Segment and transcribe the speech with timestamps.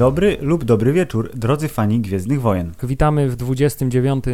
[0.00, 2.72] Dobry lub dobry wieczór, drodzy fani Gwiezdnych Wojen.
[2.82, 4.24] Witamy w 29.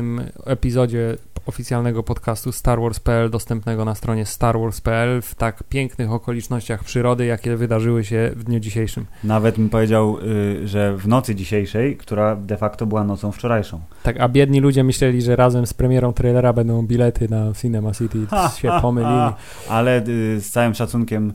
[0.45, 7.57] epizodzie oficjalnego podcastu Star Wars.pl, dostępnego na stronie starwars.pl w tak pięknych okolicznościach przyrody, jakie
[7.57, 9.07] wydarzyły się w dniu dzisiejszym.
[9.25, 13.81] Nawet bym powiedział, y, że w nocy dzisiejszej, która de facto była nocą wczorajszą.
[14.03, 18.19] Tak, a biedni ludzie myśleli, że razem z premierą trailera będą bilety na Cinema City,
[18.61, 19.33] się pomylili.
[19.69, 21.33] Ale y, z całym szacunkiem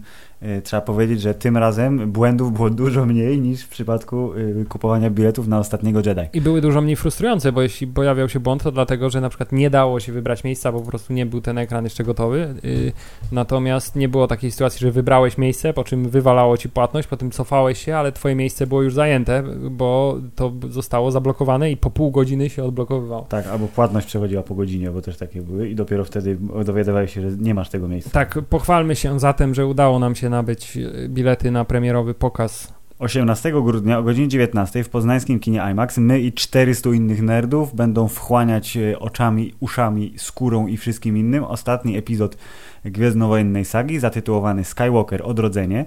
[0.63, 5.48] trzeba powiedzieć, że tym razem błędów było dużo mniej niż w przypadku y, kupowania biletów
[5.48, 6.22] na ostatniego Jedi.
[6.34, 9.52] I były dużo mniej frustrujące, bo jeśli pojawiał się błąd, to dlatego, że na przykład
[9.52, 12.55] nie dało się wybrać miejsca, bo po prostu nie był ten ekran jeszcze gotowy.
[12.66, 12.91] Y,
[13.32, 17.85] natomiast nie było takiej sytuacji, że wybrałeś miejsce, po czym wywalało ci płatność, potem cofałeś
[17.85, 22.49] się, ale twoje miejsce było już zajęte, bo to zostało zablokowane i po pół godziny
[22.49, 23.26] się odblokowywało.
[23.29, 27.21] Tak, albo płatność przechodziła po godzinie, bo też takie były i dopiero wtedy dowiadywałeś się,
[27.21, 28.10] że nie masz tego miejsca.
[28.10, 33.51] Tak, pochwalmy się zatem, że udało nam się nabyć y, bilety na premierowy pokaz 18
[33.51, 38.77] grudnia o godzinie 19 w poznańskim kinie IMAX my i 400 innych nerdów będą wchłaniać
[38.77, 42.38] e, oczami, uszami, skórą i wszystkim innym ostatni epizod
[42.85, 45.85] Gwiezdnowojennej sagi zatytułowany Skywalker Odrodzenie.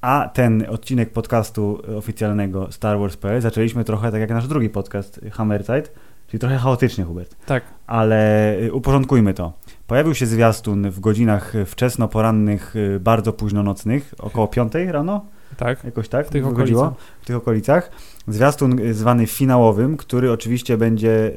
[0.00, 5.92] A ten odcinek podcastu oficjalnego Star Wars.pl zaczęliśmy trochę tak jak nasz drugi podcast Hammerzeit,
[6.26, 7.36] czyli trochę chaotycznie, Hubert.
[7.46, 7.64] Tak.
[7.86, 9.52] Ale y, uporządkujmy to.
[9.88, 15.24] Pojawił się zwiastun w godzinach wczesno-porannych, y, bardzo późno nocnych, około 5 rano,
[15.56, 15.84] Tak.
[15.84, 16.26] jakoś tak?
[16.26, 16.82] W tych wychodziło?
[16.82, 17.04] okolicach.
[17.22, 17.90] W tych okolicach.
[18.28, 21.30] Zwiastun y, zwany finałowym, który oczywiście będzie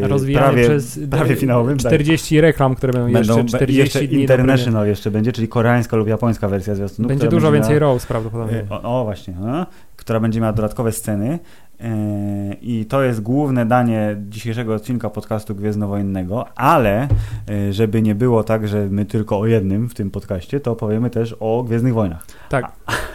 [0.00, 1.78] yy, Rozwijany prawie, przez prawie finałowym.
[1.78, 1.86] tak.
[1.86, 6.08] 40 reklam, które będą, Będą, jeszcze 40 jeszcze dni International jeszcze będzie, czyli koreańska lub
[6.08, 7.08] japońska wersja zwiastunu.
[7.08, 8.64] Będzie dużo będzie więcej miała- Rose prawdopodobnie.
[8.70, 11.38] O, o właśnie, a, która będzie miała dodatkowe sceny.
[11.84, 17.08] Yy, I to jest główne danie dzisiejszego odcinka podcastu Gwiezdnowojennego, ale
[17.48, 21.10] yy, żeby nie było tak, że my tylko o jednym w tym podcaście, to opowiemy
[21.10, 22.26] też o Gwiezdnych Wojnach.
[22.48, 22.72] Tak.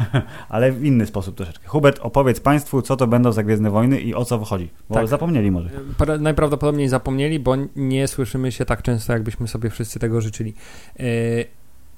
[0.50, 1.68] ale w inny sposób troszeczkę.
[1.68, 5.08] Hubert, opowiedz Państwu, co to będą za Gwiezdne Wojny i o co chodzi, bo Tak.
[5.08, 5.70] zapomnieli może.
[5.98, 10.54] Pra- Najprawdopodobniej zapomnieli, bo nie słyszymy się tak często, jakbyśmy sobie wszyscy tego życzyli.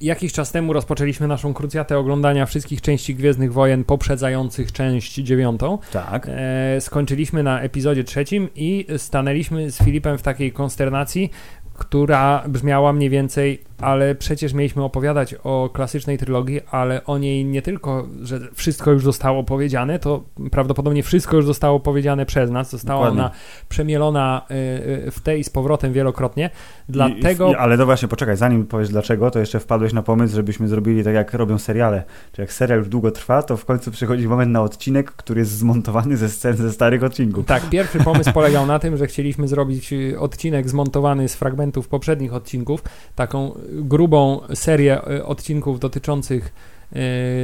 [0.01, 5.77] Jakiś czas temu rozpoczęliśmy naszą krucjatę oglądania wszystkich części Gwiezdnych Wojen poprzedzających część dziewiątą.
[5.91, 6.27] Tak.
[6.29, 11.31] E, skończyliśmy na epizodzie trzecim i stanęliśmy z Filipem w takiej konsternacji,
[11.73, 17.61] która brzmiała mniej więcej, ale przecież mieliśmy opowiadać o klasycznej trylogii, ale o niej nie
[17.61, 22.99] tylko, że wszystko już zostało powiedziane, to prawdopodobnie wszystko już zostało powiedziane przez nas, została
[22.99, 23.21] Dokładnie.
[23.21, 23.31] ona
[23.69, 26.49] przemielona y, y, w tej i z powrotem wielokrotnie,
[26.89, 27.51] dlatego...
[27.51, 31.03] I, ale to właśnie, poczekaj, zanim powiesz dlaczego, to jeszcze wpadłeś na pomysł, żebyśmy zrobili
[31.03, 32.03] tak jak robią seriale.
[32.31, 35.51] Czy jak serial już długo trwa, to w końcu przychodzi moment na odcinek, który jest
[35.51, 37.45] zmontowany ze scen ze starych odcinków.
[37.45, 42.33] Tak, pierwszy pomysł polegał na tym, że chcieliśmy zrobić y, odcinek zmontowany z fragmentów poprzednich
[42.33, 42.83] odcinków,
[43.15, 46.53] taką grubą serię y, odcinków dotyczących
[46.95, 46.99] y,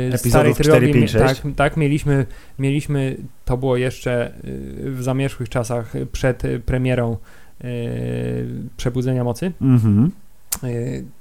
[0.08, 0.94] Epizodów starej 4, trylogii.
[0.94, 1.42] 5, 6.
[1.42, 2.26] Tak, tak mieliśmy,
[2.60, 7.18] mieliśmy, to było jeszcze y, w zamierzchłych czasach przed premierą
[8.78, 9.52] Przebudzenia Mocy.
[9.62, 10.12] Mhm.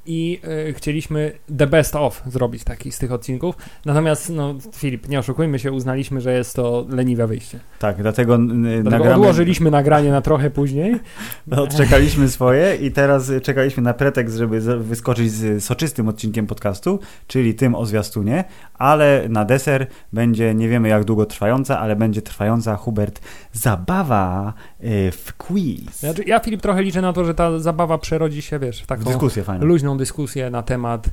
[0.08, 3.56] Y, I y, chcieliśmy the best of zrobić taki z tych odcinków.
[3.84, 7.58] Natomiast, no, Filip, nie oszukujmy się, uznaliśmy, że jest to leniwe wyjście.
[7.78, 10.96] Tak, dlatego, n- Dlatego nagramy, odłożyliśmy nagranie na trochę później.
[11.46, 17.00] no, odczekaliśmy swoje i teraz y, czekaliśmy na pretekst, żeby wyskoczyć z soczystym odcinkiem podcastu,
[17.26, 18.44] czyli tym o zwiastunie,
[18.74, 23.20] ale na deser będzie, nie wiemy jak długo trwająca, ale będzie trwająca, Hubert,
[23.52, 24.52] zabawa
[24.84, 25.98] y, w quiz.
[25.98, 29.04] Znaczy, ja, Filip, trochę liczę na to, że ta zabawa przerodzi się, wiesz, w taką
[29.04, 29.66] Dyskusję fajną.
[29.66, 31.06] luźną dyskusję na temat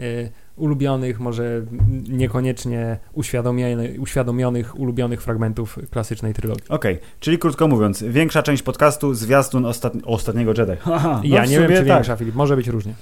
[0.00, 1.62] y, ulubionych, może
[2.08, 6.68] niekoniecznie uświadomiony, uświadomionych, ulubionych fragmentów klasycznej trylogii.
[6.68, 10.76] Okej, czyli krótko mówiąc, większa część podcastu, zwiastun ostatni, ostatniego Jedi.
[10.80, 11.84] Haha, no ja nie wiem, czy tak.
[11.86, 12.92] większa, Filip, może być różnie.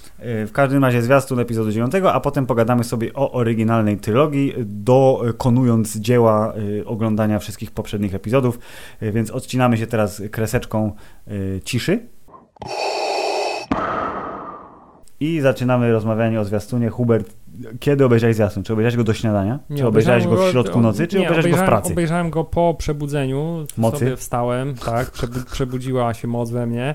[0.42, 5.96] Y, W każdym razie zwiastun epizodu 9, a potem pogadamy sobie o oryginalnej trylogii, dokonując
[5.96, 8.58] dzieła y, oglądania wszystkich poprzednich epizodów,
[9.02, 10.92] więc odcinamy się teraz kreseczką
[11.64, 12.06] ciszy.
[15.20, 16.90] I zaczynamy rozmawianie o zwiastunie.
[16.90, 17.36] Hubert,
[17.80, 18.62] kiedy obejrzałeś zwiastun?
[18.62, 19.58] Czy obejrzałeś go do śniadania?
[19.76, 21.06] czy obejrzałeś go w środku nocy?
[21.06, 21.92] Czy nie, obejrzałeś go w pracy?
[21.92, 23.66] Obejrzałem go po przebudzeniu.
[23.76, 23.98] Mocy?
[23.98, 26.94] Sobie wstałem, tak, przebu przebudziła się moc we mnie.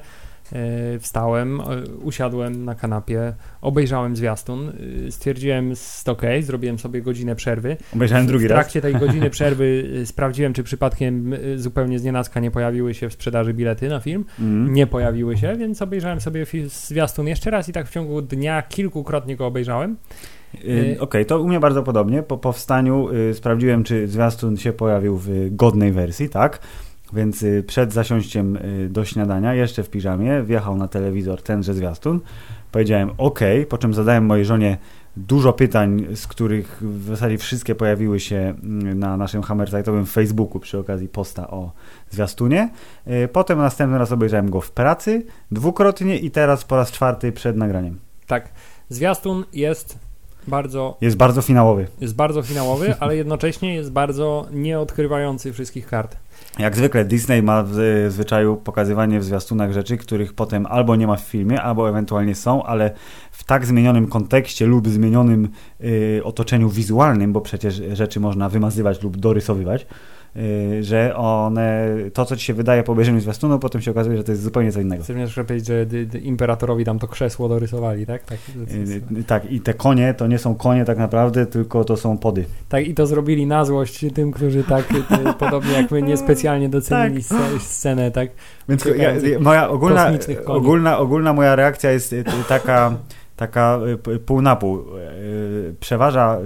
[0.54, 1.64] E, Wstałem, e,
[2.04, 4.72] usiadłem na kanapie, obejrzałem zwiastun,
[5.08, 5.74] e, stwierdziłem,
[6.08, 7.78] ok, zrobiłem sobie godzinę przerwy.
[7.96, 8.56] Obejrzałem drugi w raz.
[8.56, 13.54] trakcie tej godziny przerwy sprawdziłem, czy przypadkiem zupełnie z nienacka nie pojawiły się w sprzedaży
[13.54, 14.26] bilety na film.
[14.40, 14.74] Mm.
[14.74, 19.36] Nie pojawiły się, więc obejrzałem sobie zwiastun jeszcze raz i tak w ciągu dnia kilkukrotnie
[19.36, 19.98] go obejrzałem.
[21.00, 22.24] Okej, to u mnie bardzo podobnie.
[22.24, 26.60] Po powstaniu y, sprawdziłem, czy zwiastun się pojawił w godnej wersji, tak?
[27.14, 32.20] Więc y, przed zasiąściem y, do śniadania, jeszcze w piżamie, wjechał na telewizor tenże zwiastun.
[32.72, 34.78] Powiedziałem OK, po czym zadałem mojej żonie
[35.18, 40.78] dużo pytań, z których w zasadzie wszystkie pojawiły się mm, na naszym hammersite'owym Facebooku przy
[40.78, 41.72] okazji posta o
[42.10, 42.70] zwiastunie.
[43.08, 47.58] Y, potem następny raz obejrzałem go w pracy, dwukrotnie i teraz po raz czwarty przed
[47.58, 48.00] nagraniem.
[48.28, 48.50] Tak,
[48.90, 50.00] zwiastun jest
[50.48, 50.98] bardzo...
[51.02, 51.88] Jest bardzo finałowy.
[52.02, 56.18] Jest bardzo finałowy, ale jednocześnie jest bardzo nieodkrywający wszystkich kart.
[56.60, 61.16] Jak zwykle Disney ma w zwyczaju pokazywanie w zwiastunach rzeczy, których potem albo nie ma
[61.16, 62.92] w filmie, albo ewentualnie są, ale
[63.32, 65.50] w tak zmienionym kontekście lub zmienionym
[65.82, 70.21] y, otoczeniu wizualnym, bo przecież rzeczy można wymazywać lub dorysowywać, Y,
[70.82, 74.32] że one, to co ci się wydaje po obejrzeniu zwiastunu, potem się okazuje, że to
[74.32, 75.04] jest zupełnie co innego.
[75.14, 75.86] Mnie powiedzieć, że
[76.20, 78.24] imperatorowi tam to krzesło dorysowali, tak?
[78.24, 78.38] Tak,
[79.12, 82.46] yy, tak, i te konie to nie są konie tak naprawdę, tylko to są pody.
[82.70, 85.04] Tak, i to zrobili na złość tym, którzy tak, y,
[85.40, 87.40] podobnie jak my, niespecjalnie docenili tak.
[87.62, 88.30] scenę, tak?
[88.70, 90.12] Więc ja, moja ogólna,
[90.46, 92.96] ogólna, ogólna moja reakcja jest y, taka
[93.42, 94.80] taka y, pół na pół.
[94.80, 96.38] Y, przeważa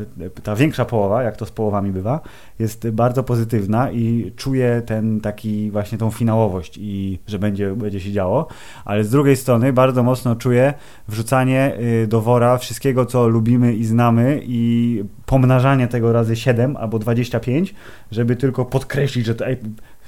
[0.43, 2.19] ta większa połowa, jak to z połowami bywa,
[2.59, 8.11] jest bardzo pozytywna i czuję ten taki właśnie tą finałowość i że będzie, będzie się
[8.11, 8.47] działo,
[8.85, 10.73] ale z drugiej strony bardzo mocno czuję
[11.07, 16.99] wrzucanie y, do wora wszystkiego, co lubimy i znamy i pomnażanie tego razy 7 albo
[16.99, 17.75] 25,
[18.11, 19.45] żeby tylko podkreślić, że to,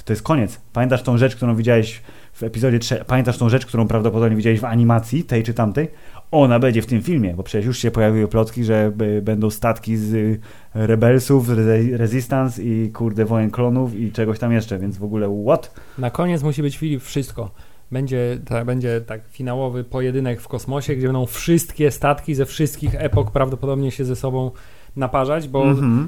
[0.06, 0.62] to jest koniec.
[0.74, 2.02] Pamiętasz tą rzecz, którą widziałeś
[2.38, 5.88] w epizodzie 3, pamiętasz tą rzecz, którą prawdopodobnie widziałeś w animacji, tej czy tamtej?
[6.32, 8.92] ona będzie w tym filmie, bo przecież już się pojawiły plotki, że
[9.22, 10.40] będą statki z y,
[10.74, 11.50] Rebelsów,
[11.92, 15.76] Resistance i kurde wojen klonów i czegoś tam jeszcze, więc w ogóle what?
[15.98, 17.52] Na koniec musi być Filip wszystko.
[17.92, 23.32] Będzie, ta, będzie tak finałowy pojedynek w kosmosie, gdzie będą wszystkie statki ze wszystkich epok
[23.32, 24.52] prawdopodobnie się ze sobą
[24.98, 26.08] naparzać, bo mm-hmm.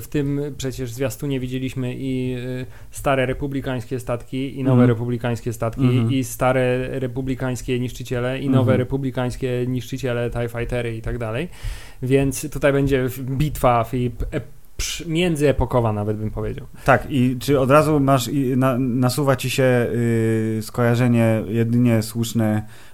[0.00, 4.88] w, tym przecież zwiastunie widzieliśmy i y, stare republikańskie statki, i nowe mm-hmm.
[4.88, 6.12] republikańskie statki, mm-hmm.
[6.12, 8.78] i stare republikańskie niszczyciele, i nowe mhm.
[8.78, 11.48] republikańskie niszczyciele, TIE Fightery i tak dalej.
[12.02, 14.24] Więc tutaj będzie bitwa Filip,
[15.06, 16.66] międzyepokowa nawet bym powiedział.
[16.84, 19.86] Tak, i czy od razu masz, na, nasuwa ci się
[20.60, 22.62] skojarzenie jedynie słuszne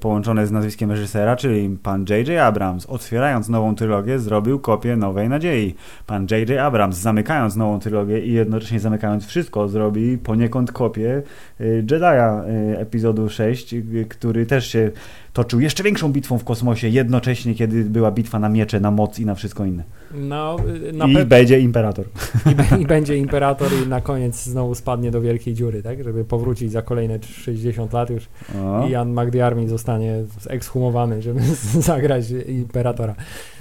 [0.00, 2.38] połączone z nazwiskiem reżysera, czyli pan J.J.
[2.38, 5.74] Abrams, otwierając nową trylogię, zrobił kopię Nowej Nadziei.
[6.06, 6.58] Pan J.J.
[6.58, 11.22] Abrams, zamykając nową trylogię i jednocześnie zamykając wszystko, zrobi poniekąd kopię
[11.60, 13.74] e, Jedi'a e, epizodu 6,
[14.08, 14.90] który też się
[15.32, 19.26] toczył jeszcze większą bitwą w kosmosie jednocześnie, kiedy była bitwa na miecze, na moc i
[19.26, 19.84] na wszystko inne.
[20.14, 20.56] No,
[20.92, 22.04] na I będzie imperator.
[22.78, 26.04] I, I, będzie imperator i na koniec znowu spadnie do wielkiej dziury, tak?
[26.04, 28.28] Żeby powrócić za kolejne 60 lat już
[28.64, 28.86] o.
[28.86, 31.40] i Jan McDiarmid zostanie ekshumowany, żeby
[31.90, 33.14] zagrać imperatora.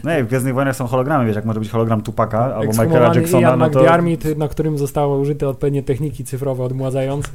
[0.04, 3.16] No i w Gwiezdnych Wojnach są hologramy, wiesz, jak może być hologram Tupaka albo Michaela
[3.16, 3.50] Jacksona.
[3.50, 3.80] Jan no to...
[3.80, 7.32] McDiarmid, na którym zostały użyte odpowiednie techniki cyfrowe odmładzające.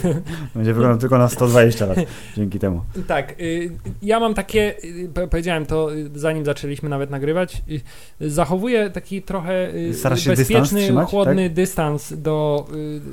[0.54, 1.98] Będzie wyglądał tylko na 120 lat
[2.36, 2.82] dzięki temu.
[3.06, 3.40] Tak.
[3.40, 3.70] Y,
[4.02, 7.62] ja mam takie, y, powiedziałem to zanim zaczęliśmy nawet nagrywać,
[8.20, 9.68] y, zachowuję taki trochę
[10.26, 11.52] bezpieczny, trzymać, chłodny tak?
[11.52, 12.66] dystans do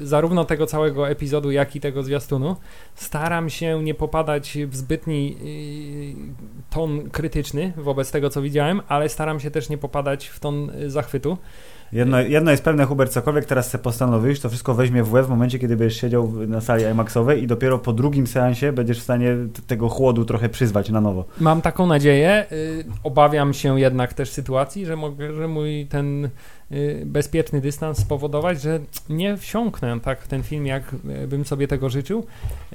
[0.03, 2.55] zarówno tego całego epizodu, jak i tego zwiastunu.
[2.95, 5.37] Staram się nie popadać w zbytni
[6.69, 11.37] ton krytyczny wobec tego, co widziałem, ale staram się też nie popadać w ton zachwytu.
[11.91, 15.29] Jedno, jedno jest pewne, Hubert, cokolwiek teraz sobie postanowisz, to wszystko weźmie w łeb w
[15.29, 19.35] momencie, kiedy będziesz siedział na sali IMAXowej i dopiero po drugim seansie będziesz w stanie
[19.67, 21.25] tego chłodu trochę przyzwać na nowo.
[21.39, 22.45] Mam taką nadzieję.
[22.51, 26.29] Y, obawiam się jednak też sytuacji, że, mogę, że mój ten y,
[27.05, 31.89] bezpieczny dystans spowodować, że nie wsiąknę tak w ten film, jak y, bym sobie tego
[31.89, 32.25] życzył,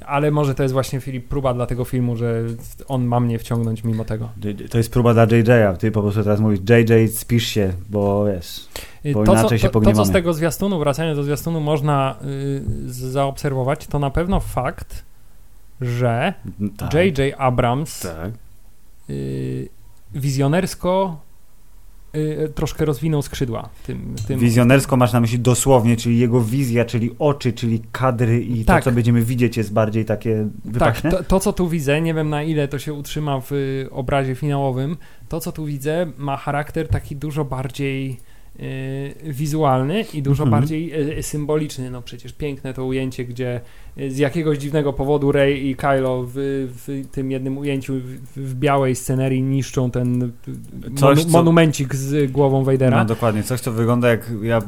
[0.05, 2.43] ale może to jest właśnie Filip próba dla tego filmu, że
[2.87, 4.29] on ma mnie wciągnąć mimo tego.
[4.69, 8.67] To jest próba dla JJ'a, ty po prostu teraz mówisz JJ spisz się, bo wiesz...
[9.13, 12.15] Bo to, inaczej co, się to, to, co z tego zwiastunu, wracając do zwiastunu, można
[12.25, 12.61] y,
[12.93, 15.05] zaobserwować, to na pewno fakt,
[15.81, 16.33] że
[16.77, 16.93] tak.
[16.93, 17.35] J.J.
[17.37, 18.31] Abrams tak.
[19.09, 19.69] y,
[20.13, 21.26] wizjonersko
[22.15, 23.69] y, troszkę rozwinął skrzydła.
[23.85, 28.65] Tym, tym, Wizjonersko masz na myśli dosłownie, czyli jego wizja, czyli oczy, czyli kadry i
[28.65, 28.83] tak.
[28.83, 31.11] to, co będziemy widzieć jest bardziej takie wypaśne?
[31.11, 33.87] Tak, to, to, co tu widzę, nie wiem na ile to się utrzyma w y,
[33.91, 34.97] obrazie finałowym,
[35.29, 38.17] to, co tu widzę ma charakter taki dużo bardziej
[38.59, 40.61] Y, wizualny i dużo mhm.
[40.61, 41.91] bardziej symboliczny.
[41.91, 43.61] No przecież piękne to ujęcie, gdzie
[44.09, 46.33] z jakiegoś dziwnego powodu Rey i Kylo w,
[46.85, 50.31] w tym jednym ujęciu w, w, białej scenerii niszczą ten
[50.95, 52.97] Coś, monu, monumencik z głową Vadera.
[52.97, 54.61] No dokładnie, coś co wygląda jak ja,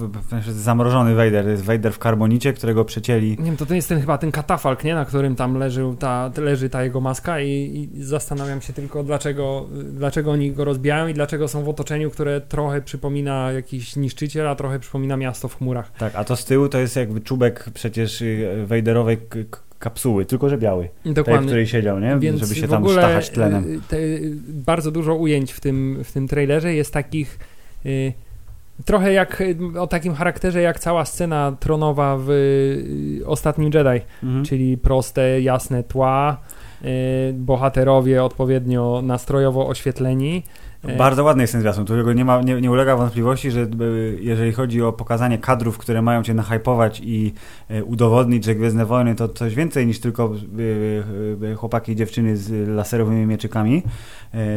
[0.50, 3.30] zamrożony Vader, jest Vader w karbonicie, którego przecięli.
[3.30, 4.96] Nie wiem, to, to jest ten chyba ten katafalk, nie?
[4.96, 9.68] na którym tam leży ta, leży ta jego maska i, i zastanawiam się tylko dlaczego,
[9.84, 14.56] dlaczego oni go rozbijają i dlaczego są w otoczeniu, które trochę przypomina jakiś niszczyciel, a
[14.56, 15.92] trochę przypomina miasto w chmurach.
[15.92, 19.19] Tak, a to z tyłu to jest jakby czubek przecież y, Vaderowej
[19.80, 20.90] kapsuły, tylko że biały.
[21.06, 21.24] Dokładnie.
[21.34, 22.18] Tej, w której siedział, nie?
[22.20, 23.64] Więc Żeby się tam ogóle sztachać tlenem.
[23.76, 23.98] y, Te,
[24.48, 27.40] bardzo dużo ujęć w tym, w tym trailerze jest takich
[27.86, 28.14] y,
[28.86, 34.46] trochę jak y, o takim charakterze jak cała scena tronowa w y, Ostatnim Jedi, Mhm.
[34.46, 36.38] czyli proste, jasne tła,
[36.86, 36.88] y,
[37.34, 40.44] bohaterowie odpowiednio nastrojowo oświetleni.
[40.90, 41.86] Y, Bardzo ładny jest ten zwiastun.
[41.86, 45.78] Tu jego nie, ma, nie, nie ulega wątpliwości, że y, jeżeli chodzi o pokazanie kadrów,
[45.78, 47.34] które mają cię nahypować i
[47.72, 50.32] y, udowodnić, że Gwiezdne Wojny to coś więcej niż tylko
[51.58, 53.84] chłopaki i dziewczyny z laserowymi mieczykami,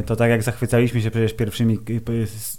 [0.06, 1.78] to tak jak zachwycaliśmy się przecież pierwszymi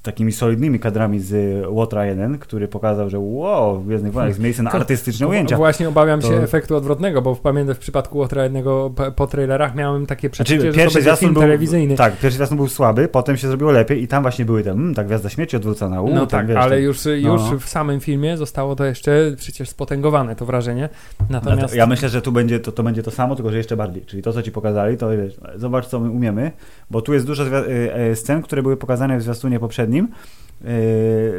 [0.02, 4.64] takimi solidnymi kadrami z Łotra 1, który pokazał, że wow, w Gwiezdnych Wojnach jest miejsce
[4.64, 5.58] na artystyczne ujęcia.
[5.58, 9.76] Właśnie obawiam się To- efektu odwrotnego, bo pamiętam w przypadku Łotra jednego p- po trailerach
[9.76, 11.96] miałem takie przeczucie, Znaczy, że to będzie film był, telewizyjny.
[11.96, 14.94] tak, pierwszy zwiastun był słaby, potem się zrobiło lepiej i tam właśnie były te, mm,
[14.96, 16.02] ta gwiazda śmierci odwrócona.
[16.02, 17.60] U, No tak, wiesz, ale tam- już, już no.
[17.60, 20.90] w samym filmie zostało to jeszcze przecież spotęgowane, to wrażenie.
[21.30, 24.06] Natomiast Ja myślę, że tu będzie to, to będzie to samo, tylko że jeszcze bardziej.
[24.06, 26.52] Czyli to, co ci pokazali, to wiesz, zobacz, co my umiemy,
[26.92, 30.10] bo tu jest dużo y, y, scen, które były pokazane w zwiastunie poprzednim, y,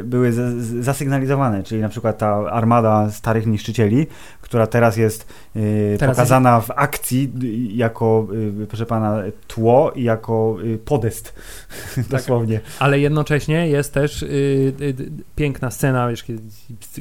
[0.03, 4.07] były z, z, zasygnalizowane, czyli na przykład ta armada starych niszczycieli,
[4.45, 8.27] która teraz jest y, Teraz pokazana w akcji y, jako,
[8.63, 9.17] y, proszę pana,
[9.47, 11.33] tło i jako y, podest,
[12.09, 12.59] dosłownie.
[12.79, 14.95] Ale jednocześnie jest też y, y, y,
[15.35, 16.41] piękna scena, wiesz, kiedy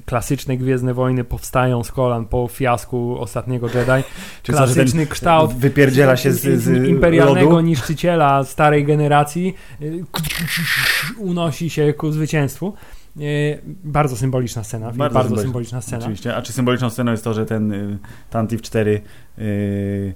[0.06, 4.08] klasyczne Gwiezdne Wojny powstają z kolan po fiasku ostatniego Jedi.
[4.42, 7.60] Czy co, że ten Klasyczny kształt wypierdziela się z, z imperialnego lodu?
[7.60, 10.04] niszczyciela starej generacji y,
[11.18, 12.72] unosi się ku zwycięstwu.
[13.20, 14.86] Y, Bardzo symboliczna scena.
[14.86, 15.42] Bardzo, Bardzo symboliczna.
[15.42, 15.98] symboliczna scena.
[16.02, 16.36] Oczywiście.
[16.36, 17.98] A czy symboliczną sceną jest to, że ten y,
[18.30, 19.00] Tantif 4
[19.38, 20.14] y,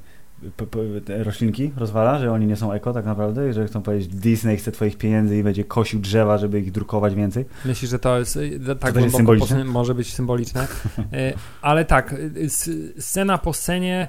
[1.24, 4.72] roślinki rozwala, że oni nie są eko tak naprawdę i że chcą powiedzieć Disney chce
[4.72, 7.44] twoich pieniędzy i będzie kosił drzewa, żeby ich drukować więcej.
[7.64, 9.56] Myślisz, że to jest y, tak symboliczne?
[9.56, 10.66] posy- może być symboliczne.
[10.98, 12.14] Y, Ale tak,
[12.98, 14.08] scena po scenie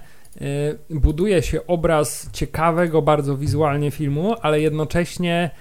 [0.89, 5.51] buduje się obraz ciekawego bardzo wizualnie filmu, ale jednocześnie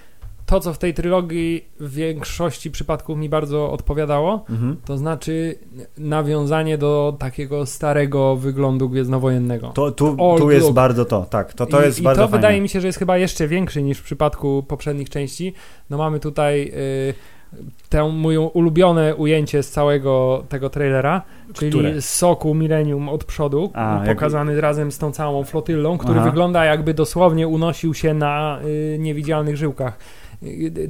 [0.49, 4.77] to, co w tej trylogii w większości przypadków mi bardzo odpowiadało, Mhm.
[4.85, 5.55] to znaczy
[5.97, 9.67] nawiązanie do takiego starego wyglądu gwiezdnowojennego.
[9.67, 10.75] To, tu, tu jest look.
[10.75, 11.53] bardzo to, tak.
[11.53, 12.37] To, to I, jest I bardzo to fajne.
[12.37, 15.53] wydaje mi się, że jest chyba jeszcze większy niż w przypadku poprzednich części.
[15.89, 16.71] No mamy tutaj
[17.09, 17.13] y,
[17.89, 21.21] tę moją ulubione ujęcie z całego tego trailera,
[21.53, 22.01] czyli Które?
[22.01, 26.29] soku Millennium od przodu, A, pokazany razem z tą całą flotyllą, który Aha.
[26.29, 29.97] wygląda jakby dosłownie unosił się na y, niewidzialnych żyłkach.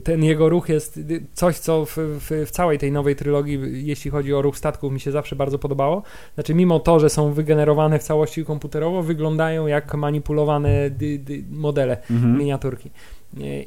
[0.04, 1.00] Ten jego ruch jest
[1.34, 5.00] coś, co w, w, w całej tej nowej trylogii, jeśli chodzi o ruch statków, mi
[5.00, 6.04] się zawsze bardzo podobało.
[6.34, 11.98] Znaczy, mimo to, że są wygenerowane w całości komputerowo, wyglądają jak manipulowane dy, dy, modele,
[12.12, 12.38] Mhm.
[12.38, 12.92] miniaturki.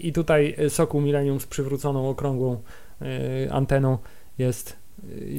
[0.00, 2.56] I tutaj Sokół Millennium z przywróconą okrągłą
[3.02, 3.98] y, anteną
[4.38, 4.81] jest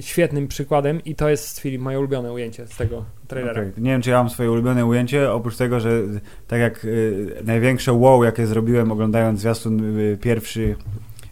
[0.02, 3.62] świetnym przykładem i to jest Filip moje ulubione ujęcie z tego trailera.
[3.62, 3.74] Okej.
[3.78, 6.02] Nie wiem, czy ja mam swoje ulubione ujęcie, oprócz tego, że
[6.48, 10.76] tak jak y, największe wow, jakie zrobiłem oglądając zwiastun y, pierwszy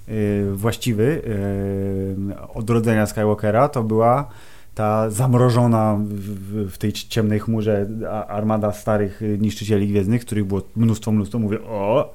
[0.10, 4.30] y, właściwy y, odrodzenia Skywalkera, to była
[4.76, 7.88] ta zamrożona w, w, tej ciemnej chmurze
[8.28, 11.40] armada starych y, niszczycieli gwiezdnych, których było mnóstwo, mnóstwo.
[11.40, 12.14] Mówię, o!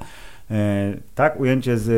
[0.50, 1.88] E, tak, ujęcie z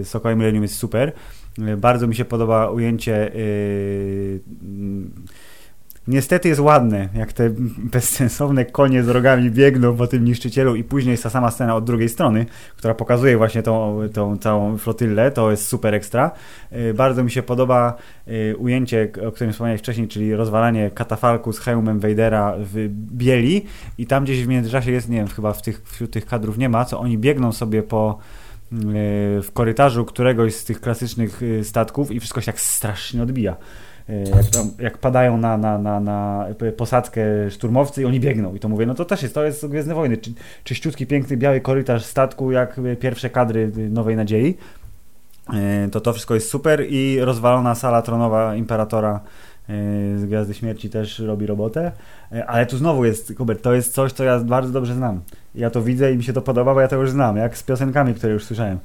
[0.00, 1.12] y, Sokołem Millennium jest super.
[1.58, 5.10] E, Bardzo mi się podoba ujęcie y, mm,
[6.08, 7.50] Niestety jest ładne, jak te
[7.94, 11.84] bezsensowne konie z rogami biegną po tym niszczycielu i później jest ta sama scena od
[11.84, 12.46] drugiej strony,
[12.76, 16.30] która pokazuje właśnie tą, tą całą flotyllę, to jest super ekstra.
[16.72, 17.96] Y, Bardzo mi się podoba
[18.28, 23.64] y, ujęcie, o którym wspomniałeś wcześniej, czyli rozwalanie katafalku z hełmem Vadera w bieli
[23.98, 26.68] i tam gdzieś w międzyczasie jest, nie wiem, chyba w tych, wśród tych kadrów nie
[26.68, 28.45] ma, co oni biegną sobie po y,
[29.42, 33.56] w korytarzu któregoś z tych klasycznych y, statków i wszystko się tak strasznie odbija.
[34.10, 36.46] Y, Jak, tam, jak padają na, na, na, na
[36.76, 38.54] posadzkę szturmowcy i oni biegną.
[38.54, 40.16] I to mówię, no to też jest, to jest Gwiezdne Wojny.
[40.16, 40.32] Czy,
[40.64, 44.56] czyściutki, piękny, biały korytarz statku, jak pierwsze kadry Nowej Nadziei.
[45.92, 49.20] To to wszystko jest super i rozwalona sala tronowa Imperatora
[50.16, 51.92] z Gwiazdy Śmierci też robi robotę.
[52.46, 55.20] Ale tu znowu jest, Hubert, to jest coś, co ja bardzo dobrze znam.
[55.56, 57.62] Ja to widzę i mi się to podoba, bo ja to już znam, jak z
[57.62, 58.78] piosenkami, które już słyszałem.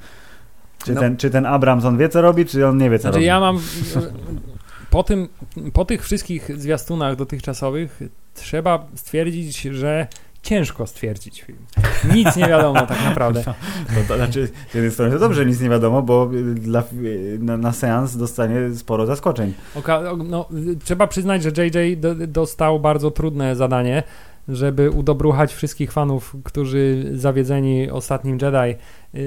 [0.85, 1.01] Czy, No.
[1.01, 3.25] ten, czy ten Abrams, on wie co robi, czy on nie wie co Znaczy robi?
[3.25, 3.59] ja mam
[4.89, 5.27] po tym,
[5.73, 7.99] po tych wszystkich zwiastunach dotychczasowych
[8.33, 10.07] trzeba stwierdzić, że
[10.43, 11.57] ciężko stwierdzić film.
[12.13, 13.43] Nic nie wiadomo tak naprawdę.
[13.43, 13.53] To,
[14.07, 17.57] to znaczy, z jednej strony to dobrze, nic nie wiadomo, bo y, dla, y, na,
[17.57, 19.53] na seans dostanie sporo zaskoczeń.
[19.75, 20.45] Oka- no,
[20.83, 24.03] trzeba przyznać, że JJ do, dostał bardzo trudne zadanie
[24.51, 28.79] żeby udobruchać wszystkich fanów, którzy zawiedzeni ostatnim Jedi
[29.13, 29.21] yy,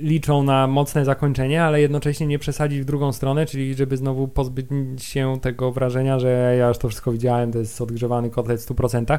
[0.00, 4.68] liczą na mocne zakończenie, ale jednocześnie nie przesadzić w drugą stronę, czyli żeby znowu pozbyć
[4.98, 9.18] się tego wrażenia, że ja już to wszystko widziałem, to jest odgrzewany kotlet w 100%.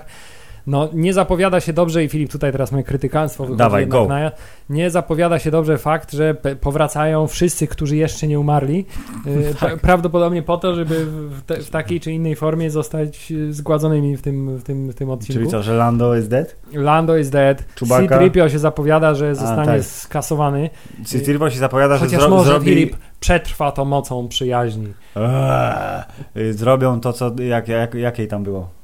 [0.68, 4.08] No, nie zapowiada się dobrze, i Filip, tutaj teraz moje krytykanstwo Dawaj, go.
[4.08, 4.32] na
[4.70, 8.86] nie zapowiada się dobrze fakt, że powracają wszyscy, którzy jeszcze nie umarli.
[9.26, 9.74] Yy, Tak.
[9.74, 14.18] pra- Prawdopodobnie po to, żeby w, te, w takiej czy innej formie zostać yy, zgładzonymi
[14.18, 15.34] w tym, w tym, w tym odcinku.
[15.34, 16.56] Czyli co, że Lando is dead?
[16.74, 17.66] Lando is dead.
[17.80, 18.20] Chewbacca?
[18.20, 19.84] C-3PO się zapowiada, że zostanie tak.
[19.84, 20.70] skasowany.
[21.06, 22.66] Citripio się zapowiada, że Chociaż zro może zrobi...
[22.66, 24.94] Filip przetrwa to mocą przyjaźni.
[25.16, 26.04] Eee,
[26.38, 28.83] y, zrobią to, co, jak, jak, jakiej tam było.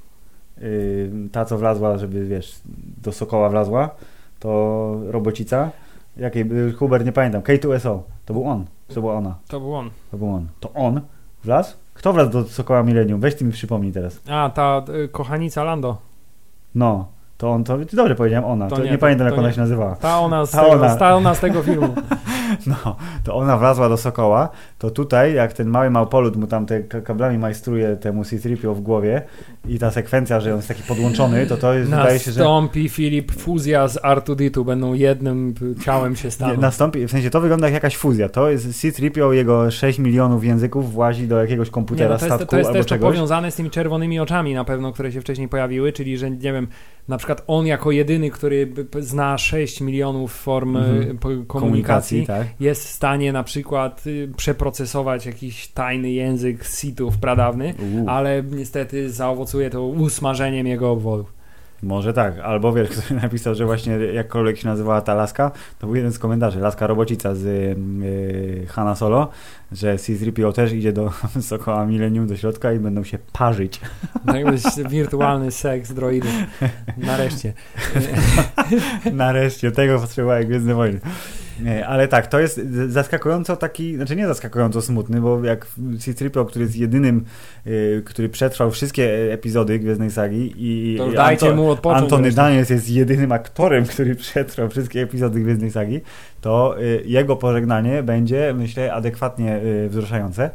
[0.62, 2.60] Y, ta, co wlazła, żeby, wiesz,
[3.04, 3.89] do Sokoła wlazła,
[4.39, 5.72] to robocica.
[6.18, 9.89] Jakiej, y, Hubert, nie pamiętam, K2SO, to był on, to była ona, To był on.
[10.12, 10.48] to był on.
[10.60, 11.01] To on
[11.44, 11.75] wlazł?
[11.94, 13.20] Kto wlazł do Sokoła Millennium?
[13.20, 14.22] Weź ty mi przypomnij teraz.
[14.30, 15.98] A, ta y, kochanica Lando.
[16.75, 17.08] No,
[17.39, 19.53] to on, to dobrze powiedziałem ona, To to, nie, nie, pamiętam to jak ona nie.
[19.53, 19.96] się nazywała.
[19.96, 20.96] Ta ona z, Ta tego, ona.
[20.96, 21.96] Ta ona z tego filmu.
[22.67, 26.79] No, to ona wlazła do Sokoła, to tutaj, jak ten mały małpolud mu tam te
[26.84, 29.22] ka- kablami majstruje temu C-3PO w głowie
[29.67, 32.89] i ta sekwencja, że on jest taki podłączony, to to jest, wydaje się, że Nastąpi
[32.89, 35.53] Filip fuzja z R2D2, będą jednym
[35.86, 36.62] ciałem się nie, staną.
[36.62, 38.29] nastąpi, w sensie to wygląda jak jakaś fuzja.
[38.29, 42.36] To jest C-3PO, jego 6 milionów języków włazi do jakiegoś Nie, komputera, no to jest,
[42.36, 43.13] statku to jest albo też czegoś.
[43.15, 46.67] powiązane z tymi czerwonymi oczami na pewno, które się wcześniej pojawiły, czyli że nie wiem,
[47.08, 51.01] na przykład on jako jedyny, który zna 6 milionów form Mhm.
[51.01, 52.48] y, po- komunikacji, Komunikacji, tak.
[52.59, 58.09] jest w stanie na przykład y, przeprocesować jakiś tajny język Sithów pradawny, Uuu.
[58.09, 61.25] ale niestety zaowocuje to usmażeniem jego obwodu.
[61.83, 65.95] Może tak, albo wiesz, ktoś napisał, że właśnie jakkolwiek się nazywała ta laska, to był
[65.95, 69.29] jeden z komentarzy, laska robocica z yy, Hanna Solo,
[69.71, 73.81] że C-3PO też idzie do Sokoła Millennium, do środka i będą się parzyć.
[74.25, 76.31] Tak jest wirtualny seks droidów.
[76.98, 77.53] Nareszcie.
[79.13, 81.00] Nareszcie, tego potrzebowałem Gwiezdne Wojny.
[81.63, 85.68] Nie, ale tak, to jest zaskakująco taki, znaczy nie zaskakująco smutny, bo jak
[86.00, 87.25] C-3PO, który jest jedynym,
[87.68, 92.32] y, który przetrwał wszystkie epizody Gwiezdnej Sagi i To dajcie mu odpocząć Antony.
[92.32, 96.02] Daniels jest jedynym aktorem, który przetrwał wszystkie epizody Gwiezdnej Sagi,
[96.41, 100.50] to y, jego pożegnanie będzie, myślę, adekwatnie y, wzruszające.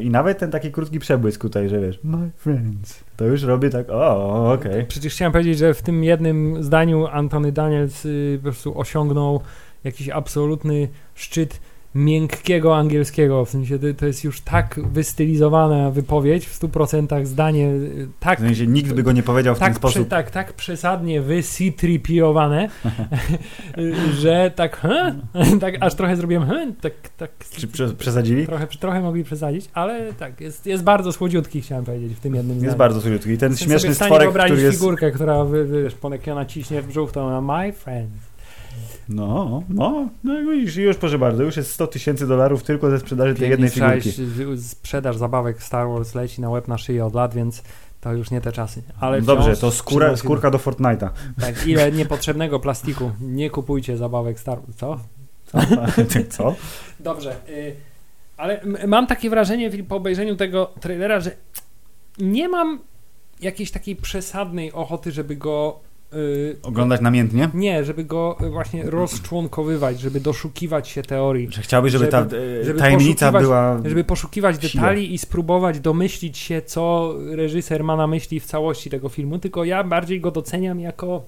[0.00, 3.90] I nawet ten taki krótki przebłysk tutaj, że wiesz, my friends, to już robi tak,
[3.90, 4.84] o, okej.
[4.84, 9.40] Przecież chciałem powiedzieć, że w tym jednym zdaniu Antony Daniels y, po prostu osiągnął
[9.86, 11.60] jakiś absolutny szczyt
[11.94, 18.08] miękkiego angielskiego, w sensie to, to jest już tak wystylizowana wypowiedź, w 100% zdanie y,
[18.20, 20.08] tak W sensie nikt by go nie powiedział w ten tak, prze, sposób.
[20.08, 22.68] tak, tak przesadnie wycitripiowane,
[24.20, 24.86] że tak,
[25.60, 28.46] tak aż trochę zrobiłem, tak, tak Czy prze, przesadzili?
[28.46, 32.56] trochę, trochę mogli przesadzić, ale tak, jest, jest bardzo słodziutki, chciałem powiedzieć, w tym jednym
[32.56, 32.78] Jest zdaniu.
[32.78, 33.30] bardzo słodki.
[33.30, 34.78] I ten śmieszny stworek, który jest...
[34.78, 35.44] figurkę, która
[35.82, 38.10] wiesz, po- jak ona ciśnie w brzuch, to ona my friend.
[39.08, 42.98] No, no, no jak widzisz, już proszę bardzo, już jest 100 tysięcy dolarów tylko ze
[42.98, 44.12] sprzedaży tej jednej figurki.
[44.58, 47.62] Sprzedaż zabawek Star Wars leci na łeb na szyję od lat, więc
[48.00, 48.82] to już nie te czasy.
[49.00, 51.08] Ale Dobrze, to skóra, skórka do Fortnite'a.
[51.40, 53.10] Tak, ile niepotrzebnego plastiku.
[53.20, 54.76] Nie kupujcie zabawek Star Wars.
[54.76, 55.00] Co?
[56.36, 56.54] Co?
[57.00, 57.36] Dobrze.
[57.48, 57.76] Y,
[58.36, 61.30] ale mam takie wrażenie po obejrzeniu tego trailera, że
[62.18, 62.78] nie mam
[63.40, 65.80] jakiejś takiej przesadnej ochoty, żeby go.
[66.14, 67.48] Y, Oglądać namiętnie?
[67.54, 72.58] nie, żeby go y, właśnie rozczłonkowywać, żeby doszukiwać się teorii, Że chciałbyś, żeby, ta Żeby-
[72.60, 73.80] e, żeby tajemnica poszukiwać- była...
[73.84, 79.08] żeby poszukiwać detali i spróbować domyślić się, co reżyser ma na myśli w całości tego
[79.08, 81.22] filmu, tylko ja bardziej go doceniam jako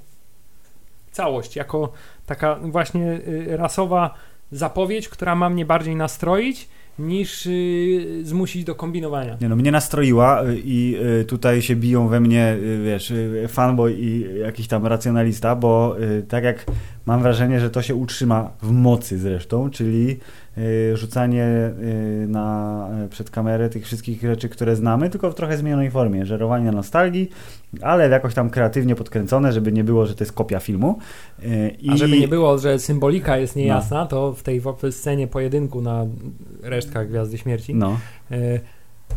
[1.13, 1.93] całość, jako
[2.27, 4.15] taka właśnie y, rasowa
[4.53, 9.37] zapowiedź, która ma mnie bardziej nastroić niż y, zmusić do kombinowania.
[9.41, 13.47] Nie no, mnie nastroiła y, i y, tutaj się biją we mnie, y, wiesz, y,
[13.49, 16.67] fanboy i jakiś tam racjonalista, bo y, tak jak
[17.07, 20.19] mam wrażenie, że to się utrzyma w mocy zresztą, czyli
[20.95, 25.91] rzucanie y, na, y, przed kamerę tych wszystkich rzeczy, które znamy, tylko w trochę zmienionej
[25.91, 27.31] formie, żerowanie nostalgii,
[27.83, 30.99] ale jakoś tam kreatywnie podkręcone, żeby nie było, że to jest kopia filmu.
[31.43, 33.63] Y, A i- żeby nie było, że symbolika jest No.
[33.63, 36.07] niejasna, to w tej wo- scenie pojedynku na
[36.63, 37.99] resztkach Gwiazdy Śmierci No,
[38.33, 38.61] y,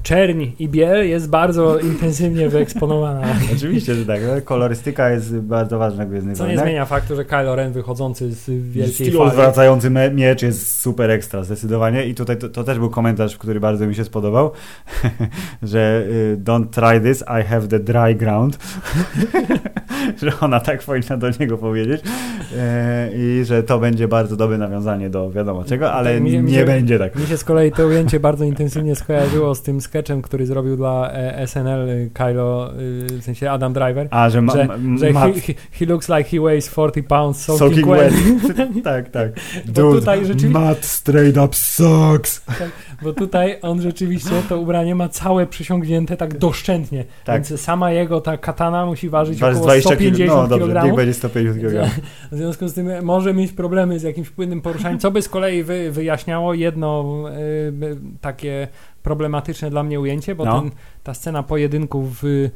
[0.03, 3.21] czerń i biel jest bardzo intensywnie wyeksponowana.
[3.55, 4.21] oczywiście, że tak.
[4.31, 6.65] ale Kolorystyka jest bardzo ważna w Gwiezdnych Co nie Wojnach.
[6.65, 9.19] zmienia faktu, że Kylo Ren wychodzący z wielkiej Styl
[9.53, 12.05] fali miecz jest super ekstra, zdecydowanie.
[12.05, 14.51] I tutaj to, to też był komentarz, który bardzo mi się spodobał,
[15.63, 18.57] że y, don't try this, I have the dry ground.
[20.21, 22.01] że ona tak powinna do niego powiedzieć
[22.57, 26.51] e, i że to będzie bardzo dobre nawiązanie do wiadomo czego, ale Tak, mi- mi
[26.51, 27.15] nie się- będzie tak.
[27.15, 31.11] Mi się z kolei to ujęcie bardzo intensywnie skojarzyło z tym sketchem, który zrobił dla
[31.13, 34.07] e, SNL y, Kylo, y, w sensie Adam Driver.
[34.11, 37.87] A, że, ma, że, że he, he, looks like he weighs 40 pounds soaking, soaking
[37.87, 38.13] wet.
[38.57, 38.83] wet.
[38.83, 39.31] tak, tak.
[39.65, 42.41] Bo tutaj rzeczywiście- Matt straight up sucks.
[43.01, 47.05] Bo tutaj on rzeczywiście to ubranie ma całe przysiągnięte tak doszczętnie.
[47.25, 47.35] Tak.
[47.35, 50.41] Więc sama jego ta katana musi ważyć Waży około 20 150 kg.
[50.41, 50.85] No dobrze, kg.
[50.85, 51.89] niech będzie 150 kg.
[52.31, 55.63] W związku z tym może mieć problemy z jakimś płynnym poruszaniem, co by z kolei
[55.63, 58.67] wy, wyjaśniało jedno y, takie
[59.03, 60.61] problematyczne dla mnie ujęcie, bo No.
[60.61, 60.71] ten,
[61.03, 62.51] ta scena pojedynku w, y,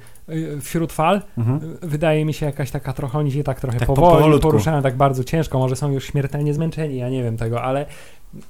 [0.62, 1.60] wśród fal Mhm.
[1.84, 4.47] y, wydaje mi się jakaś taka trochę, oni się tak trochę Tak po- powoli powolutku.
[4.47, 7.86] poruszają, tak bardzo ciężko, może są już śmiertelnie zmęczeni, ja nie wiem tego, ale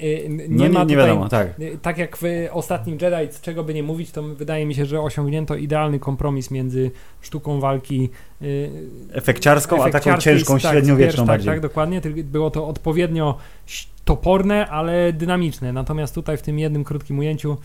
[0.01, 1.60] y, nie No, ma nie, nie tutaj wiadomo, tak.
[1.60, 4.86] Y, Tak jak w ostatnim Jedi, z czego by nie mówić, to wydaje mi się,
[4.86, 8.10] że osiągnięto idealny kompromis między sztuką walki
[8.41, 8.69] y,
[9.13, 11.47] Efekciarską, a taką ciężką, tak, średniowieczną tak, bardziej.
[11.53, 12.01] Tak, dokładnie.
[12.23, 13.38] Było to odpowiednio
[14.05, 15.73] toporne, ale dynamiczne.
[15.73, 17.57] Natomiast tutaj w tym jednym krótkim ujęciu,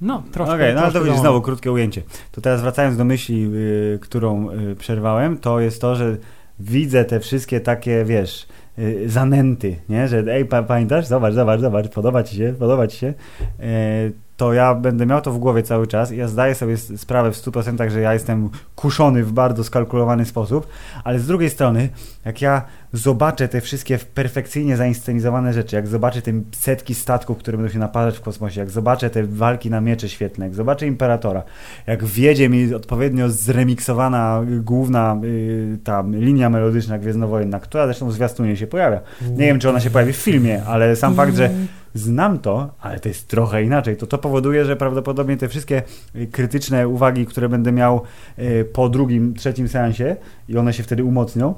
[0.00, 0.54] no troszkę.
[0.54, 2.02] Okej, no ale to będzie znowu krótkie ujęcie.
[2.32, 6.16] To teraz wracając do myśli, y, którą y, przerwałem, to jest to, że
[6.60, 8.46] widzę te wszystkie takie, wiesz,
[8.78, 10.08] y, zanęty, nie?
[10.08, 11.06] Że ej, pa, pamiętasz?
[11.06, 13.14] Zobacz, zobacz, zobacz, podoba ci się, podoba ci się.
[13.60, 17.32] E, to ja będę miał to w głowie cały czas i ja zdaję sobie sprawę
[17.32, 20.66] w 100%, że ja jestem kuszony w bardzo skalkulowany sposób,
[21.04, 21.88] ale z drugiej strony,
[22.28, 22.62] jak ja
[22.92, 28.18] zobaczę te wszystkie perfekcyjnie zainscenizowane rzeczy, jak zobaczę te setki statków, które będą się naparzać
[28.18, 31.42] w kosmosie, jak zobaczę te walki na miecze świetlne, jak zobaczę Imperatora,
[31.86, 38.56] jak wjedzie mi odpowiednio zremiksowana główna y, ta linia melodyczna Gwiezdnowojenna, która zresztą w zwiastunie
[38.56, 39.00] się pojawia.
[39.30, 41.50] Nie wiem, czy ona się pojawi w filmie, ale sam fakt, że
[41.94, 45.82] znam to, ale to jest trochę inaczej, to to powoduje, że prawdopodobnie te wszystkie
[46.16, 48.02] y, krytyczne uwagi, które będę miał
[48.38, 50.16] y, po drugim, trzecim seansie
[50.48, 51.54] i one się wtedy umocnią,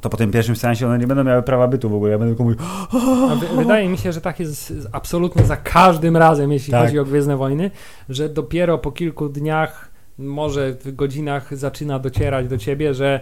[0.00, 2.12] to po tym pierwszym seansie one nie będą miały prawa bytu w ogóle.
[2.12, 2.58] Ja będę tylko mówił,
[3.40, 6.84] wy, wydaje mi się, że tak jest absolutnie za każdym razem, jeśli Tak.
[6.86, 7.70] chodzi o Gwiezdne Wojny,
[8.08, 13.20] że dopiero po kilku dniach, może w godzinach zaczyna docierać do ciebie, że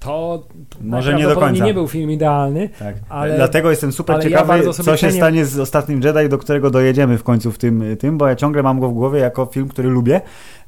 [0.00, 0.46] to
[0.80, 1.64] Może nie do końca.
[1.64, 2.96] nie był film idealny, tak.
[3.08, 6.70] Ale- Dlatego jestem super ja ciekawy, sobie co się stanie z ostatnim Jedi, do którego
[6.70, 9.68] dojedziemy w końcu w tym, tym, bo ja ciągle mam go w głowie jako film,
[9.68, 10.20] który lubię,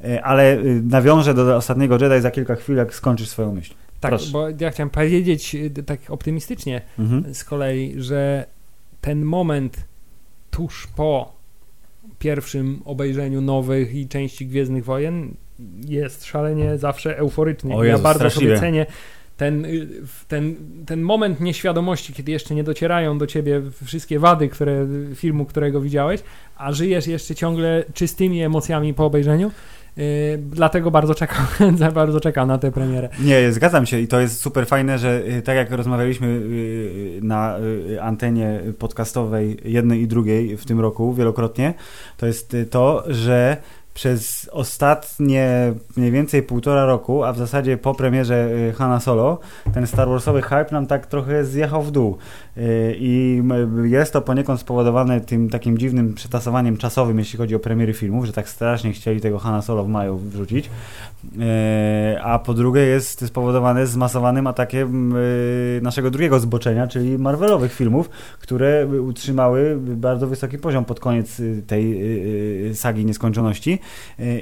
[0.05, 3.75] y, ale y, nawiążę do ostatniego Jedi za kilka chwil, jak skończysz swoją myśl.
[4.01, 4.31] Tak, Proszę.
[4.33, 7.35] bo ja chciałem powiedzieć y, tak optymistycznie, Mhm.
[7.35, 8.47] z kolei, że
[9.01, 9.85] ten moment
[10.51, 11.33] tuż po
[12.19, 15.35] pierwszym obejrzeniu nowych i części Gwiezdnych Wojen
[15.87, 17.75] jest szalenie zawsze euforyczny.
[17.75, 18.87] O ja Jezu, bardzo sobie cenię
[19.37, 19.89] ten, y,
[20.29, 25.81] ten, ten moment nieświadomości, kiedy jeszcze nie docierają do ciebie wszystkie wady które, filmu, którego
[25.81, 26.21] widziałeś,
[26.57, 29.51] a żyjesz jeszcze ciągle czystymi emocjami po obejrzeniu.
[29.97, 30.05] Yy,
[30.39, 31.47] dlatego bardzo czekam,
[31.95, 33.09] bardzo czekam na tę premierę.
[33.21, 37.59] Nie, zgadzam się i to jest super fajne, że y, tak jak rozmawialiśmy y, na
[37.59, 41.75] y, antenie podcastowej jednej i drugiej w tym roku wielokrotnie,
[42.17, 43.57] to jest y, to, że
[44.01, 49.39] przez ostatnie mniej więcej półtora roku, a w zasadzie po premierze y, Hanna Solo,
[49.75, 52.17] ten Star Warsowy hype nam tak trochę zjechał w dół.
[52.57, 53.43] Y, I
[53.85, 58.33] jest to poniekąd spowodowane tym takim dziwnym przetasowaniem czasowym, jeśli chodzi o premiery filmów, że
[58.33, 60.71] tak strasznie chcieli tego Hanna Solo w maju wrzucić.
[61.41, 65.15] E, a po drugie jest spowodowane zmasowanym atakiem
[65.83, 68.11] naszego drugiego zboczenia, czyli Marvelowych filmów,
[68.41, 72.01] które utrzymały bardzo wysoki poziom pod koniec tej
[72.75, 73.79] sagi nieskończoności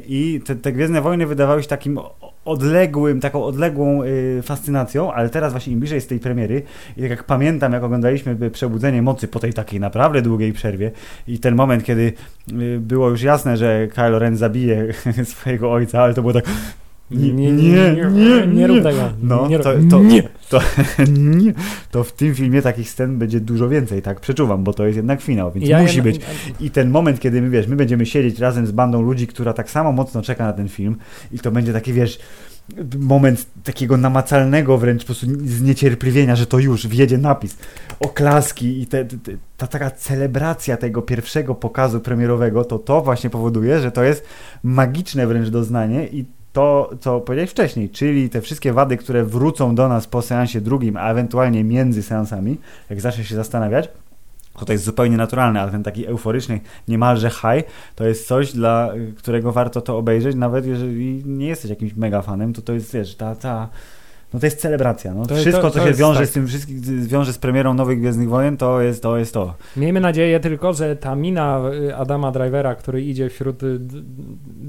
[0.06, 2.00] i te, te Gwiezdne Wojny wydawały się takim
[2.48, 6.62] odległym, taką odległą e, fascynacją, ale teraz właśnie im bliżej jest tej premiery.
[6.96, 10.90] I tak jak pamiętam, jak oglądaliśmy e, Przebudzenie Mocy po tej takiej naprawdę długiej przerwie
[11.28, 12.12] i ten moment, kiedy
[12.48, 14.86] e, było już jasne, że Kylo Ren zabije
[15.24, 16.44] swojego ojca, ale to było tak
[17.10, 18.98] nie, nie, nie, nie rób tego.
[19.22, 20.22] no, nie, to, to, nie.
[20.48, 20.60] To,
[21.36, 21.52] nie,
[21.90, 25.20] to w tym filmie takich scen będzie dużo więcej, tak przeczuwam, bo to jest jednak
[25.20, 26.20] finał, więc Ja- musi ja- być.
[26.60, 29.70] I ten moment, kiedy my, wiesz, my będziemy siedzieć razem z bandą ludzi, która tak
[29.70, 30.96] samo mocno czeka na ten film
[31.32, 32.18] i to będzie taki, wiesz,
[32.98, 37.56] moment takiego namacalnego wręcz po prostu zniecierpliwienia, że to już wjedzie napis,
[38.00, 43.30] oklaski i te, te, te, ta taka celebracja tego pierwszego pokazu premierowego, to to właśnie
[43.30, 44.24] powoduje, że to jest
[44.62, 49.88] magiczne wręcz doznanie i to, co powiedziałeś wcześniej, czyli te wszystkie wady, które wrócą do
[49.88, 52.56] nas po seansie drugim, a ewentualnie między seansami,
[52.90, 53.88] jak zacznie się zastanawiać,
[54.58, 58.92] to to jest zupełnie naturalne, ale ten taki euforyczny, niemalże high, to jest coś, dla
[59.16, 63.14] którego warto to obejrzeć, nawet jeżeli nie jesteś jakimś mega fanem, to to jest, wiesz,
[63.14, 63.68] ta, ta
[64.34, 65.14] no to jest celebracja.
[65.14, 65.26] No.
[65.26, 66.28] To- Wszystko, to- co to się jest wiąże tak.
[66.28, 69.18] z tym wszystkim, wiąże z premierą Nowych Gwiezdnych Wojen, to jest to.
[69.18, 69.54] Jest to.
[69.76, 73.78] Miejmy nadzieję tylko, że ta mina y, Adama Drivera, który idzie wśród y,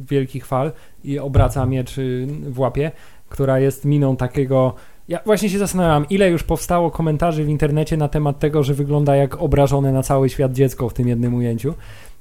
[0.10, 0.72] wielkich fal
[1.04, 2.92] i obraca miecz y, w łapie,
[3.30, 4.74] która jest miną takiego.
[5.08, 9.16] Ja właśnie się zastanawiam, ile już powstało komentarzy w internecie na temat tego, że wygląda
[9.16, 11.74] jak obrażone na cały świat dziecko w tym jednym ujęciu.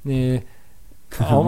[0.05, 0.41] Yy,
[1.31, 1.47] on,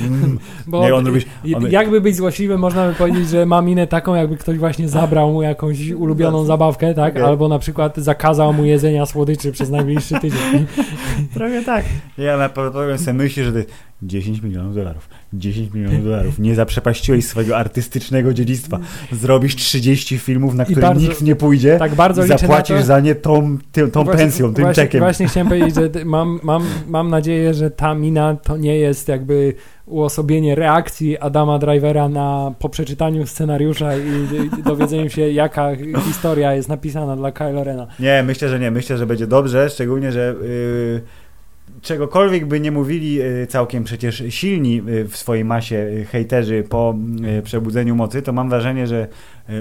[0.00, 0.38] Mm.
[0.66, 1.24] bo Nie, on robi-
[1.56, 5.32] on- jakby być złośliwym, można by powiedzieć, że ma minę taką, jakby ktoś właśnie zabrał
[5.32, 7.12] mu jakąś ulubioną zabawkę, tak?
[7.12, 7.22] Okej.
[7.24, 10.66] Albo na przykład zakazał mu jedzenia słodyczy przez najbliższy tydzień.
[11.34, 11.84] Trochę tak.
[12.18, 13.70] Ja na pewno sobie myślę, że to jest
[14.02, 15.08] 10 milionów dolarów.
[15.32, 16.38] 10 milionów dolarów.
[16.38, 18.78] Nie zaprzepaściłeś swojego artystycznego dziedzictwa.
[19.12, 22.84] Zrobisz 30 filmów, na które bardzo- nikt nie pójdzie Tak bardzo i zapłacisz to.
[22.84, 25.00] za nie tą, ty, tą Właśnie- pensją, tym właśnie, czekiem.
[25.00, 29.54] Właśnie chciałem powiedzieć, że mam, mam, mam nadzieję, że ta mina to nie jest jakby
[29.86, 34.00] uosobienie reakcji Adama Drivera na po przeczytaniu scenariusza i,
[34.60, 35.68] i dowiedzeniu się, jaka
[36.06, 37.86] historia jest napisana dla Kylo Rena.
[38.00, 38.70] Nie, myślę, że nie.
[38.70, 41.02] Myślę, że będzie dobrze, szczególnie, że yy,
[41.82, 46.94] czegokolwiek by nie mówili yy, całkiem przecież silni yy, w swojej masie yy, hejterzy po
[47.42, 49.08] przebudzeniu mocy, to mam wrażenie, że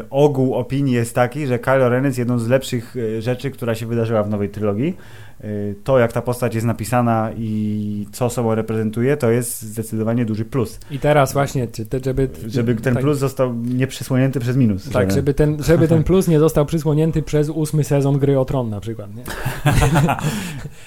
[0.10, 4.24] ogół opinii jest taki, że Kylo Ren jest jedną z lepszych rzeczy, która się wydarzyła
[4.24, 4.98] w nowej trylogii.
[5.44, 10.46] Yy, To, jak ta postać jest napisana i co sobą reprezentuje, to jest zdecydowanie duży
[10.46, 10.80] plus.
[10.92, 11.68] I teraz właśnie,
[12.06, 12.30] żeby...
[12.48, 14.90] Żeby ten tak, plus został nieprzysłonięty przez minus.
[14.90, 18.70] Tak, żeby ten, żeby ten plus nie został przysłonięty przez ósmy sezon Gry o Tron
[18.70, 19.24] na przykład, nie?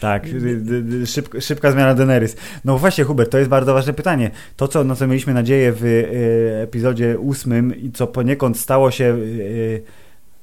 [0.01, 2.37] Tak, y, y, y, szybko, szybka zmiana Daenerys.
[2.65, 4.31] No właśnie, Hubert, to jest bardzo ważne pytanie.
[4.57, 9.05] To, co, na co mieliśmy nadzieję w y, epizodzie ósmym i co poniekąd stało się
[9.05, 9.83] y,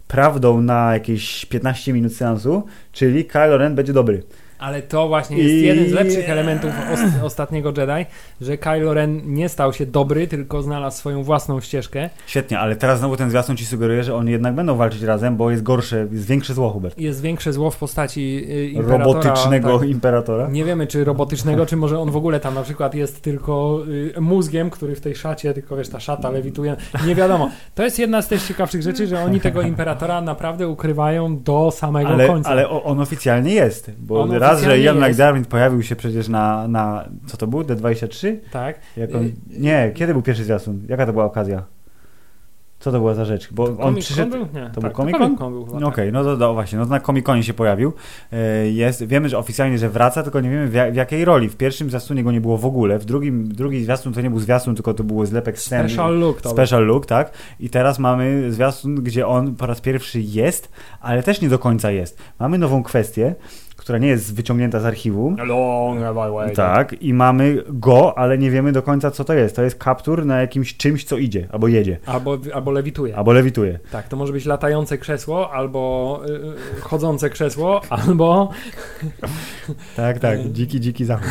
[0.07, 4.23] prawdą na jakieś 15 minut seansu, czyli Kylo Ren będzie dobry.
[4.59, 8.05] Ale to właśnie jest I- jeden z lepszych elementów os- ostatniego Jedi,
[8.41, 12.09] że Kylo Ren nie stał się dobry, tylko znalazł swoją własną ścieżkę.
[12.27, 15.51] Świetnie, ale teraz znowu ten zwiastun ci sugeruje, że oni jednak będą walczyć razem, bo
[15.51, 16.99] jest gorsze, jest większe zło, Hubert.
[16.99, 19.03] Jest większe zło w postaci y, imperatora.
[19.03, 19.89] Robotycznego tak.
[19.89, 20.47] imperatora.
[20.49, 23.79] Nie wiemy, czy robotycznego, czy może on w ogóle tam na przykład jest tylko
[24.17, 26.75] y, mózgiem, który w tej szacie, tylko wiesz, ta szata lewituje.
[27.07, 27.49] Nie wiadomo.
[27.75, 32.09] To jest jedna z też ciekawszych rzeczy, że oni tego imperatora naprawdę ukrywają do samego
[32.09, 32.49] Ale, końca.
[32.49, 34.99] ale on oficjalnie jest, bo On raz, że Ian.
[34.99, 38.35] McDermott pojawił się przecież na, na co to był, D23?
[38.51, 38.79] Tak.
[38.97, 40.81] Jak on, Y- nie, kiedy był pierwszy zwiastun?
[40.89, 41.63] Jaka to była okazja?
[42.79, 43.53] Co to była za rzecz?
[43.53, 44.31] Bo on Comic-Con przyszedł...
[44.31, 44.41] był?
[44.53, 44.69] Nie.
[44.73, 45.19] To tak, był Comic-Con?
[45.37, 46.13] Comic-Con był chyba, No Okej, tak.
[46.13, 47.93] no to, to właśnie, no to na Comic-Conie się pojawił.
[48.31, 51.49] E, Jest, wiemy, że oficjalnie, że wraca, tylko nie wiemy w, ja- w jakiej roli.
[51.49, 54.39] W pierwszym zwiastunie go nie było w ogóle, w drugim drugi zwiastun to nie był
[54.39, 55.87] zwiastun, tylko to było zlepek scen.
[55.89, 56.57] Special look to był.
[56.57, 57.31] Special look, tak?
[57.59, 60.69] I teraz mamy zwiastun, gdzie on po raz pierwszy jest,
[61.01, 62.17] ale też nie do końca jest.
[62.39, 63.35] Mamy nową kwestię,
[63.77, 65.35] która nie jest wyciągnięta z archiwum.
[65.45, 66.55] Long have I waited.
[66.55, 69.55] Tak, i mamy go, ale nie wiemy do końca, co to jest.
[69.55, 73.17] To jest kaptur na jakimś czymś, co idzie, albo jedzie, Albo, albo lewituje.
[73.17, 73.79] albo lewituje.
[73.91, 76.31] Tak, to może być latające krzesło, albo y,
[76.77, 78.49] y, chodzące krzesło, albo.
[79.95, 81.29] Tak, tak, dziki, dziki zachód.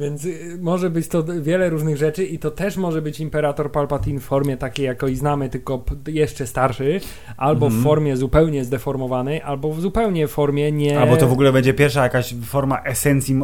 [0.00, 4.20] Więc y, może być to wiele różnych rzeczy, i to też może być imperator Palpatine
[4.20, 7.00] w formie takiej, jakiej znamy, tylko jeszcze starszy,
[7.36, 7.82] albo Mhm.
[7.82, 11.00] w formie zupełnie zdeformowanej, albo w zupełnie formie nie.
[11.00, 13.40] Albo to w ogóle będzie pierwsza jakaś forma esencji.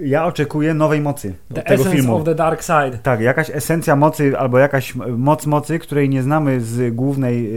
[0.00, 2.16] Ja oczekuję nowej mocy The tego essence filmu.
[2.16, 2.98] of the dark side.
[3.02, 7.50] Tak, jakaś esencja mocy albo jakaś moc mocy, której nie znamy z głównej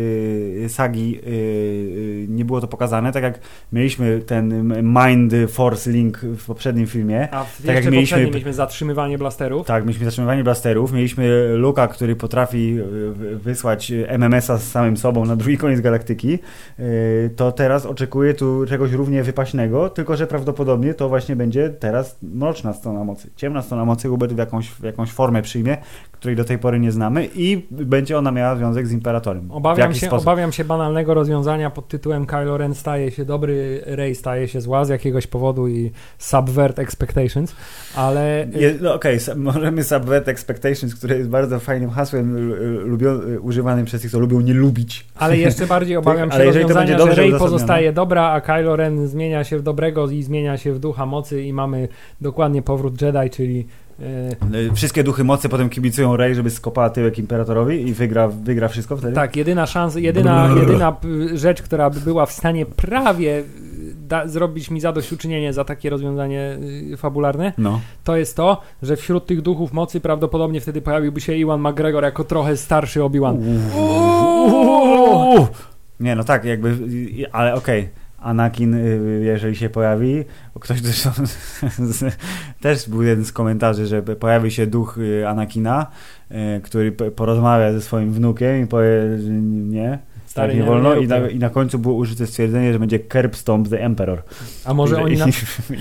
[0.66, 1.20] y, sagi.
[1.28, 3.40] y, y, nie było to pokazane, tak jak
[3.74, 7.28] mieliśmy ten Mind Force Link w poprzednim filmie.
[7.34, 9.68] A w Tak jak mieliśmy- mieliśmy zatrzymywanie blasterów.
[9.68, 15.26] Tak, mieliśmy zatrzymywanie blasterów, mieliśmy Luka, który potrafi y, wy- wysłać MMS-a z samym sobą
[15.26, 16.40] na drugi koniec galaktyki,
[16.80, 22.18] y, to teraz oczekuję tu czegoś równie wypaśnego, tylko że prawdopodobnie to właśnie będzie teraz
[22.34, 23.30] mroczna strona mocy.
[23.36, 25.78] Ciemna strona mocy Hubert w jakąś, w jakąś formę przyjmie,
[26.20, 29.52] której do tej pory nie znamy i będzie ona miała związek z Imperatorem.
[29.52, 30.28] Obawiam się, sposób.
[30.28, 34.86] obawiam się banalnego rozwiązania pod tytułem Kylo Ren staje się dobry, Rey staje się zła
[34.86, 37.56] z jakiegoś powodu i subvert expectations,
[37.96, 38.48] ale
[38.82, 44.02] no okej, s- możemy subvert expectations, które jest bardzo fajnym hasłem y, y, używanym przez
[44.02, 45.06] tych, co lubią nie lubić.
[45.16, 49.58] Ale jeszcze bardziej obawiam się rozwiązania, że Rey pozostaje dobra, a Kylo Ren zmienia się
[49.58, 51.88] w dobrego i zmienia się w ducha mocy i mamy
[52.22, 53.66] dokładnie powrót Jedi, czyli
[54.74, 59.14] Wszystkie duchy mocy potem kibicują Rey, żeby skopała tyłek Imperatorowi i wygra, wygra wszystko wtedy?
[59.14, 60.96] tak, jedyna szansa, jedyna, jedyna
[61.34, 63.44] rzecz, która by była w stanie prawie y,
[64.08, 66.58] da, zrobić mi zadośćuczynienie za takie rozwiązanie
[66.94, 67.82] y, fabularne, No.
[68.04, 72.24] to jest to, że wśród tych duchów mocy prawdopodobnie wtedy pojawiłby się Iwan McGregor jako
[72.24, 73.38] trochę starszy Obi-Wan.
[73.76, 75.48] Uuu.
[76.00, 76.78] Nie, no tak, jakby,
[77.32, 77.90] ale okej.
[78.22, 80.24] Anakin, y, jeżeli się pojawi,
[80.60, 81.12] ktoś zresztą
[82.62, 85.88] też był jeden z komentarzy, że pojawi się duch y, Anakina,
[86.32, 88.90] y, który porozmawia ze swoim wnukiem i powie,
[89.70, 90.00] nie.
[90.30, 93.00] Stary, tak, nie, wolno nie i, na, i na końcu było użyte stwierdzenie, że będzie
[93.00, 94.24] curb stomp the emperor.
[94.66, 95.26] A może I, oni na,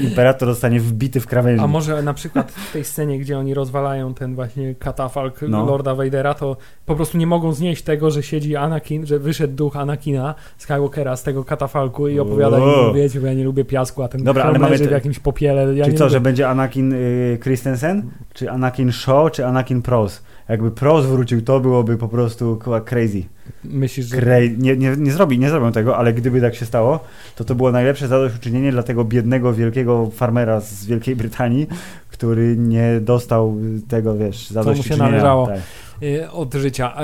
[0.08, 1.64] Imperator zostanie wbity w krawędzi.
[1.64, 5.66] A może na przykład w tej scenie, gdzie oni rozwalają ten właśnie katafalk No.
[5.66, 6.56] Lorda Vadera, to
[6.86, 11.22] po prostu nie mogą znieść tego, że siedzi Anakin, że wyszedł duch Anakina Skywalkera z
[11.22, 14.58] tego katafalku i opowiada im, wiecie, bo ja nie lubię piasku, a ten Dobra, ale
[14.58, 15.74] mamy te- w jakimś popiele.
[15.74, 16.12] Ja Czy co, lubię...
[16.12, 20.22] że będzie Anakin y, Christensen, czy Anakin Shaw, czy Anakin Pros?
[20.48, 23.22] Jakby Pros wrócił, to byłoby po prostu crazy.
[23.64, 24.16] Myślisz, że...
[24.16, 27.00] Cra- nie, nie, nie, zrobi, nie zrobią tego, ale gdyby tak się stało,
[27.36, 31.66] to to było najlepsze zadośćuczynienie dla tego biednego, wielkiego farmera z Wielkiej Brytanii,
[32.10, 33.56] który nie dostał
[33.88, 35.04] tego, wiesz, zadośćuczynienia.
[35.04, 35.46] należało.
[35.46, 35.60] Tak.
[36.02, 36.94] y, od życia.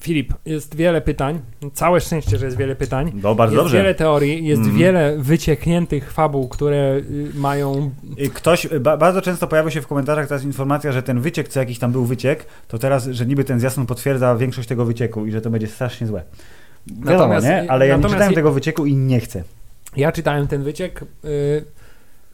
[0.00, 1.40] Filip, jest wiele pytań.
[1.74, 3.12] Całe szczęście, że jest wiele pytań.
[3.22, 3.76] No, bardzo jest dobrze.
[3.78, 4.78] wiele teorii, jest Mhm.
[4.78, 7.90] wiele wyciekniętych fabuł, które y, mają
[8.34, 11.78] Ktoś, ba, bardzo często pojawia się w komentarzach teraz informacja, że ten wyciek, co jakiś
[11.78, 15.40] tam był wyciek, to teraz, że niby ten zwiastun potwierdza większość tego wycieku i że
[15.40, 16.22] to będzie strasznie złe.
[16.86, 17.70] Wiadomo, Natomiast- nie?
[17.70, 19.42] Ale ja nie czytałem tego wycieku i nie chcę.
[19.96, 21.64] Ja czytałem ten wyciek y,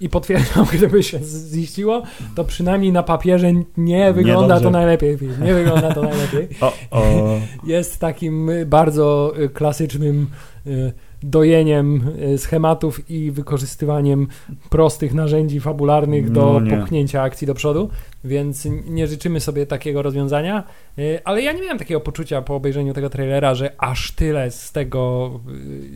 [0.01, 1.21] i potwierdzam, gdyby się
[1.53, 2.03] ziściło,
[2.35, 4.65] to przynajmniej na papierze nie wygląda dobrze.
[4.65, 5.19] to najlepiej.
[5.43, 6.49] Nie wygląda to najlepiej.
[6.61, 7.39] O, o.
[7.65, 10.27] Jest takim bardzo y, klasycznym
[10.67, 10.93] y,
[11.31, 12.03] dojeniem
[12.35, 14.27] y, schematów i wykorzystywaniem
[14.71, 17.91] prostych narzędzi fabularnych do No popchnięcia akcji do przodu,
[18.25, 20.65] więc nie życzymy sobie takiego rozwiązania,
[20.99, 24.73] y, ale ja nie miałem takiego poczucia po obejrzeniu tego trailera, że aż tyle z
[24.73, 25.31] tego,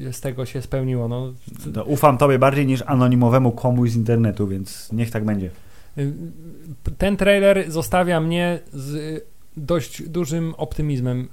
[0.07, 1.09] y, z tego się spełniło.
[1.09, 1.33] No,
[1.75, 5.51] To ufam tobie bardziej niż anonimowemu komuś z internetu, więc niech tak będzie.
[6.99, 9.25] Ten trailer zostawia mnie z
[9.59, 11.27] dość dużym optymizmem y,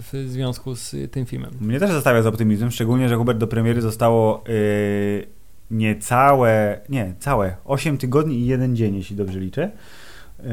[0.00, 1.50] w związku z tym filmem.
[1.60, 5.26] Mnie też zostawia z optymizmem, szczególnie, że Hubert do premiery zostało yy,
[5.70, 9.70] niecałe, nie, całe 8 tygodni i jeden dzień, jeśli dobrze liczę.
[10.38, 10.46] Yy,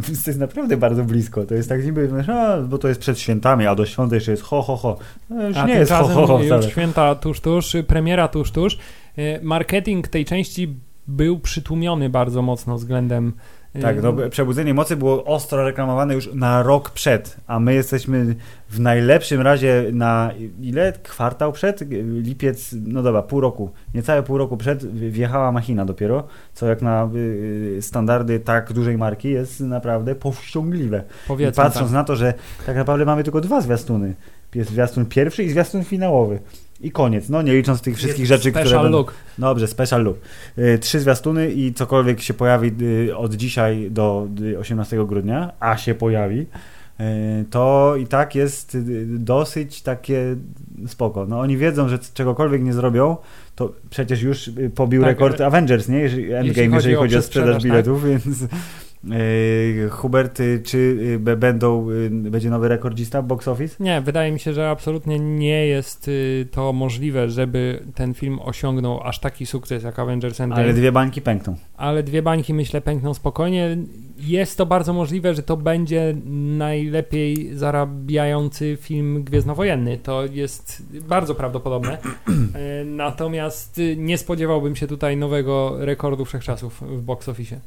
[0.02, 1.44] więc to jest naprawdę bardzo blisko.
[1.44, 4.42] To jest tak niby, a, bo to jest przed świętami, a do świąt jeszcze jest
[4.42, 4.98] ho, ho, ho.
[5.30, 6.70] No już A nie jest ho, ho, ho już wcale.
[6.70, 8.78] święta tuż, tuż, premiera tuż, tuż.
[9.18, 10.76] Y, Marketing tej części
[11.06, 13.32] był przytłumiony bardzo mocno względem y,
[13.80, 18.34] Tak, no, Przebudzenie Mocy było ostro reklamowane już na rok przed, a my jesteśmy
[18.70, 20.30] w najlepszym razie na
[20.60, 20.92] ile?
[21.02, 21.80] Kwartał przed?
[22.22, 27.08] Lipiec, no dobra, pół roku, niecałe pół roku przed wjechała machina dopiero, co jak na
[27.14, 31.04] y, standardy tak dużej marki jest naprawdę powściągliwe.
[31.28, 31.94] Powiedzmy patrząc tak.
[31.94, 32.34] na to, że
[32.66, 34.14] tak naprawdę mamy tylko dwa zwiastuny.
[34.54, 36.38] Jest zwiastun pierwszy i zwiastun finałowy.
[36.82, 38.98] I koniec, no nie licząc tych wszystkich Jest rzeczy, które special będą...
[38.98, 39.14] look.
[39.38, 40.18] Dobrze, special look.
[40.58, 42.72] Y, Trzy zwiastuny i cokolwiek się pojawi
[43.08, 48.74] y, od dzisiaj do y, 18 grudnia, a się pojawi, y, to i tak jest
[48.74, 50.36] y, dosyć takie
[50.86, 51.26] spoko.
[51.26, 53.16] No oni wiedzą, że czegokolwiek nie zrobią,
[53.56, 55.98] to przecież już y, pobił Tak, rekord Avengers, nie?
[55.98, 58.48] Jeżeli, Endgame, chodzi jeżeli o chodzi o sprzedaż sprzedaż, biletów, więc y,
[59.90, 63.76] Hubert, y, czy y, będą, y, będzie nowy rekordzista box office?
[63.84, 66.10] Nie, wydaje mi się, że absolutnie nie jest
[66.50, 70.62] to możliwe, żeby ten film osiągnął aż taki sukces jak Avengers Endgame.
[70.64, 71.56] Ale dwie bańki pękną.
[71.76, 73.76] ale dwie bańki myślę pękną spokojnie.
[74.18, 76.14] Jest to bardzo możliwe, że to będzie
[76.58, 79.98] najlepiej zarabiający film gwiezdnowojenny.
[79.98, 81.98] To jest bardzo prawdopodobne.
[82.54, 87.60] E, Natomiast nie spodziewałbym się tutaj nowego rekordu wszechczasów w box office.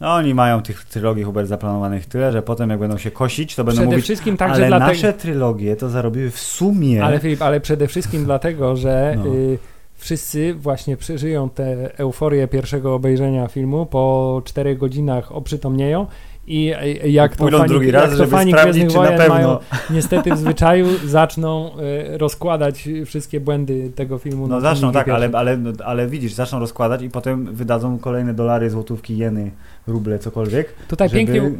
[0.00, 3.64] No oni mają tych trylogii Hubert zaplanowanych tyle, że potem jak będą się kosić, to
[3.64, 7.04] będą Przede mówić, wszystkim także ale dlatego, nasze trylogie to zarobiły w sumie...
[7.04, 9.26] ale Filip, ale przede wszystkim dlatego, że No.
[9.26, 9.58] y,
[9.96, 16.06] wszyscy właśnie przeżyją tę euforię pierwszego obejrzenia filmu, po czterech godzinach oprzytomnieją
[16.48, 19.02] i y, jak to Pójdą fani, drugi jak raz, to żeby fani Gwiezdnych czy na
[19.02, 19.60] Wojen mają pewno...
[19.96, 24.48] niestety w zwyczaju zaczną e, rozkładać wszystkie błędy tego filmu.
[24.48, 29.18] No zaczną, tak, ale, ale, ale widzisz, zaczną rozkładać i potem wydadzą kolejne dolary, złotówki,
[29.18, 29.50] jeny,
[29.88, 30.72] ruble, cokolwiek.
[30.88, 31.18] Tutaj żeby...
[31.18, 31.50] pięknie,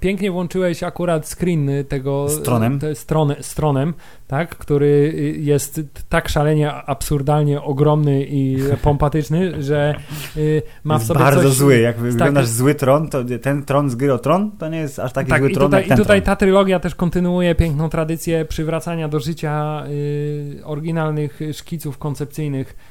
[0.00, 2.78] pięknie włączyłeś akurat screen tego Z tronem.
[2.78, 3.94] te stronę, z tronem,
[4.26, 9.94] tak, który y, jest tak szalenie absurdalnie ogromny i pompatyczny, że
[10.36, 11.52] y, ma w sobie bardzo coś...
[11.52, 11.78] zły.
[11.78, 12.54] Jak wyglądasz tak.
[12.54, 15.40] zły tron, to ten tron z gry o tron to nie jest aż taki Tak,
[15.40, 16.26] zły i tron tutaj, jak i ten tutaj tron.
[16.26, 22.87] ta trylogia też kontynuuje piękną tradycję przywracania do życia y, oryginalnych szkiców koncepcyjnych y,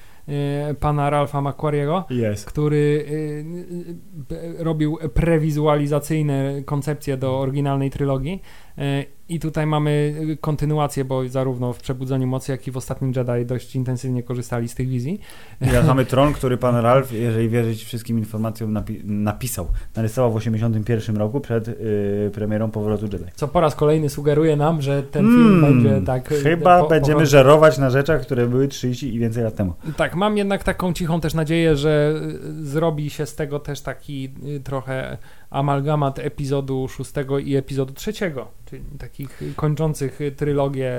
[0.79, 2.05] pana Ralpha McQuarriego.
[2.09, 2.45] Jest.
[2.45, 8.41] który y, y, robił prewizualizacyjne koncepcje do oryginalnej trylogii.
[8.79, 13.13] Y, I tutaj mamy y, kontynuację, bo zarówno w Przebudzeniu Mocy, jak i w Ostatnim
[13.15, 15.19] Jedi dość intensywnie korzystali z tych wizji.
[15.59, 19.67] Teraz mamy tron, który pan Ralph, jeżeli wierzyć wszystkim informacjom, napi- napisał.
[19.95, 23.25] Narysował w 81 roku przed y, premierą Powrotu Jedi.
[23.35, 26.31] Co po raz kolejny sugeruje nam, że ten film Mm, będzie tak.
[26.31, 29.73] y, Chyba po- będziemy żerować na rzeczach, które były 30 i więcej lat temu.
[29.97, 32.21] Tak, mam jednak taką cichą też nadzieję, że
[32.61, 34.29] y, zrobi się z tego też taki
[34.63, 35.17] trochę
[35.49, 40.91] amalgamat epizodu szóstego i epizodu trzeciego, czyli takich kończących trylogię.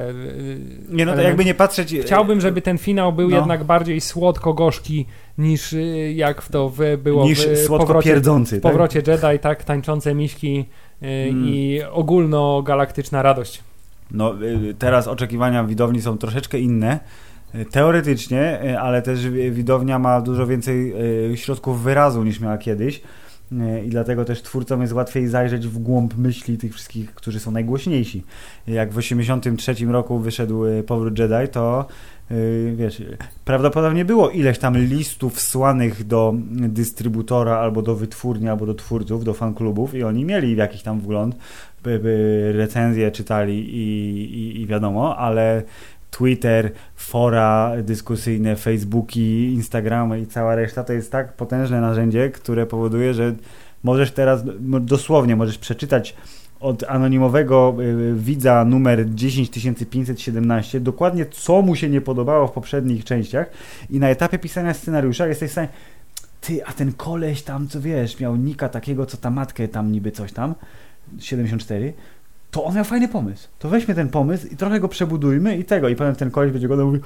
[0.88, 1.94] Nie, no to jakby nie patrzeć...
[2.02, 3.36] Chciałbym, żeby ten finał był No.
[3.36, 5.06] jednak bardziej słodko-gorzki
[5.38, 6.72] niż y, jak w to
[7.02, 8.58] było niż w słodko powrocie, pierdzący.
[8.58, 10.58] w powrocie Jedi, tak, tańczące miśki
[11.02, 11.44] y, Mm.
[11.48, 13.62] i ogólnogalaktyczna radość.
[14.10, 17.00] No, y, teraz oczekiwania widowni są troszeczkę inne.
[17.54, 20.92] y, Teoretycznie, y, ale też wi- widownia ma dużo więcej
[21.32, 23.02] y, środków wyrazu niż miała kiedyś.
[23.52, 27.50] Y, I dlatego też twórcom jest łatwiej zajrzeć w głąb myśli tych wszystkich, którzy są
[27.50, 28.24] najgłośniejsi.
[28.66, 31.86] Jak w 1983 roku wyszedł y, Powrót Jedi, to
[32.30, 33.02] y, wiesz,
[33.44, 39.34] prawdopodobnie było ileś tam listów słanych do dystrybutora, albo do wytwórni, albo do twórców, do
[39.34, 41.36] fanklubów i oni mieli jakiś tam wgląd,
[42.52, 45.62] recenzje czytali i, i, i wiadomo, ale
[46.10, 53.14] Twitter, fora dyskusyjne, Facebooki, Instagramy i cała reszta to jest tak potężne narzędzie, które powoduje,
[53.14, 53.34] że
[53.84, 54.42] możesz teraz,
[54.80, 56.14] dosłownie możesz przeczytać
[56.60, 63.50] od anonimowego y, widza numer 10517 dokładnie co mu się nie podobało w poprzednich częściach
[63.90, 65.68] i na etapie pisania scenariusza jesteś w stanie
[66.40, 70.12] ty, a ten koleś tam, co wiesz, miał nika takiego, co ta matkę tam niby
[70.12, 70.54] coś tam,
[71.18, 71.92] 74,
[72.58, 73.48] to on miał fajny pomysł.
[73.58, 75.88] To weźmy ten pomysł i trochę go przebudujmy i tego.
[75.88, 77.00] I potem ten koleś będzie go mówił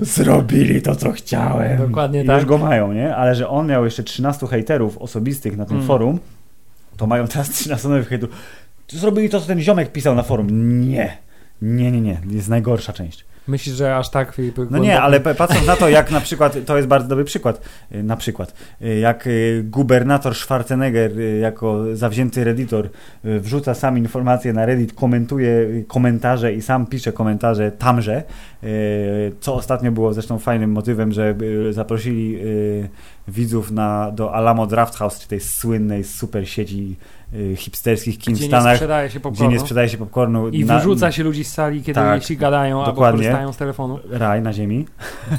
[0.00, 1.78] zrobili to, co chciałem.
[1.78, 2.36] Dokładnie I tak.
[2.36, 3.16] już go mają, nie?
[3.16, 5.86] Ale że on miał jeszcze 13 hejterów osobistych na tym Mm.
[5.86, 6.18] forum,
[6.96, 8.34] to mają teraz 13 nowych hejterów.
[8.88, 10.80] Zrobili to, co ten ziomek pisał na forum.
[10.88, 11.16] Nie.
[11.62, 12.20] Nie, nie, nie.
[12.30, 13.24] Jest najgorsza część.
[13.48, 16.56] Myślisz, że aż tak Filip, No nie, ale pa- patrząc na to, jak na przykład,
[16.66, 17.60] to jest bardzo dobry przykład,
[17.94, 22.88] y, na przykład, y, jak y, gubernator Schwarzenegger y, jako zawzięty redditor
[23.24, 28.22] y, wrzuca sam informacje na Reddit, komentuje y, komentarze i sam pisze komentarze tamże,
[28.64, 31.34] y, co ostatnio było zresztą fajnym motywem, że
[31.68, 32.88] y, zaprosili y,
[33.28, 37.17] widzów na, do Alamo Draft House, czy tej słynnej super sieci y,
[37.56, 40.48] hipsterskich kin w gdzie nie Stanach, sprzedaje się gdzie nie sprzedaje się popcornu.
[40.48, 43.18] i na- wyrzuca się ludzi z sali, kiedy Tak, jeśli gadają albo dokładnie.
[43.18, 43.98] korzystają z telefonu.
[44.10, 44.86] raj na ziemi,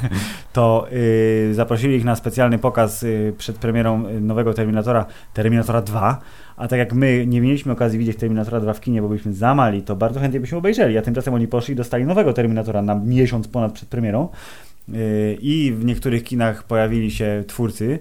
[0.52, 6.18] to y, zaprosili ich na specjalny pokaz y, przed premierą y, nowego Terminatora, Terminatora 2,
[6.56, 9.54] a tak jak my nie mieliśmy okazji widzieć Terminatora 2 w kinie, bo byliśmy za
[9.54, 12.94] mali, to bardzo chętnie byśmy obejrzeli, a tymczasem oni poszli i dostali nowego Terminatora na
[12.94, 14.28] miesiąc ponad przed premierą
[14.88, 18.00] y, i w niektórych kinach pojawili się twórcy, y,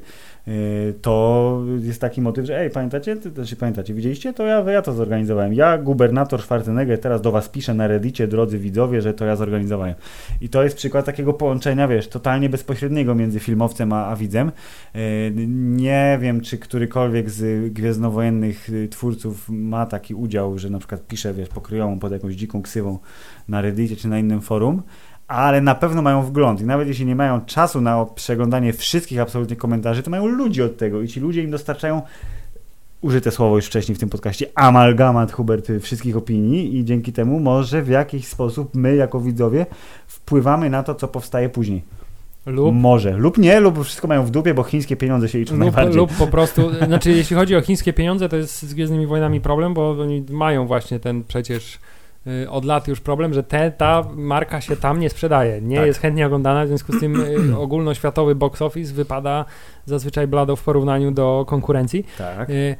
[1.02, 4.34] to jest taki motyw, że ej, pamiętacie, Ty, znaczy, pamiętacie, widzieliście?
[4.34, 5.54] To ja, ja to zorganizowałem.
[5.54, 9.96] Ja, gubernator Schwarzenegger, teraz do was piszę na reddicie, drodzy widzowie, że to ja zorganizowałem.
[10.42, 14.52] I to jest przykład takiego połączenia, wiesz, totalnie bezpośredniego między filmowcem a, a widzem.
[14.96, 15.00] Yy,
[15.58, 21.34] Nie wiem, czy którykolwiek z gwiezdnowojennych y, twórców ma taki udział, że na przykład pisze,
[21.34, 23.00] wiesz, pokryjomu pod jakąś dziką ksywą
[23.48, 24.84] na reddicie czy na innym forum,
[25.30, 29.56] ale na pewno mają wgląd i nawet jeśli nie mają czasu na przeglądanie wszystkich absolutnie
[29.56, 32.02] komentarzy, to mają ludzi od tego i ci ludzie im dostarczają
[33.02, 37.82] użyte słowo już wcześniej w tym podcaście, amalgamat Hubert wszystkich opinii i dzięki temu może
[37.82, 39.66] w jakiś sposób my jako widzowie
[40.08, 41.84] wpływamy na to, co powstaje później.
[42.46, 43.18] Lub, Może.
[43.18, 45.96] Lub nie, lub wszystko mają w dupie, bo chińskie pieniądze się liczą lub, najbardziej.
[45.96, 49.74] lub po prostu, znaczy jeśli chodzi o chińskie pieniądze, to jest z Gwiezdnymi Wojnami problem,
[49.74, 51.80] bo oni mają właśnie ten przecież
[52.50, 55.86] od lat już problem, że te, ta marka się tam nie sprzedaje, nie Tak.
[55.86, 59.46] jest chętnie oglądana, w związku z tym y, ogólnoświatowy box office wypada
[59.86, 62.06] zazwyczaj blado w porównaniu do konkurencji.
[62.18, 62.50] Tak.
[62.50, 62.76] Y,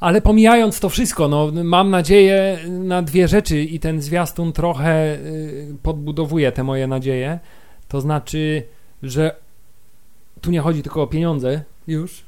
[0.00, 5.74] Ale pomijając to wszystko, no, mam nadzieję na dwie rzeczy i ten zwiastun trochę y,
[5.82, 7.38] podbudowuje te moje nadzieje.
[7.88, 8.62] To znaczy,
[9.02, 9.36] że
[10.40, 12.22] tu nie chodzi tylko o pieniądze już,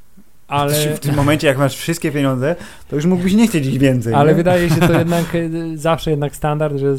[0.47, 2.55] ale, W tym momencie, jak masz wszystkie pieniądze,
[2.89, 4.13] to już mógłbyś nie chcieć ich więcej.
[4.13, 4.35] ale nie?
[4.35, 6.95] wydaje się to jednak y, zawsze jednak standard, że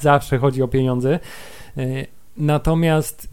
[0.00, 1.18] zawsze chodzi o pieniądze.
[1.78, 2.06] Y,
[2.36, 3.28] Natomiast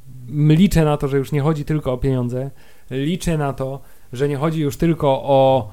[0.47, 2.49] liczę na to, że już nie chodzi tylko o pieniądze.
[2.91, 3.79] Liczę na to,
[4.13, 5.69] że nie chodzi już tylko o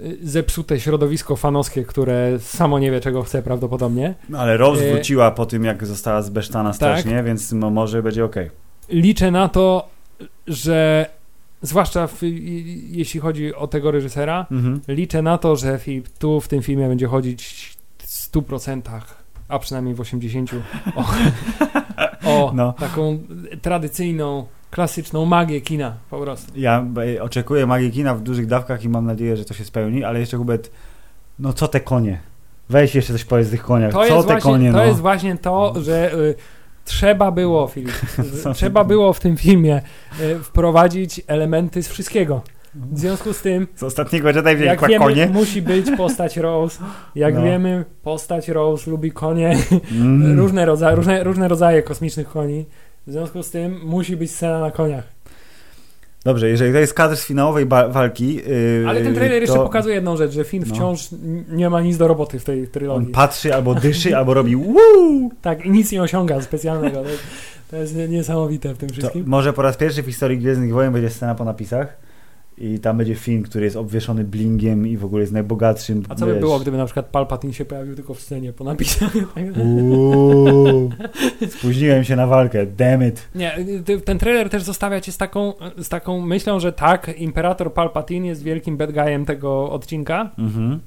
[0.00, 4.14] y, zepsute środowisko fanowskie, które samo nie wie, czego chce prawdopodobnie.
[4.28, 8.24] No, ale Rose E, wróciła po tym, jak została zbesztana strasznie, więc mo- może będzie
[8.24, 8.50] okej.
[8.88, 9.88] Liczę na to,
[10.46, 11.06] że
[11.62, 12.18] zwłaszcza w,
[12.90, 14.80] jeśli chodzi o tego reżysera, Mhm.
[14.88, 19.00] liczę na to, że fi- tu w tym filmie będzie chodzić w 100%,
[19.48, 20.60] a przynajmniej w 80%
[20.96, 21.04] o,
[22.48, 22.72] o No.
[22.72, 23.18] taką
[23.62, 26.52] tradycyjną, klasyczną magię kina po prostu.
[26.56, 26.86] Ja
[27.20, 30.36] oczekuję magii kina w dużych dawkach i mam nadzieję, że to się spełni, ale jeszcze
[30.36, 30.70] Hubert,
[31.38, 32.20] no co te konie?
[32.68, 33.92] Weź jeszcze coś powiedz o tych koniach.
[33.92, 34.84] To, co te właśnie, konie, to no?
[34.84, 36.34] jest właśnie to, że y,
[36.84, 37.92] trzeba było, Filip,
[38.54, 39.82] trzeba było w tym filmie
[40.20, 42.42] y, wprowadzić elementy z wszystkiego.
[42.74, 45.26] W związku z tym, Z ostatniego Jedi wzięli jak wiemy, konie.
[45.26, 46.82] musi być postać Rose.
[47.14, 47.42] Jak No.
[47.42, 49.56] wiemy, postać Rose lubi konie,
[49.92, 50.38] Mm.
[50.40, 52.66] różne, rodza różne, różne rodzaje kosmicznych koni.
[53.06, 55.04] W związku z tym musi być scena na koniach.
[56.24, 58.34] Dobrze, jeżeli to jest kadr z finałowej walki.
[58.34, 60.74] Yy, Ale ten trailer to jeszcze pokazuje jedną rzecz, że Finn No.
[60.74, 61.08] wciąż
[61.48, 63.08] nie ma nic do roboty w tej On trylogii.
[63.12, 65.30] patrzy albo dyszy, albo robi wuu!
[65.42, 67.02] Tak, i nic nie osiąga specjalnego.
[67.02, 67.08] To,
[67.70, 69.24] to jest nie- niesamowite w tym To wszystkim.
[69.26, 71.96] może po raz pierwszy w historii Gwiezdnych Wojen będzie scena po napisach
[72.62, 76.02] i tam będzie film, który jest obwieszony blingiem i w ogóle jest najbogatszym.
[76.08, 76.40] A co by wiesz.
[76.40, 79.12] było, gdyby na przykład Palpatine się pojawił tylko w scenie po napisach?
[79.56, 80.90] Uuu,
[81.58, 83.28] spóźniłem się na walkę, damn it.
[83.34, 83.56] Nie,
[84.04, 88.42] ten trailer też zostawia cię z taką, z taką myślą, że tak, Imperator Palpatine jest
[88.42, 90.30] wielkim bad guyem tego odcinka.
[90.38, 90.80] Mhm.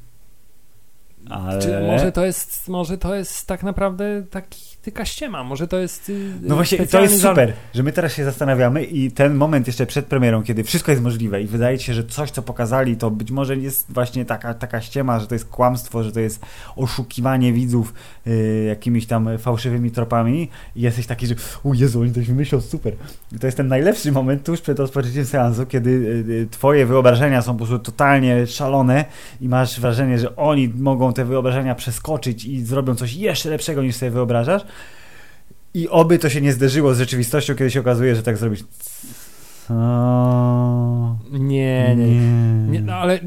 [1.30, 1.62] Ale...
[1.62, 6.10] Czy może to jest, może to jest tak naprawdę taki, taka ściema, może to jest
[6.10, 9.86] y, No właśnie, to jest super, że my teraz się zastanawiamy i ten moment jeszcze
[9.86, 13.32] przed premierą, kiedy wszystko jest możliwe i wydaje się, że coś, co pokazali, to być
[13.32, 17.94] może jest właśnie taka, taka ściema, że to jest kłamstwo, że to jest oszukiwanie widzów
[18.28, 22.94] y, jakimiś tam fałszywymi tropami i jesteś taki, że o Jezu, oni coś wymyślą, super.
[23.32, 27.42] I to jest ten najlepszy moment tuż przed rozpoczęciem seansu, kiedy y, y, twoje wyobrażenia
[27.42, 29.06] są po prostu totalnie szalone
[29.42, 33.96] i masz wrażenie, że oni mogą te wyobrażenia przeskoczyć i zrobią coś jeszcze lepszego niż
[33.96, 34.62] sobie wyobrażasz.
[35.76, 38.64] I oby to się nie zderzyło z rzeczywistością, kiedy się okazuje, że tak zrobić.
[39.70, 42.08] O, Nie, nie,
[42.72, 42.82] nie.
[42.82, 43.20] no ale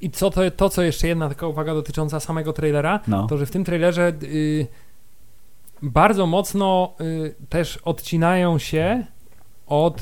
[0.00, 3.26] i co to, to, co jeszcze jedna taka uwaga dotycząca samego trailera, No.
[3.26, 4.66] to że w tym trailerze y,
[5.82, 9.04] bardzo mocno y, też odcinają się
[9.66, 10.00] od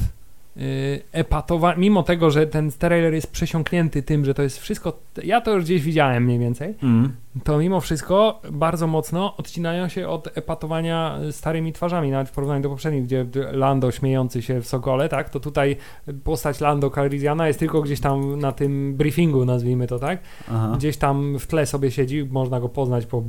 [0.57, 5.41] y, epatowania, mimo tego, że ten trailer jest przesiąknięty tym, że to jest wszystko, ja
[5.41, 7.13] to już gdzieś widziałem mniej więcej, Mm.
[7.45, 12.69] to mimo wszystko bardzo mocno odcinają się od epatowania starymi twarzami, nawet w porównaniu do
[12.69, 15.77] poprzednich, gdzie Lando śmiejący się w Sokole, tak, to tutaj
[16.25, 20.19] postać Lando Calrissiana jest tylko gdzieś tam na tym briefingu, nazwijmy to, tak,
[20.51, 20.73] Aha.
[20.77, 23.23] gdzieś tam w tle sobie siedzi, można go poznać po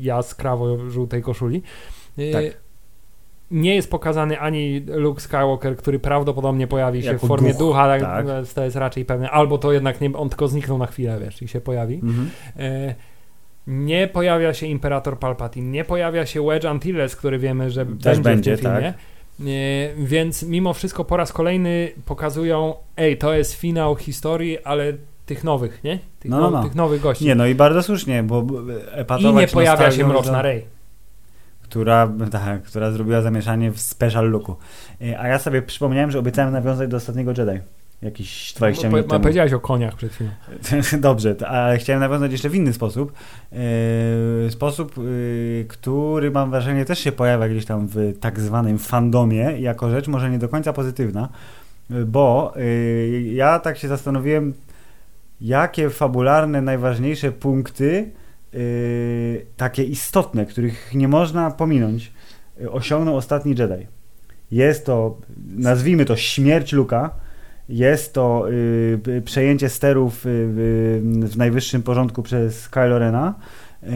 [0.00, 1.62] jaskrawo-żółtej koszuli.
[2.18, 2.63] Y, Tak.
[3.54, 7.86] Nie jest pokazany ani Luke Skywalker, który prawdopodobnie pojawi się Jako w formie duch, ducha,
[7.86, 8.26] tak, tak.
[8.54, 11.48] to jest raczej pewne, albo to jednak nie, on tylko zniknął na chwilę, wiesz, i
[11.48, 11.94] się pojawi.
[11.94, 12.30] Mhm.
[12.58, 12.94] E,
[13.66, 18.56] Nie pojawia się Imperator Palpatine, nie pojawia się Wedge Antilles, który wiemy, że będzie, będzie,
[18.56, 18.94] w tym filmie.
[19.40, 24.92] E, Więc mimo wszystko po raz kolejny pokazują, ej, to jest finał historii, ale
[25.26, 25.98] tych nowych, nie?
[26.20, 26.62] Tych, No, no, now- no.
[26.62, 27.24] tych nowych gości.
[27.24, 28.54] Nie, no i bardzo słusznie, bo b-
[28.96, 30.64] I epatować nie pojawia się Mroczna Rey.
[31.74, 34.56] Która, tak, która zrobiła zamieszanie w special looku.
[35.02, 37.60] E, A ja sobie przypomniałem, że obiecałem nawiązać do ostatniego Jedi.
[38.02, 39.20] Jakieś 20 Bo- minut temu.
[39.22, 40.30] Powiedziałeś o koniach przed chwilą.
[41.00, 43.12] Dobrze, ale chciałem nawiązać jeszcze w inny sposób.
[43.52, 45.02] E, sposób, e,
[45.64, 50.30] który mam wrażenie też się pojawia gdzieś tam w tak zwanym fandomie, jako rzecz może
[50.30, 51.28] nie do końca pozytywna,
[52.06, 52.54] bo
[53.32, 54.54] ja tak się zastanowiłem,
[55.40, 58.10] jakie fabularne, najważniejsze punkty,
[59.56, 62.12] takie istotne, których nie można pominąć,
[62.60, 63.86] e, osiągnął ostatni Jedi.
[64.50, 65.18] Jest to,
[65.56, 67.10] nazwijmy to śmierć Luka,
[67.68, 73.34] jest to y, y, przejęcie sterów y, y, w najwyższym porządku przez Kylo Rena
[73.82, 73.86] y,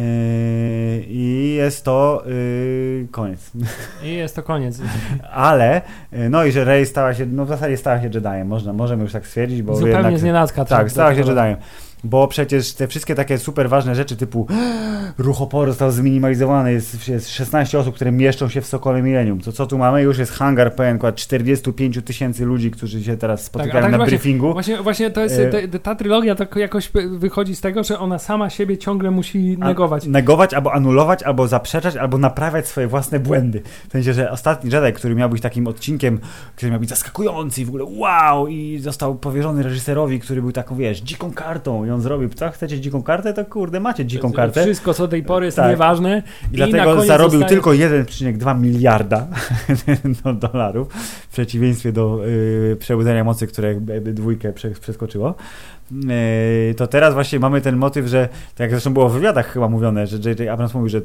[1.09, 3.51] i jest to y, koniec.
[4.05, 4.81] I jest to koniec.
[5.33, 5.83] Ale,
[6.13, 9.03] y, no i że Rey stała się, no w zasadzie stała się Jediem, można, możemy
[9.03, 10.19] już tak stwierdzić, bo Zupełnie jednak...
[10.19, 10.65] z nienacka.
[10.65, 11.21] Tak, stała się.
[11.21, 11.57] Jediem.
[12.05, 14.47] Bo przecież te wszystkie takie super ważne rzeczy typu
[15.19, 19.41] ruch oporu został zminimalizowany, jest, jest 16 osób, które mieszczą się w Sokole Millennium.
[19.41, 20.03] To co tu mamy?
[20.03, 24.11] Już jest hangar pełen akurat 45 tysięcy ludzi, którzy się teraz spotykają tak na właśnie-
[24.11, 24.53] briefingu.
[24.53, 28.19] Właśnie, właśnie to jest, E, te- ta trylogia to jakoś wychodzi z tego, że ona
[28.19, 30.07] sama siebie ciągle musi A- negować.
[30.07, 33.63] Negować, albo anulować, albo zaprzeczać, albo naprawiać swoje własne błędy.
[33.89, 36.21] W sensie, że ostatni Jedi, który miał być takim odcinkiem,
[36.57, 40.77] który miał być zaskakujący i w ogóle wow, i został powierzony reżyserowi, który był taką,
[40.77, 43.33] wiesz, dziką kartą i on zrobił, co, chcecie dziką kartę?
[43.35, 44.63] To kurde, macie dziką kartę.
[44.63, 45.71] Wszystko, co do tej pory jest Tak.
[45.71, 46.23] nieważne.
[46.53, 49.27] I na dlatego zarobił zostaje- tylko 1,2 miliarda
[50.25, 50.89] do dolarów,
[51.29, 55.35] w przeciwieństwie do y, przebudzenia mocy, które by- by dwójkę prze, przeskoczyło.
[56.71, 59.69] Y, to teraz właśnie mamy ten motyw, że tak jak zresztą było w wywiadach chyba
[59.69, 60.49] mówione, że J.J.
[60.49, 61.03] Abrams mówił, że y,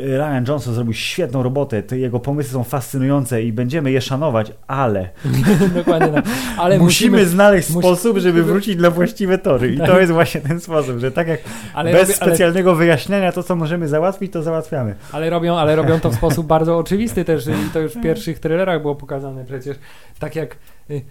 [0.00, 4.52] y, Ryan Johnson zrobił świetną robotę, te jego pomysły są fascynujące i będziemy je szanować,
[4.66, 5.08] ale,
[5.74, 6.24] Dokładnie tak.
[6.58, 9.72] Ale musimy, musimy, znaleźć musi- sposób, żeby wrócić na właściwe tory.
[9.74, 10.00] I to Tak.
[10.00, 11.40] jest właśnie ten sposób, że tak jak
[11.74, 14.94] ale, bez robię, ale, specjalnego wyjaśnienia to, co możemy załatwić, to załatwiamy.
[15.12, 17.46] ale, robią, ale robią to w sposób bardzo oczywisty też.
[17.46, 19.76] I to już w pierwszych trailerach było pokazane przecież.
[20.18, 20.56] Tak jak
[20.90, 21.02] y,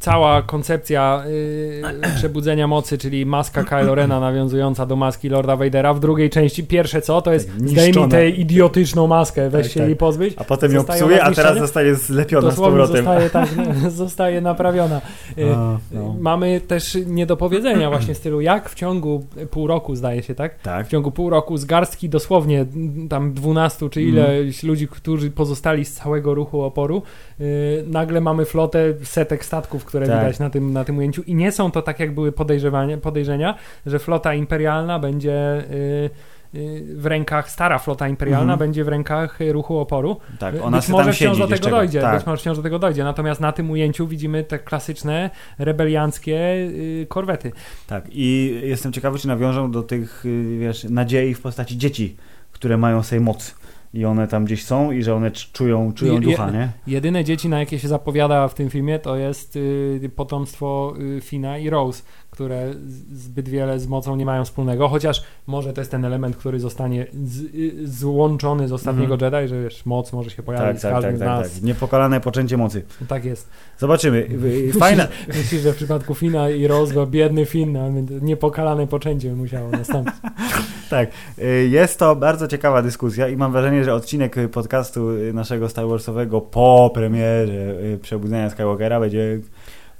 [0.00, 1.82] cała koncepcja y,
[2.16, 6.64] przebudzenia mocy, czyli maska Kylo Rena nawiązująca do maski Lorda Vadera w drugiej części.
[6.64, 9.88] Pierwsze co, to jest Tak, zdejmij tę idiotyczną maskę, weź Tak, się tak.
[9.88, 10.34] jej pozbyć.
[10.36, 12.96] A potem ją psuje, a teraz zostaje zlepiona z powrotem.
[12.96, 13.48] zostaje, tak,
[13.90, 15.00] zostaje naprawiona.
[15.38, 16.14] Y, A, no.
[16.20, 20.58] Mamy też niedopowiedzenia właśnie w stylu, jak w ciągu pół roku, zdaje się, tak?
[20.62, 20.86] Tak.
[20.86, 25.84] W ciągu pół roku z garstki dosłownie m, tam 12 czy ileś ludzi, którzy pozostali
[25.84, 27.02] z całego ruchu oporu,
[27.38, 27.46] yy,
[27.86, 30.20] nagle mamy flotę setek setek statków, które Tak.
[30.20, 33.54] widać na tym, na tym ujęciu i nie są to tak jak były podejrzewania, podejrzenia,
[33.86, 36.10] że flota imperialna będzie y,
[36.54, 38.58] y, w rękach, stara flota imperialna Mhm.
[38.58, 40.16] będzie w rękach y, ruchu oporu.
[40.38, 42.16] Tak, ona być może wciąż do tego dojdzie, Tak.
[42.18, 47.06] być może wciąż do tego dojdzie, natomiast na tym ujęciu widzimy te klasyczne rebelianckie y,
[47.08, 47.52] korwety.
[47.86, 52.16] Tak, i jestem ciekawy, czy nawiążą do tych, y, wiesz, nadziei w postaci dzieci,
[52.52, 53.54] które mają sobie moc.
[53.94, 56.68] I one tam gdzieś są i że one cz- czują, czują ducha, nie?
[56.86, 61.58] Jedyne dzieci, na jakie się zapowiada w tym filmie, to jest y, potomstwo y, Fina
[61.58, 62.02] i Rose,
[62.34, 62.74] które
[63.12, 67.06] zbyt wiele z mocą nie mają wspólnego, chociaż może to jest ten element, który zostanie
[67.24, 70.92] z, y, złączony z ostatniego Jedi, że wiesz, moc może się pojawić Tak, z tak,
[70.92, 71.52] każdym tak, z tak, nas.
[71.54, 71.62] tak.
[71.62, 72.82] Niepokalane poczęcie mocy.
[73.08, 73.48] Tak jest.
[73.78, 74.28] Zobaczymy.
[74.80, 77.78] Fajna, Myślisz, że w przypadku Fina i Rose, bo biedny Fin,
[78.22, 80.14] niepokalane poczęcie musiało nastąpić.
[80.90, 81.10] tak.
[81.38, 85.86] Y, Jest to bardzo ciekawa dyskusja i mam wrażenie, że odcinek podcastu y, naszego Star
[85.88, 89.38] Warsowego po premierze Przebudzenia Skywalkera będzie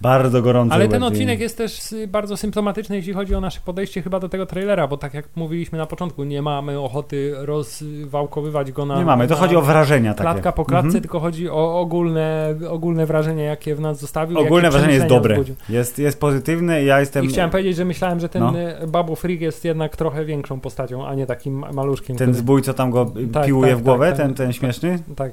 [0.01, 0.75] bardzo gorący.
[0.75, 4.47] Ale ten odcinek jest też bardzo symptomatyczny, jeśli chodzi o nasze podejście chyba do tego
[4.47, 8.99] trailera, bo tak jak mówiliśmy na początku, nie mamy ochoty rozwałkowywać go na.
[8.99, 10.23] Nie mamy, to chodzi o wrażenia takie.
[10.23, 11.03] klatka po klatce, Mhm.
[11.03, 14.39] tylko chodzi o ogólne, ogólne wrażenie, jakie w nas zostawił.
[14.39, 15.35] Ogólne wrażenie jest dobre.
[15.35, 15.55] wzbudził.
[15.69, 17.25] Jest, jest pozytywne i ja jestem...
[17.25, 18.53] I chciałem powiedzieć, że myślałem, że ten No.
[18.87, 22.17] Babu Freak jest jednak trochę większą postacią, a nie takim ma- maluszkiem.
[22.17, 24.27] Ten który- zbój, co tam go Tak, piłuje tak, w głowę, tak, tak.
[24.27, 24.99] ten, ten śmieszny.
[25.17, 25.33] Tak,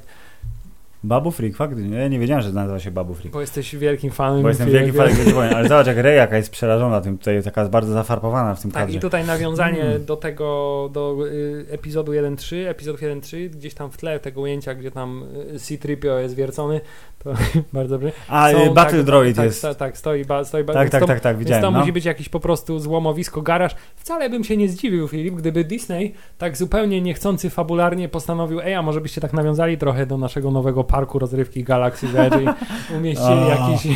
[1.04, 1.98] Babu Freak, faktycznie.
[1.98, 3.34] Ja nie wiedziałem, że nazywa się Babu Freak.
[3.34, 4.42] bo jesteś wielkim fanem.
[4.42, 7.02] Bo jestem wie- wielki wie- fanem Gwiezdnych Wojen, ale zobacz jak Rey jaka jest przerażona
[7.02, 8.98] tym, tutaj taka bardzo zafarbowana w tym Tak, kadrze.
[8.98, 10.06] i tutaj nawiązanie Mm.
[10.06, 14.92] do tego, do y, epizodu 1.3, epizod 1.3, gdzieś tam w tle tego ujęcia, gdzie
[14.92, 15.24] tam
[15.56, 16.82] y, C-3PO jest wiercony,
[17.24, 17.34] to
[17.74, 18.12] bardzo dobrze.
[18.28, 19.62] A, Są, y, Battle tak, Droid tak, jest.
[19.62, 21.64] Tak, tak, stoi, ba, stoi ba, Tak, więc tak, to, tak, tak, Więc widziałem.
[21.64, 21.80] to No.
[21.80, 23.76] musi być jakiś po prostu złomowisko, garaż.
[23.96, 28.82] Wcale bym się nie zdziwił, Filip, gdyby Disney tak zupełnie niechcący fabularnie postanowił, ej, a
[28.82, 33.88] może byście tak nawiązali trochę do naszego nowego parku rozrywki Galaxy Edge i umieścili jakiś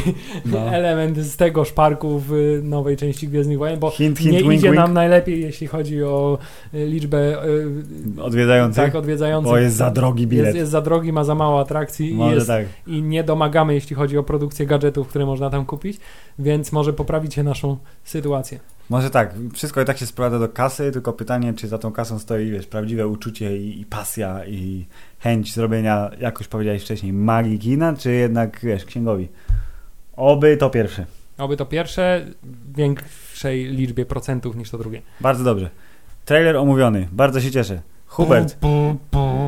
[0.46, 0.60] no.
[0.80, 4.68] element z tegoż parku w nowej części Gwiezdnych Wojen, bo Hint, hint, nie wink, idzie
[4.68, 4.76] wink.
[4.76, 6.38] nam najlepiej, jeśli chodzi o
[6.74, 8.84] y, liczbę y, Odwiedzających.
[8.84, 9.52] tak, odwiedzających.
[9.52, 10.46] Bo jest za drogi bilet.
[10.46, 12.66] Jest, jest za drogi, ma za mało atrakcji i, jest, tak.
[12.88, 15.98] i nie domagamy, jeśli chodzi o produkcję gadżetów, które można tam kupić,
[16.40, 18.60] więc może poprawicie naszą sytuację.
[18.90, 19.34] Może tak.
[19.54, 22.68] Wszystko i tak się sprowadza do kasy, tylko pytanie, czy za tą kasą stoi, wiesz,
[22.68, 24.86] prawdziwe uczucie i, i pasja i
[25.20, 29.28] chęć zrobienia, jak już powiedziałeś wcześniej, magii kina, czy jednak, wiesz, księgowi.
[30.16, 31.06] Oby to pierwsze.
[31.38, 35.02] Oby to pierwsze w większej liczbie procentów niż to drugie.
[35.22, 35.70] Bardzo dobrze.
[36.26, 37.08] Trailer omówiony.
[37.12, 37.82] Bardzo się cieszę.
[38.08, 38.58] Hubert,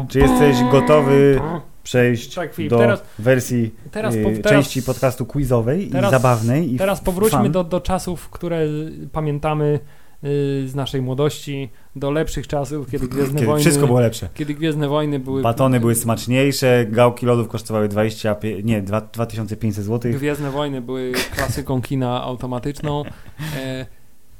[0.09, 1.41] czy jesteś gotowy
[1.87, 6.77] przejść Tak, Filip, do teraz- wersji Teraz, po, teraz, części podcastu quizowej i zabawnej i
[6.77, 8.65] teraz powróćmy do, do czasów, które
[9.11, 9.79] pamiętamy
[10.23, 13.61] y, z naszej młodości, do lepszych czasów, kiedy Gwiezdne kiedy Wojny...
[13.61, 14.29] wszystko było lepsze.
[14.33, 15.41] Kiedy Gwiezdne Wojny były...
[15.41, 20.11] Batony były smaczniejsze, gałki lodów kosztowały 25, nie, dwa- 2500 zł.
[20.11, 23.03] Gwiezdne Wojny były klasyką kina automatyczną.
[23.57, 23.85] E,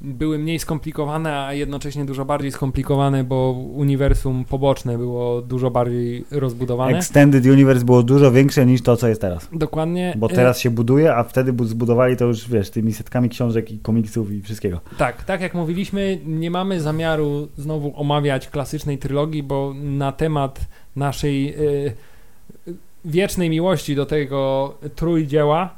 [0.00, 6.98] były mniej skomplikowane, a jednocześnie dużo bardziej skomplikowane, bo uniwersum poboczne było dużo bardziej rozbudowane.
[6.98, 9.48] Extended Universe było dużo większe niż to, co jest teraz.
[9.52, 10.14] Dokładnie.
[10.16, 13.70] Bo E, teraz się buduje, a wtedy bu- zbudowali to już, wiesz, tymi setkami książek
[13.70, 14.80] i komiksów i wszystkiego.
[14.98, 20.60] Tak, tak jak mówiliśmy, nie mamy zamiaru znowu omawiać klasycznej trylogii, bo na temat
[20.96, 21.92] naszej y,
[23.04, 25.77] wiecznej miłości do tego trójdzieła y,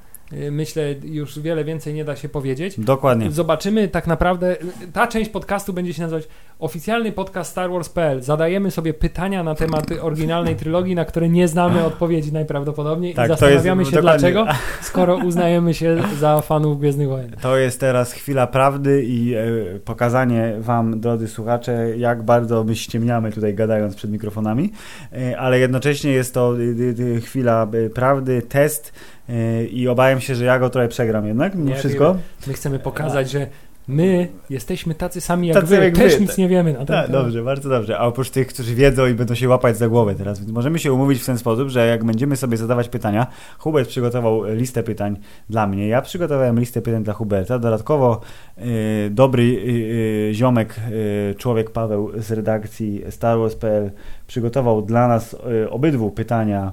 [0.51, 2.81] myślę już wiele więcej nie da się powiedzieć.
[2.81, 3.31] Dokładnie.
[3.31, 4.57] Zobaczymy tak naprawdę,
[4.93, 6.29] ta część podcastu będzie się nazywać
[6.61, 8.23] oficjalny podcast Star Wars.pl.
[8.23, 13.31] Zadajemy sobie pytania na temat oryginalnej trylogii, na które nie znamy odpowiedzi najprawdopodobniej Tak, i
[13.31, 14.33] jest- zastanawiamy się dokładnie.
[14.33, 14.47] dlaczego,
[14.83, 17.31] skoro uznajemy się za fanów Gwiezdnych Wojen.
[17.43, 19.41] To jest teraz chwila prawdy i e,
[19.85, 24.73] pokazanie wam, drodzy słuchacze, jak bardzo my ściemniamy tutaj gadając przed mikrofonami,
[25.13, 28.93] e, ale jednocześnie jest to y, y, y, chwila y, prawdy, test
[29.71, 32.17] i obawiam się, że ja go trochę przegram jednak, mimo Nie, wszystko.
[32.47, 33.47] My chcemy pokazać, że
[33.91, 36.39] my jesteśmy tacy sami jak Tacy wy, jak też wy, nic tak.
[36.39, 37.11] nie wiemy na ten temat.
[37.11, 37.99] dobrze, bardzo dobrze.
[37.99, 40.93] A oprócz tych, którzy wiedzą i będą się łapać za głowę teraz, więc możemy się
[40.93, 43.27] umówić w ten sposób, że jak będziemy sobie zadawać pytania,
[43.59, 45.17] Hubert przygotował listę pytań
[45.51, 48.21] dla mnie, ja przygotowałem listę pytań dla Huberta, dodatkowo
[48.59, 50.77] y, dobry y, y, ziomek,
[51.31, 53.91] y, człowiek Paweł z redakcji Star Wars.pl
[54.27, 55.37] przygotował dla nas
[55.71, 56.73] obydwu pytania,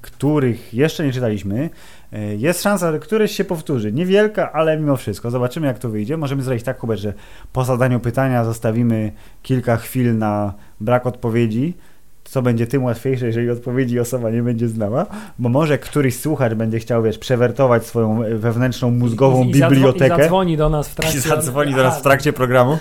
[0.00, 1.70] których jeszcze nie czytaliśmy.
[2.12, 3.92] Y, Jest szansa, że któreś się powtórzy.
[3.92, 5.30] Niewielka, ale mimo wszystko.
[5.30, 6.16] Zobaczymy, jak to wyjdzie.
[6.16, 7.14] Możemy zrobić tak, Hubert, że
[7.52, 9.12] po zadaniu pytania zostawimy
[9.42, 11.74] kilka chwil na brak odpowiedzi.
[12.32, 15.06] Co będzie tym łatwiejsze, jeżeli odpowiedzi osoba nie będzie znała,
[15.38, 20.16] bo może któryś słuchacz będzie chciał, wiesz, przewertować swoją wewnętrzną mózgową I, i bibliotekę.
[20.16, 21.18] I zadzwoni do nas w trakcie...
[21.18, 22.78] I zadzwoni do nas w trakcie programu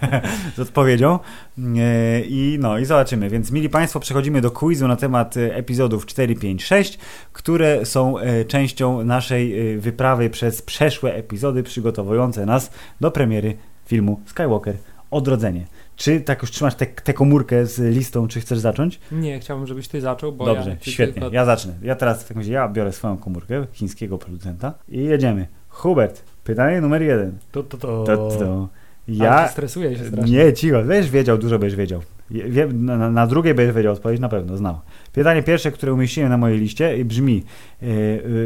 [0.56, 1.18] z odpowiedzią.
[1.58, 3.30] E, I no, i zobaczymy.
[3.30, 6.98] Więc, mili Państwo, przechodzimy do quizu na temat e, epizodów 4, 5, 6,
[7.32, 12.70] które są e, częścią naszej wyprawy przez przeszłe epizody przygotowujące nas
[13.00, 14.74] do premiery filmu Skywalker
[15.10, 15.66] Odrodzenie.
[16.00, 16.74] Czy tak już trzymasz
[17.04, 19.00] tę komórkę z listą, czy chcesz zacząć?
[19.12, 21.22] Nie, chciałbym, żebyś ty zaczął, bo Dobrze, ja, świetnie.
[21.22, 21.34] Tylko...
[21.34, 21.72] Ja zacznę.
[21.82, 25.46] Ja teraz w takim razie ja biorę swoją komórkę chińskiego producenta i jedziemy.
[25.68, 27.38] Hubert, pytanie numer jeden.
[27.52, 28.04] To, to, to.
[28.04, 28.68] to, to.
[29.08, 30.36] Ja stresuję się strasznie.
[30.36, 32.00] Nie, cicho, będziesz wiedział, dużo będziesz wiedział.
[32.30, 34.78] Wie, na, na drugie będziesz wiedział odpowiedź, na pewno, znał.
[35.12, 37.86] Pytanie pierwsze, które umieściłem na mojej liście brzmi, e,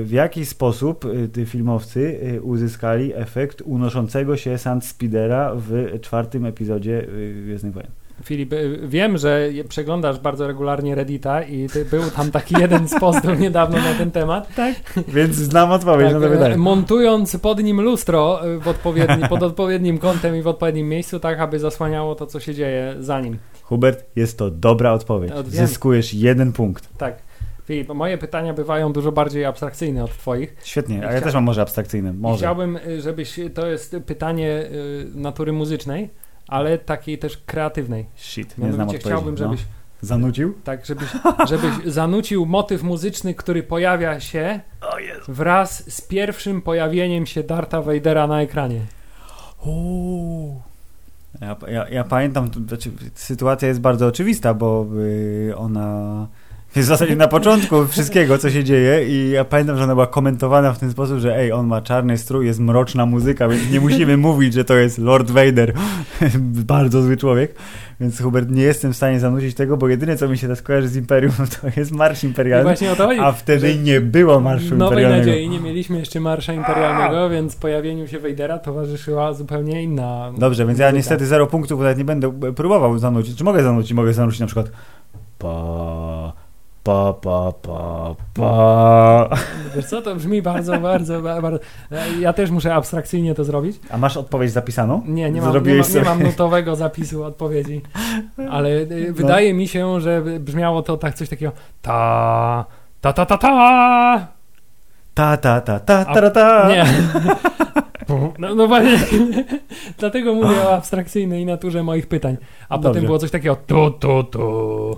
[0.02, 1.04] w jaki sposób
[1.38, 7.06] e, filmowcy e, uzyskali efekt unoszącego się Sand Speedera w czwartym epizodzie
[7.42, 7.90] Gwiezdnych Wojen?
[8.24, 13.76] Filip, wiem, że przeglądasz bardzo regularnie Reddita i był tam taki jeden z postów niedawno
[13.76, 14.54] na ten temat.
[14.54, 14.74] Tak.
[15.08, 16.56] Więc znam odpowiedź tak, na to pytanie.
[16.56, 21.58] Montując pod nim lustro w odpowiedni, pod odpowiednim kątem i w odpowiednim miejscu, tak aby
[21.58, 23.38] zasłaniało to, co się dzieje za nim.
[23.64, 25.32] Hubert, jest to dobra odpowiedź.
[25.46, 26.98] Zyskujesz jeden punkt.
[26.98, 27.22] Tak.
[27.64, 30.56] Filip, moje pytania bywają dużo bardziej abstrakcyjne od twoich.
[30.64, 32.12] Świetnie, a ja też mam może abstrakcyjne.
[32.12, 32.38] Może.
[32.38, 34.64] Chciałbym, y, żebyś, to jest pytanie
[35.14, 36.10] natury muzycznej,
[36.48, 38.06] ale takiej też kreatywnej.
[38.16, 39.38] Shit, nie znam chciałbym, no.
[39.38, 39.60] żebyś...
[39.60, 39.66] No.
[40.02, 40.54] Zanucił?
[40.64, 41.08] Tak, żebyś,
[41.50, 44.60] żebyś zanucił motyw muzyczny, który pojawia się
[45.28, 48.80] wraz z pierwszym pojawieniem się Darta Vadera na ekranie.
[49.64, 50.62] Uuu.
[51.40, 54.86] Ja, ja, ja pamiętam, znaczy, sytuacja jest bardzo oczywista, bo
[55.48, 56.28] y, ona
[56.76, 60.06] jest w zasadzie na początku wszystkiego, co się dzieje i ja pamiętam, że ona była
[60.06, 63.80] komentowana w ten sposób, że ej, on ma czarny strój, jest mroczna muzyka, więc nie
[63.80, 65.72] musimy mówić, że to jest Lord Vader,
[66.66, 67.54] bardzo zły człowiek,
[68.00, 70.88] więc Hubert, nie jestem w stanie zanucić tego, bo jedyne, co mi się teraz kojarzy
[70.88, 72.74] z Imperium, to jest Marsz Imperialny,
[73.20, 75.30] a wtedy nie było Marszu Nowej Imperialnego.
[75.30, 80.68] nadziei nie mieliśmy jeszcze Marsza Imperialnego, więc pojawieniu się Vadera towarzyszyła zupełnie inna Dobrze, więc
[80.68, 80.86] muzyka.
[80.86, 83.38] ja niestety zero punktów, nawet nie będę próbował zanucić.
[83.38, 83.92] Czy mogę zanucić?
[83.92, 84.70] Mogę zanucić na przykład
[85.38, 86.03] pa
[86.84, 89.28] Pa, pa, pa, pa.
[89.76, 91.58] Wiesz co, to brzmi bardzo, bardzo, bardzo...
[92.20, 93.80] Ja też muszę abstrakcyjnie to zrobić.
[93.90, 95.02] A masz odpowiedź zapisaną?
[95.06, 97.82] Nie, nie mam, nie, nie mam notowego zapisu odpowiedzi,
[98.50, 99.14] ale y, no.
[99.14, 102.64] wydaje mi się, że brzmiało to tak coś takiego ta,
[103.00, 104.28] ta, ta, ta, ta.
[105.14, 106.68] Ta, ta, ta, ta, ta, ta.
[106.68, 106.84] Nie.
[108.38, 108.98] No, no właśnie,
[109.98, 112.36] dlatego mówię o abstrakcyjnej naturze moich pytań.
[112.68, 112.88] A dobrze.
[112.88, 114.40] potem było coś takiego tu, tu, tu.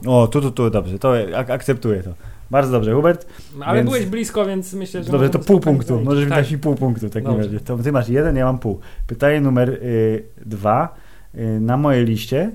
[0.06, 2.10] O, tu, tu, tu, dobrze, to ak akceptuję to.
[2.50, 3.26] Bardzo dobrze, Hubert.
[3.60, 3.90] Ale więc...
[3.90, 5.12] byłeś blisko, więc myślę, że...
[5.12, 6.00] Dobrze, to pół punktu.
[6.00, 6.38] Możesz mi tak.
[6.38, 7.60] dać mi pół punktu takim razie.
[7.60, 8.80] To ty masz jeden, ja mam pół.
[9.06, 10.94] Pytanie numer y, dwa.
[11.34, 12.50] Y, na mojej liście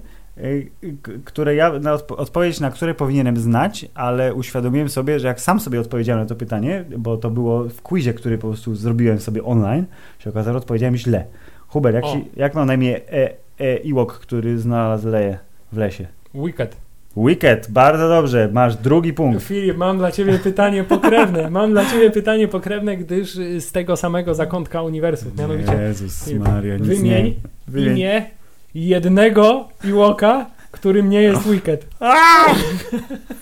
[1.25, 5.79] które ja, na odpowiedź na które powinienem znać, ale uświadomiłem sobie, że jak sam sobie
[5.79, 9.85] odpowiedziałem na to pytanie, bo to było w quizie, który po prostu zrobiłem sobie online,
[10.19, 11.25] się okazało, że odpowiedziałem źle.
[11.67, 12.03] Huber, jak,
[12.35, 13.29] jak ma na imię e,
[13.59, 15.37] e, Iwok, który znalazł leje
[15.71, 16.07] w lesie?
[16.35, 16.75] Wicked.
[17.17, 19.43] Wicked, bardzo dobrze, masz drugi punkt.
[19.43, 21.49] Filip, mam dla ciebie pytanie pokrewne.
[21.49, 25.31] Mam dla ciebie pytanie pokrewne, gdyż z tego samego zakątka uniwersum.
[25.37, 27.33] Mianowicie, Jezus Maria, nic wymień, nie.
[27.67, 28.40] Wymień imię
[28.75, 31.87] jednego Iwoka, którym nie jest Wicked.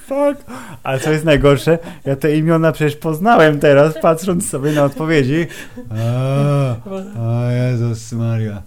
[0.08, 0.46] Fuck.
[0.84, 5.48] Ale co jest najgorsze, ja te imiona przecież poznałem teraz, patrząc sobie na odpowiedzi.
[7.20, 8.62] O Jezus Maria.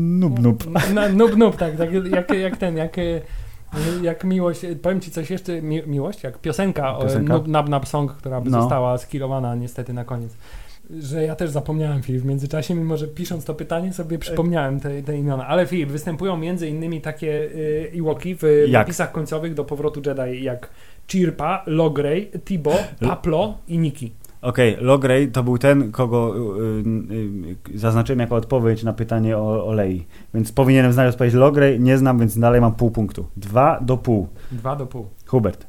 [0.00, 0.64] Nub, nub.
[1.12, 2.96] Nub, nub, tak, tak jak, jak ten, jak
[4.02, 7.32] jak miłość, powiem ci coś jeszcze, mi, miłość, jak piosenka, piosenka?
[7.34, 8.60] Nub, Nab Nab Song, która by no.
[8.60, 10.36] została skillowana niestety na koniec
[10.90, 15.02] że ja też zapomniałem Filip w międzyczasie, mimo że pisząc to pytanie sobie przypomniałem te,
[15.02, 15.46] te imiona.
[15.46, 18.72] Ale Filip, występują między innymi takie y, Iwoki w jak?
[18.72, 20.70] napisach końcowych do powrotu Jedi jak
[21.08, 24.12] Chirpa, Logray, Tibo, Paplo i Niki.
[24.42, 26.60] Okej, okay, Logray to był ten, kogo y,
[27.14, 30.06] y, y, zaznaczyłem jako odpowiedź na pytanie o, o Lei.
[30.34, 33.26] Więc powinienem znać odpowiedź Logray, nie znam, więc dalej mam pół punktu.
[33.36, 34.28] Dwa do pół.
[34.52, 35.06] Dwa do pół.
[35.26, 35.67] Hubert.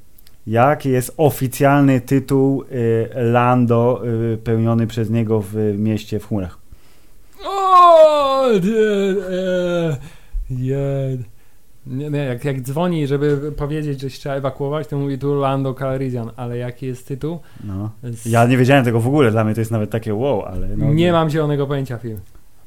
[0.49, 4.01] Jaki jest oficjalny tytuł y, Lando
[4.33, 6.57] y, pełniony przez niego w mieście w chmurach?
[7.45, 8.45] O,
[10.49, 11.17] nie,
[11.87, 15.73] nie, nie, jak, jak dzwoni, żeby powiedzieć, że się trzeba ewakuować, to mówi tu Lando
[15.73, 17.39] Calrissian, ale jaki jest tytuł?
[17.63, 17.89] No.
[18.25, 20.67] Ja nie wiedziałem tego w ogóle, dla mnie to jest nawet takie wow, ale...
[20.77, 22.19] No, nie mam zielonego pojęcia film.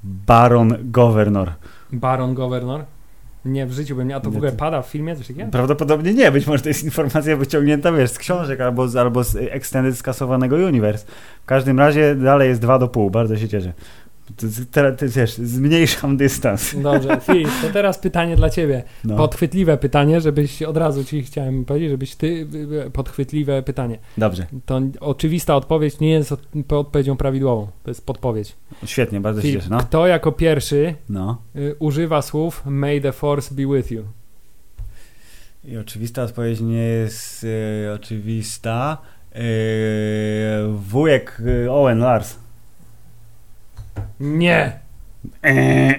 [0.04, 1.52] Baron Governor.
[1.92, 2.84] Baron Governor?
[3.44, 4.16] Nie, w życiu bym nie.
[4.16, 5.50] A to w ogóle pada w filmie coś takiego?
[5.50, 6.32] Prawdopodobnie nie.
[6.32, 10.56] Być może to jest informacja wyciągnięta, wiesz, z książek albo z, albo z Extended skasowanego
[10.56, 11.06] Universe.
[11.42, 13.10] W każdym razie dalej jest 2 do pół.
[13.10, 13.72] Bardzo się cieszę.
[14.70, 16.74] Teraz, ty wiesz, zmniejszam dystans.
[16.82, 18.82] Dobrze, Filip, to teraz pytanie dla ciebie.
[19.04, 19.16] No.
[19.16, 23.98] Podchwytliwe pytanie, żebyś od razu ci chciałem powiedzieć, żebyś ty y, y, podchwytliwe pytanie.
[24.18, 27.68] Dobrze, To oczywista odpowiedź nie jest od, odpowiedzią prawidłową.
[27.82, 28.56] To jest podpowiedź.
[28.84, 29.74] świetnie, bardzo się Filip, cieszę.
[29.74, 29.80] No.
[29.80, 31.42] kto jako pierwszy no.
[31.56, 34.04] y, używa słów May the force be with you?
[35.64, 37.46] I oczywista odpowiedź nie jest
[37.88, 38.98] e, oczywista.
[39.34, 39.42] E,
[40.74, 42.41] wujek e, Owen Lars.
[44.20, 44.72] Nie!
[45.44, 45.94] E,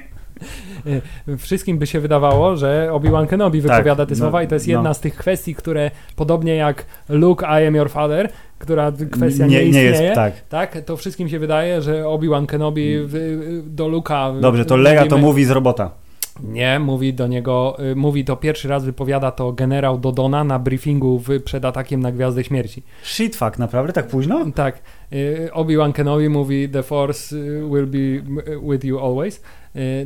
[1.38, 4.68] Wszystkim by się wydawało, że Obi-Wan Kenobi Tak, wypowiada te no, słowa i to jest
[4.68, 4.94] jedna no.
[4.94, 8.30] z tych kwestii, które podobnie jak Luke, I am your father,
[8.60, 10.34] która kwestia nie, nie, nie istnieje, jest tak.
[10.50, 14.34] tak, to wszystkim się wydaje, że Obi-Wan Kenobi w, do Luka...
[14.42, 16.03] Dobrze, to Lega to mówi z robota.
[16.44, 21.20] Nie, mówi do niego, y, mówi to pierwszy raz wypowiada to generał Dodona na briefingu
[21.20, 22.84] w, przed atakiem na Gwiazdę Śmierci.
[23.04, 24.46] Shit fuck, naprawdę tak późno?
[24.56, 24.82] Tak,
[25.14, 28.32] y, Obi-Wan Kenobi mówi The Force y, will be
[28.72, 29.42] with you always,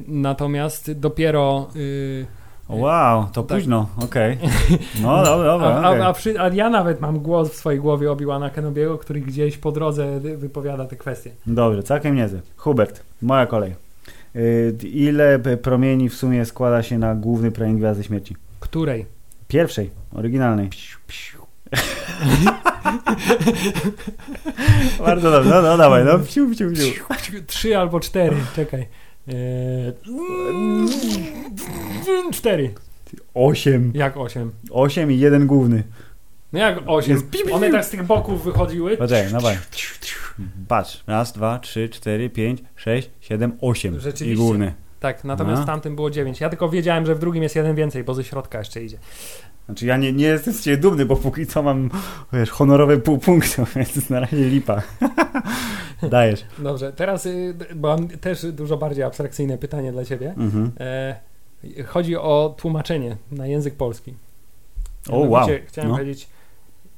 [0.08, 1.68] natomiast dopiero...
[2.70, 3.58] Wow, to Tak.
[3.58, 4.38] późno, okej.
[5.04, 6.02] No dobra, dobra, a, okej.
[6.02, 9.58] a, a, przy, a ja nawet mam głos w swojej głowie Obi-Wana Kenobiego, który gdzieś
[9.58, 11.32] po drodze wy- wypowiada te kwestie.
[11.46, 12.42] Dobrze, całkiem niezły.
[12.58, 13.76] Hubert, moja kolej.
[14.36, 18.36] Y, Ile promieni w sumie składa się na główny promień Gwiazdy Śmierci?
[18.60, 19.06] Której?
[19.48, 20.70] Pierwszej, oryginalnej.
[25.00, 26.20] Bardzo dobrze, no, no dawaj, no.
[26.20, 27.04] Psiu, psiu, psiu.
[27.48, 28.88] Trzy albo cztery, czekaj.
[29.28, 29.94] Eee,
[32.34, 32.74] cztery.
[33.34, 33.92] Osiem.
[33.96, 34.52] Jak osiem?
[34.72, 35.84] Osiem i jeden główny.
[36.54, 37.22] No jak osiem?
[37.34, 38.98] Jest One tak z tych boków wychodziły.
[38.98, 39.58] Poczekaj, dawaj.
[40.68, 44.00] Patrz, raz, dwa, trzy, cztery, pięć, sześć, siedem, osiem.
[44.00, 44.34] Rzeczywiście.
[44.34, 44.74] I główny.
[45.00, 45.64] Tak, natomiast No.
[45.64, 46.42] w tamtym było dziewięć.
[46.42, 48.98] Ja tylko wiedziałem, że w drugim jest jeden więcej, bo ze środka jeszcze idzie.
[49.66, 51.90] Znaczy ja nie, nie jestem z ciebie dumny, bo póki co mam,
[52.34, 54.82] wiesz, honorowe pół punktu, więc na razie lipa.
[56.10, 56.46] Dajesz.
[56.60, 60.34] Dobrze, teraz y, bo mam też dużo bardziej abstrakcyjne pytanie dla ciebie.
[60.38, 60.72] Mhm.
[60.80, 61.16] E,
[61.86, 64.14] chodzi o tłumaczenie na język polski.
[65.10, 65.30] O, wow.
[65.30, 65.98] Mianowicie Chciałem No.
[65.98, 66.28] powiedzieć,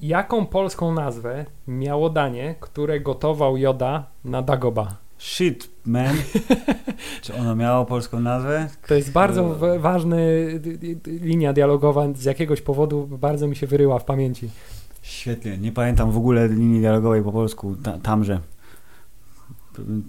[0.01, 4.95] jaką polską nazwę miało danie, które gotował Joda na Dagoba?
[5.17, 6.15] Shit, man.
[7.21, 8.67] Czy ono miało polską nazwę?
[8.87, 10.17] To jest bardzo ważna
[11.05, 14.49] linia dialogowa, z jakiegoś powodu bardzo mi się wyryła w pamięci.
[15.01, 18.39] Świetnie, nie pamiętam w ogóle linii dialogowej po polsku, ta, tamże.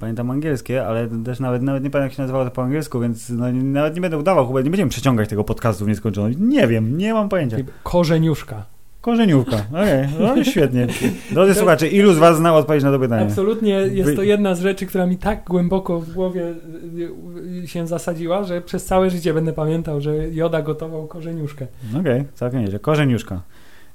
[0.01, 3.31] Pamiętam angielskie, ale też nawet, nawet nie pamiętam jak się nazywało to po angielsku, więc
[3.31, 6.39] no, nawet nie będę udawał, chyba nie będziemy przeciągać tego podcastu w nieskończoność.
[6.41, 7.57] Nie wiem, nie mam pojęcia.
[7.83, 8.65] Korzeniuszka.
[9.01, 10.87] Korzeniówka, okej, no świetnie.
[11.31, 13.23] Drodzy słuchacze, ilu z was zna odpowiedź na to pytanie?
[13.23, 17.87] Absolutnie jest to jedna z rzeczy, która mi tak głęboko w głowie y, y, się
[17.87, 21.67] zasadziła, że przez całe życie będę pamiętał, że Joda gotował korzeniuszkę.
[22.01, 22.79] Okej, całkiem nieźle.
[22.79, 23.43] Korzeniuszka.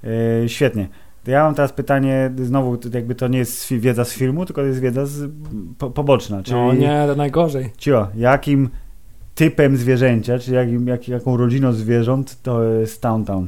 [0.03, 0.09] Yy,
[0.49, 0.87] świetnie.
[1.27, 4.79] Ja mam teraz pytanie, znowu jakby to nie jest wiedza z filmu, tylko to jest
[4.79, 5.31] wiedza z,
[5.77, 6.43] po, poboczna.
[6.43, 7.69] Czyli, No nie, to najgorzej.
[7.77, 8.69] Cio, jakim
[9.35, 13.47] typem zwierzęcia, czy jakim, jak, jaką rodziną zwierząt to jest Towntown?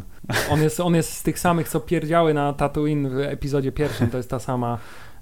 [0.52, 4.18] On jest, on jest z tych samych, co pierdziały na Tatooine w epizodzie pierwszym, to
[4.18, 4.78] jest ta sama...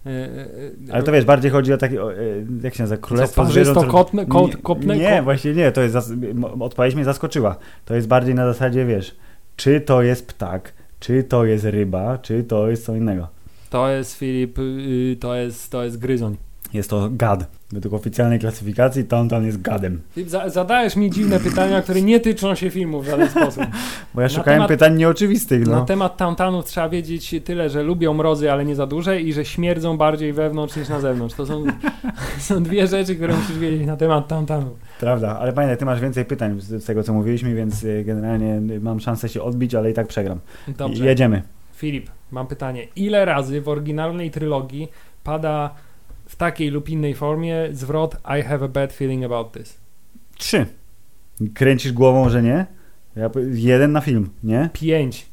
[0.05, 2.17] y, y, Ale to wiesz, bardziej chodzi o takie, o, e,
[2.63, 3.77] jak się nazywa, królestwo zwierząt.
[3.79, 5.95] kotne- kot- nie, kopne- nie, ko- właśnie nie, to jest,
[6.59, 7.55] odpowiedź mnie zaskoczyła.
[7.85, 9.15] To jest bardziej na zasadzie, wiesz,
[9.55, 13.27] czy to jest ptak, czy to jest ryba, czy to jest co innego.
[13.69, 16.37] To jest Filip, y, to jest, to jest gryzoń.
[16.73, 17.47] Jest to gad.
[17.71, 20.01] Według oficjalnej klasyfikacji Towntown jest gadem.
[20.11, 23.63] Filip, za, zadajesz mi dziwne pytania, które nie tyczą się filmu w żaden sposób.
[24.13, 25.85] Bo ja Na szukałem temat- pytań nieoczywistych, Na no.
[25.85, 29.97] temat Towntownów trzeba wiedzieć tyle, że lubią mrozy, ale nie za duże i że śmierdzą
[29.97, 31.35] bardziej wewnątrz niż na zewnątrz.
[31.35, 31.63] To są,
[32.39, 34.73] są dwie rzeczy, które musisz wiedzieć na temat Towntownów.
[34.99, 38.99] Prawda, ale pamiętaj, ty masz więcej pytań z, tego, co mówiliśmy, więc y, generalnie mam
[38.99, 40.39] szansę się odbić, ale i tak przegram.
[40.67, 41.05] Dobrze.
[41.05, 41.41] Jedziemy.
[41.75, 42.87] Filip, mam pytanie.
[42.95, 44.87] Ile razy w oryginalnej trylogii
[45.23, 45.75] pada
[46.27, 49.77] w takiej lub innej formie zwrot I have a bad feeling about this?
[50.37, 50.65] Trzy.
[51.53, 52.65] Kręcisz głową, że nie?
[53.15, 54.69] Ja, jeden na film, nie?
[54.73, 55.25] Pięć.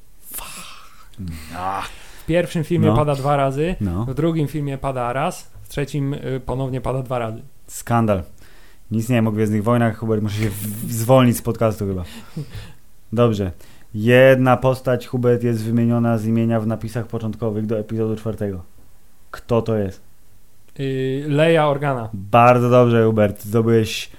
[2.23, 2.97] W pierwszym filmie No.
[2.97, 4.05] pada dwa razy, No.
[4.05, 7.43] w drugim filmie pada raz, w trzecim y, ponownie pada dwa razy.
[7.67, 8.23] Skandal.
[8.91, 10.51] Nic nie wiem o Gwiezdnych Wojnach, Hubert, muszę się
[10.89, 12.05] zwolnić z podcastu chyba.
[13.13, 13.53] Dobrze.
[13.95, 18.63] Jedna postać, Hubert, jest wymieniona z imienia w napisach początkowych do epizodu czwartego.
[19.31, 20.01] Kto to jest?
[20.81, 22.09] Y, Leia Organa.
[22.13, 23.43] Bardzo dobrze, Hubert.
[23.43, 24.11] Zdobyłeś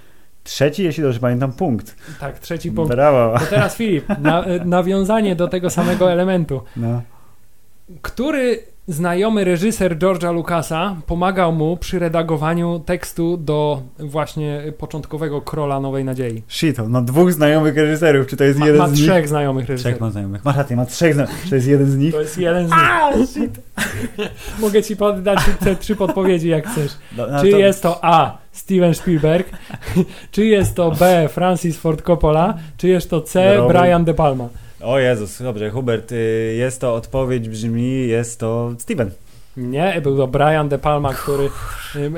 [0.44, 1.96] trzeci, jeśli dobrze pamiętam, punkt.
[2.20, 2.94] Tak, trzeci punkt.
[2.94, 3.38] Brawo.
[3.38, 6.62] To teraz Filip, na, nawiązanie do tego samego elementu.
[6.76, 7.02] No.
[8.02, 16.04] Który znajomy reżyser George'a Lucasa pomagał mu przy redagowaniu tekstu do właśnie początkowego Króla Nowej
[16.04, 16.42] Nadziei?
[16.48, 18.26] Shit, on ma dwóch znajomych reżyserów.
[18.26, 19.02] Czy to jest Ma, jeden ma z nich?
[19.02, 20.00] trzech znajomych Trzech reżyserów.
[20.00, 20.44] ma znajomych.
[20.44, 21.42] Masz rację, ma trzech znajomych.
[21.44, 22.14] Czy to jest jeden z nich?
[22.14, 23.50] To jest jeden z nich.
[24.60, 26.92] Mogę ci poddać te trzy podpowiedzi, jak chcesz.
[27.16, 28.38] No, no Czy to- jest to A.
[28.52, 29.48] Steven Spielberg,
[30.30, 31.28] czy jest to B.
[31.28, 33.56] Francis Ford Coppola, czy jest to C.
[33.56, 34.48] Robert- Brian De Palma.
[34.84, 39.10] O Jezus, dobrze, Hubert, y, jest to odpowiedź, brzmi, jest to Steven.
[39.56, 41.48] Nie, był to Brian De Palma, który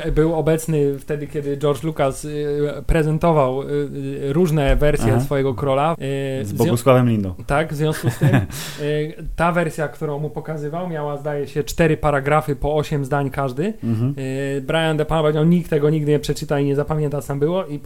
[0.06, 5.20] y, był obecny wtedy, kiedy George Lucas y, prezentował y, różne wersje Aha.
[5.20, 5.96] swojego króla.
[6.42, 7.34] Z Bogusławem Lindą.
[7.46, 8.30] Tak, w związku z tym
[9.36, 13.72] ta wersja, którą mu pokazywał, miała zdaje się cztery paragrafy po osiem zdań każdy.
[13.84, 14.14] Mhm.
[14.62, 17.66] Brian De Palma powiedział, nikt tego nigdy nie przeczyta i nie zapamięta, co tam było
[17.66, 17.80] i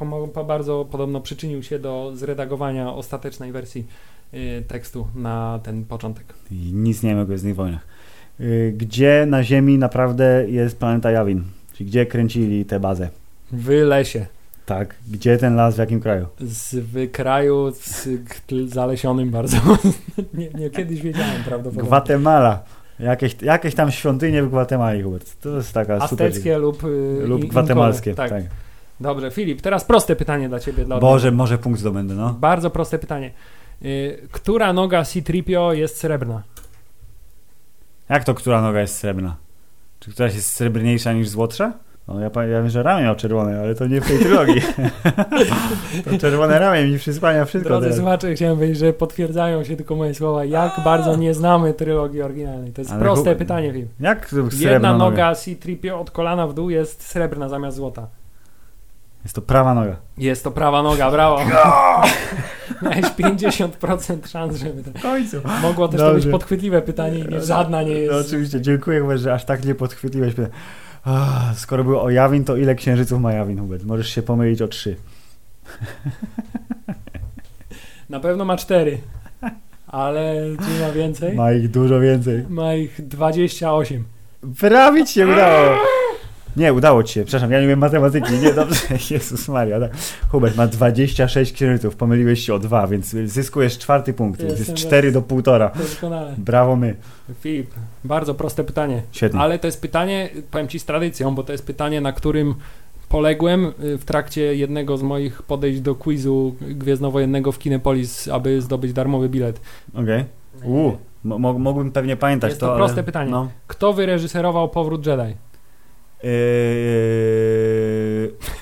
[0.47, 3.87] bardzo podobno przyczynił się do zredagowania ostatecznej wersji
[4.69, 6.35] tekstu na ten początek.
[6.51, 7.90] I nic nie wiem o Gwiezdnych Wojnach.
[8.41, 11.43] Y, Gdzie na Ziemi naprawdę jest planeta Jawin?
[11.73, 13.09] Czyli gdzie kręcili tę bazę?
[13.53, 14.27] W lesie,
[14.67, 14.95] Tak.
[15.11, 16.27] Gdzie ten las, w jakim kraju?
[16.41, 18.09] z, w kraju z,
[18.67, 19.57] zalesionym bardzo.
[20.35, 21.89] nie, nie, kiedyś wiedziałem prawdopodobnie.
[21.89, 22.63] Gwatemala.
[23.01, 25.41] Jakieś, jakieś tam świątynie w Gwatemali, Hubert.
[25.41, 26.27] To jest taka super...
[26.27, 28.15] Azteckie lub, y, Lub gwatemalskie.
[28.15, 28.31] Tak.
[28.31, 28.45] Tak.
[29.01, 30.85] Dobrze, Filip, teraz proste pytanie dla ciebie.
[30.85, 32.37] Dla Boże, może punkt zdobędę, no.
[32.41, 33.31] Bardzo proste pytanie.
[33.83, 36.43] Y, która noga C-3PO jest srebrna?
[38.11, 39.37] Jak to, która noga jest srebrna?
[40.01, 41.73] Czy któraś jest srebrniejsza niż złotsza?
[42.09, 44.63] No, ja, ja wiem, że ramię miał czerwone, ale to nie w tej trylogii.
[46.11, 47.69] to czerwone ramię mi przysłania wszystko.
[47.69, 47.99] Drodzy teraz.
[47.99, 52.73] słuchacze, chciałem powiedzieć, że potwierdzają się tylko moje słowa, jak bardzo nie znamy trylogii oryginalnej.
[52.73, 53.89] To jest Ale proste pytanie, Filip.
[54.01, 55.11] Jak srebrna Jedna noga?
[55.11, 58.07] noga C-3PO od kolana w dół jest srebrna zamiast złota.
[59.25, 59.97] Jest to prawa noga.
[60.19, 61.39] Jest to prawa noga, brawo.
[62.83, 64.99] Miałeś 50% szans, żeby to...
[64.99, 65.37] W końcu.
[65.63, 66.23] Mogło też to Dobrze.
[66.23, 68.29] być podchwytliwe pytanie i żadna nie No, jest...
[68.29, 70.35] oczywiście, dziękuję, Hubert, że aż tak nie podchwytliłeś.
[71.55, 73.85] skoro było o Jawin, to ile księżyców ma Jawin, Hubert?
[73.85, 74.97] Możesz się pomylić o trzy.
[78.09, 78.99] Na pewno ma cztery.
[79.87, 81.35] Ale czy ma więcej?
[81.37, 82.45] Ma ich dużo więcej.
[82.49, 84.05] Ma ich 28.
[84.61, 85.77] Prawie się udało.
[86.57, 87.25] Nie, udało ci się.
[87.25, 88.33] Przepraszam, ja nie wiem matematyki.
[88.43, 88.81] Nie, dobrze.
[89.11, 89.81] Jezus Maria.
[89.81, 89.91] Tak.
[90.29, 91.97] Hubert ma 26 księżyców.
[91.97, 94.41] Pomyliłeś się o dwa, więc zyskujesz czwarty punkt.
[94.41, 95.71] Jestem jest 4 do półtora.
[95.79, 96.35] Doskonale.
[96.39, 96.95] Brawo my.
[97.41, 97.71] Filip,
[98.05, 99.03] bardzo proste pytanie.
[99.13, 99.41] Świetnie.
[99.41, 102.55] Ale to jest pytanie, powiem Ci z tradycją, bo to jest pytanie, na którym
[103.09, 108.93] poległem y, w trakcie jednego z moich podejść do quizu gwiezdnowojennego w Kinepolis, aby zdobyć
[108.93, 109.61] darmowy bilet.
[109.95, 110.25] Okej.
[110.65, 110.93] U,
[111.25, 113.31] mo- mo- mógłbym pewnie pamiętać Jest to, to ale- proste pytanie.
[113.31, 113.49] No.
[113.67, 115.35] Kto wyreżyserował Powrót Jedi?
[116.23, 116.31] Yy,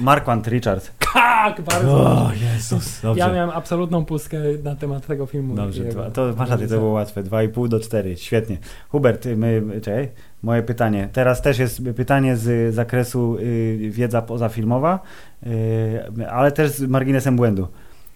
[0.00, 0.90] Marquand Richard.
[1.14, 2.30] Tak, bardzo O.
[2.54, 3.00] Jezus.
[3.00, 3.20] Dobrze.
[3.20, 5.54] Ja miałem absolutną pustkę na temat tego filmu.
[5.54, 7.22] Dobrze, Jego dwa, to masz rację, to było łatwe.
[7.22, 8.58] 2,5 do 4, świetnie.
[8.88, 10.08] Hubert, my, czekaj,
[10.42, 11.08] moje pytanie.
[11.12, 15.00] Teraz też jest pytanie z zakresu y, wiedza pozafilmowa,
[15.46, 17.68] y, ale też z marginesem błędu.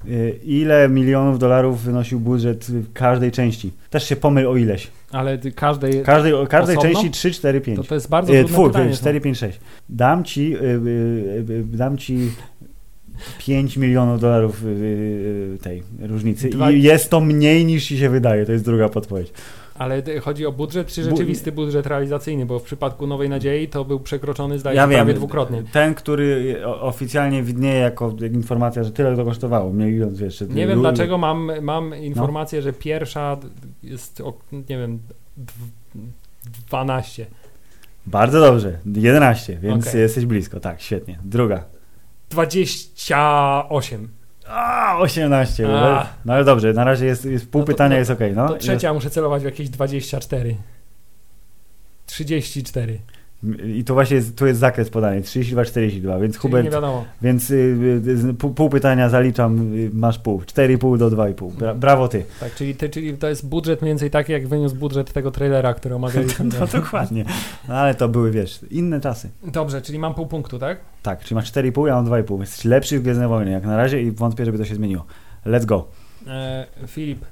[0.09, 3.73] Y, ile milionów dolarów wynosił budżet każdej części?
[3.91, 4.89] Też się pomyl o ileś.
[5.11, 6.03] Ale każdej...
[6.03, 6.95] Każdej, każdej Osobno?
[6.95, 7.77] części 3, 4, 5.
[7.79, 8.93] To, to jest bardzo Y, trudne Twój, pytanie.
[8.95, 9.61] 4, 5, 6.
[9.89, 12.19] Dam ci, y, y, y, dam ci
[13.39, 16.49] 5 milionów dolarów y, y, tej różnicy.
[16.51, 18.47] Dwa- I jest to mniej niż ci się wydaje.
[18.47, 19.33] To jest druga podpowiedź.
[19.75, 22.47] Ale chodzi o budżet, czy rzeczywisty budżet realizacyjny?
[22.47, 24.99] Bo w przypadku Nowej Nadziei to był przekroczony, zdaje Ja się, wiem.
[24.99, 25.63] prawie dwukrotnie.
[25.73, 29.73] Ten, który o- oficjalnie widnieje jako informacja, że tyle to kosztowało.
[29.73, 30.37] Milion, wiesz.
[30.37, 31.63] czy- Nie wiem dlaczego mam, No.
[31.63, 33.37] mam informację, że pierwsza
[33.83, 34.99] jest, o, nie wiem,
[35.39, 36.03] dw-
[36.69, 37.27] 12.
[38.07, 38.79] Bardzo dobrze.
[38.97, 40.01] 11, więc Okej.
[40.01, 40.61] jesteś blisko.
[40.61, 41.19] Tak, świetnie.
[41.25, 41.65] Druga.
[42.31, 44.09] 28.
[44.49, 45.67] A, 18.
[45.69, 46.07] A.
[46.25, 48.33] No ale dobrze, na razie jest, jest pół No to- pytania no- jest okej.
[48.33, 48.49] no.
[48.49, 50.57] To trzecia muszę celować w jakieś 24.
[52.07, 52.99] 34.
[53.65, 55.21] I tu właśnie jest, tu jest zakres podany.
[55.21, 57.05] 32-42, więc Czyli Hubert nie wiadomo.
[57.23, 57.55] Więc y,
[58.31, 60.41] y, pół, pół pytania zaliczam, y, masz pół.
[60.41, 61.53] 4,5 do 2,5.
[61.53, 62.25] Bra, brawo ty.
[62.41, 65.75] Tak, czyli, ty, czyli to jest budżet mniej więcej taki, jak wyniósł budżet tego trailera,
[65.75, 66.45] który omawialiśmy.
[66.61, 67.25] No dokładnie.
[67.69, 69.31] No, ale to były, wiesz, inne czasy.
[69.45, 70.79] Dobrze, czyli mam pół punktu, tak?
[71.03, 72.41] Tak, czyli masz 4,5, ja mam 2,5.
[72.41, 75.05] Jesteś lepszy w Gwiezdne Wojny jak na razie i wątpię, żeby to się zmieniło.
[75.47, 75.89] Let's go.
[76.27, 77.25] E, Filip,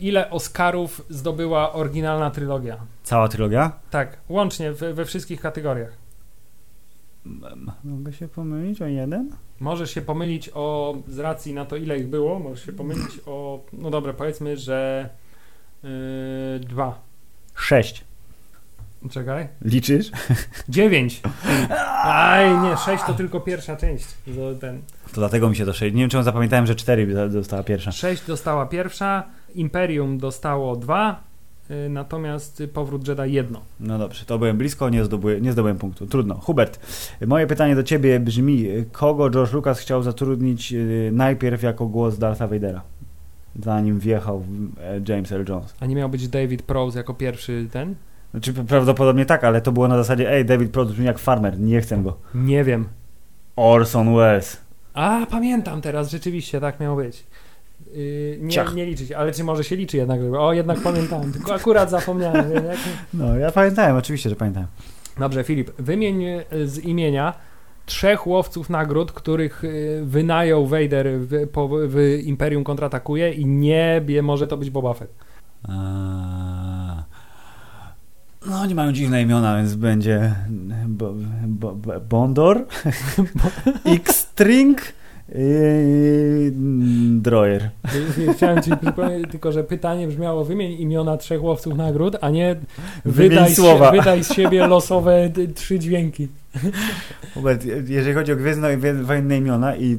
[0.00, 2.76] ile Oscarów zdobyła oryginalna trylogia?
[3.02, 3.72] Cała trylogia?
[3.90, 5.92] Tak, łącznie we, we wszystkich kategoriach.
[7.26, 9.30] M- Mogę się pomylić o jeden?
[9.60, 13.60] Możesz się pomylić o, z racji na to, ile ich było, możesz się pomylić o,
[13.72, 15.08] no dobra, powiedzmy, że
[15.82, 15.90] yy,
[16.60, 16.98] dwa.
[17.54, 18.04] 6.
[19.10, 19.48] Czekaj.
[19.62, 20.10] Liczysz?
[20.68, 21.20] Dziewięć.
[22.04, 24.04] Aj, nie, sześć to tylko pierwsza część.
[24.36, 24.82] To Ten.
[25.06, 25.94] To dlatego mi się to 6.
[25.94, 27.92] Nie wiem, czemu zapamiętałem, że 4 dostała pierwsza.
[27.92, 29.22] Sześć dostała pierwsza,
[29.54, 31.20] Imperium dostało dwa,
[31.70, 33.60] yy, natomiast Powrót Jedi jedno.
[33.80, 36.06] No dobrze, to byłem blisko, nie, zdobyłem, nie zdobyłem punktu.
[36.06, 36.34] Trudno.
[36.34, 36.80] Hubert,
[37.26, 42.48] moje pytanie do ciebie brzmi, kogo George Lucas chciał zatrudnić y, najpierw jako głos Dartha
[42.48, 42.82] Vadera?
[43.62, 44.44] Zanim wjechał
[44.80, 45.74] e, James Earl Jones.
[45.80, 47.94] A nie miał być David Prowse jako pierwszy ten?
[48.30, 51.80] Znaczy prawdopodobnie tak, ale to było na zasadzie ej, David Prowse brzmi jak farmer, nie
[51.80, 52.16] chcę go.
[52.34, 52.88] Nie wiem.
[53.56, 54.60] Orson Welles.
[54.94, 57.24] A, pamiętam teraz, rzeczywiście, tak miało być.
[57.94, 58.74] Yy, nie, Ciach.
[58.74, 60.20] nie liczyć, ale czy może się liczy jednak?
[60.38, 62.50] O, jednak pamiętałem, tylko akurat zapomniałem.
[62.50, 62.78] wie, jak...
[63.14, 64.68] No, ja pamiętałem, oczywiście, że pamiętałem.
[65.18, 67.34] Dobrze, Filip, wymień y, z imienia
[67.86, 74.22] trzech łowców nagród, których y, wynajął Vader w, po, w Imperium kontratakuje i nie wie,
[74.22, 75.14] może to być Boba Fett.
[75.68, 77.02] A...
[78.46, 80.34] No, oni mają dziwne imiona, więc będzie
[80.86, 81.14] bo,
[81.46, 82.66] bo, bo, Bondor,
[83.84, 84.82] X-String
[85.34, 86.52] i
[87.22, 87.70] Droyer.
[88.18, 92.30] Y, y, Chciałem ci przypomnieć tylko, że pytanie brzmiało wymień imiona trzech łowców nagród, a
[92.30, 92.56] nie
[93.04, 93.90] wydaj, Wymień słowa.
[93.90, 96.28] wydaj z siebie losowe trzy dźwięki.
[97.34, 99.96] Hubert, jeżeli chodzi o gwiezdne wojenne imiona i e,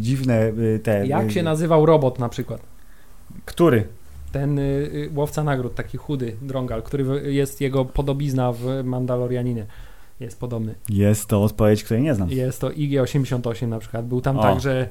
[0.00, 0.34] dziwne
[0.74, 1.06] e, te...
[1.06, 2.60] Jak e, się nazywał robot na przykład?
[3.44, 3.84] Który?
[4.32, 9.66] Ten y, y, łowca nagród, taki chudy drągal, który jest jego podobizna w Mandalorianinie.
[10.20, 10.74] Jest podobny.
[10.88, 12.30] Jest to odpowiedź, której nie znam.
[12.30, 14.06] Jest to IG-88 na przykład.
[14.06, 14.42] Był tam O.
[14.42, 14.88] także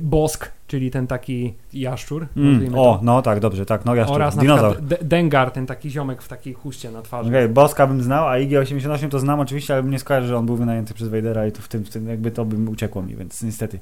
[0.00, 2.26] Bosk, czyli ten taki jaszczur.
[2.36, 3.00] Mm, o, to.
[3.02, 4.76] no tak, dobrze, tak, no jaszczur, Oraz dinozaur.
[5.02, 7.28] Dengar, ten taki ziomek w takiej chuście na twarzy.
[7.28, 10.46] Okej, Boska bym znał, a IG-88 to znam oczywiście, ale bym nie skojarzył, że on
[10.46, 13.16] był wynajęty przez Vadera i to w tym, w tym jakby to by uciekło mi,
[13.16, 13.78] więc niestety.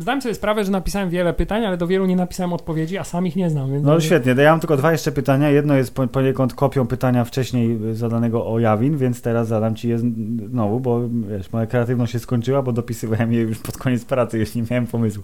[0.00, 3.26] Zdałem sobie sprawę, że napisałem wiele pytań, ale do wielu nie napisałem odpowiedzi, a sam
[3.26, 3.72] ich nie znam.
[3.72, 5.50] Więc No świetnie, ja mam tylko dwa jeszcze pytania.
[5.50, 9.98] Jedno jest po- poniekąd kopią pytania wcześniej zadanego o Jawin, więc teraz zadam ci je
[9.98, 14.54] znowu, bo wiesz, moja kreatywność się skończyła, bo dopisywałem je już pod koniec pracy, już
[14.54, 15.21] nie miałem pomysłu.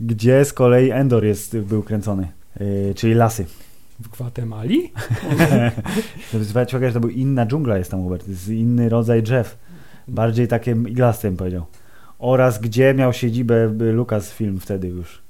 [0.00, 2.28] Gdzie z kolei Endor jest, był kręcony?
[2.60, 3.46] Yy, czyli lasy.
[4.00, 4.92] W Gwatemali?
[6.40, 9.58] Zwrócić uwagę, że to był inna dżungla jest tam, Hubert, to jest inny rodzaj drzew.
[10.08, 11.66] Bardziej takie iglaste, bym powiedział.
[12.18, 15.22] Oraz gdzie miał siedzibę Lucasfilm wtedy już.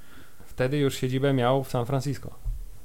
[0.46, 2.30] Wtedy już siedzibę miał w San Francisco.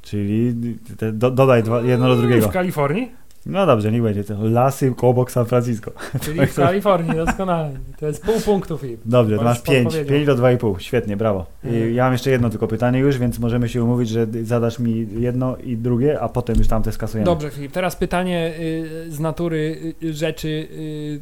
[0.02, 0.56] Czyli
[0.98, 2.50] te, do, dodaj dwa, jedno do drugiego.
[2.50, 3.12] W Kalifornii?
[3.50, 4.34] No dobrze, niech będzie to.
[4.42, 5.92] Lasy obok San Francisco.
[6.22, 7.72] Czyli w Kalifornii, doskonale.
[8.00, 9.02] To jest pół punktu, Filip.
[9.06, 10.16] Dobrze, masz już 5, podpowiedział.
[10.16, 10.80] 5 do 2,5.
[10.80, 11.46] Świetnie, brawo.
[11.64, 11.94] I Mhm.
[11.94, 15.58] ja mam jeszcze jedno tylko pytanie już, więc możemy się umówić, że zadasz mi jedno
[15.58, 17.26] i drugie, a potem już tamte skasujemy.
[17.26, 17.72] Dobrze, Filip.
[17.72, 21.22] Teraz pytanie y, z natury y, rzeczy y,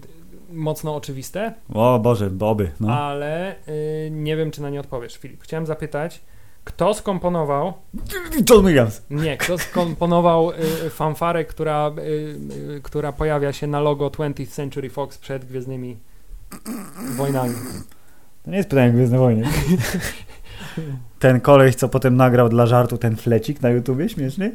[0.53, 2.71] mocno oczywiste, O Boże, boby.
[2.79, 2.93] No.
[2.99, 3.55] ale
[4.11, 5.43] nie wiem, czy na nie odpowiesz, Filip.
[5.43, 6.21] Chciałem zapytać,
[6.67, 7.73] kto skomponował,
[8.49, 9.01] John Williams.
[9.09, 12.01] nie, kto skomponował y, fanfarę, która, y,
[12.75, 15.97] y, która pojawia się na logo 20th Century Fox przed Gwiezdnymi
[17.17, 17.53] Wojnami.
[18.43, 19.47] To nie jest pytanie o Gwiezdne Wojny.
[21.19, 24.51] Ten koleś, co potem nagrał dla żartu ten flecik na YouTubie, śmieszny?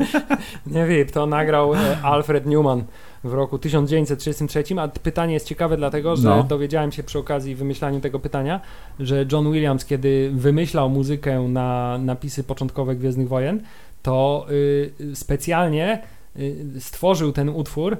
[0.66, 2.84] Nie wiem, to nagrał e, Alfred Newman
[3.24, 6.42] w roku 1933, a pytanie jest ciekawe dlatego, że No.
[6.42, 8.60] dowiedziałem się przy okazji wymyślania tego pytania,
[9.00, 13.62] że John Williams, kiedy wymyślał muzykę na napisy początkowe Gwiezdnych Wojen,
[14.02, 16.02] to y, specjalnie
[16.38, 17.96] y, stworzył ten utwór y,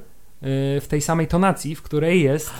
[0.81, 2.51] w tej samej tonacji, w której jest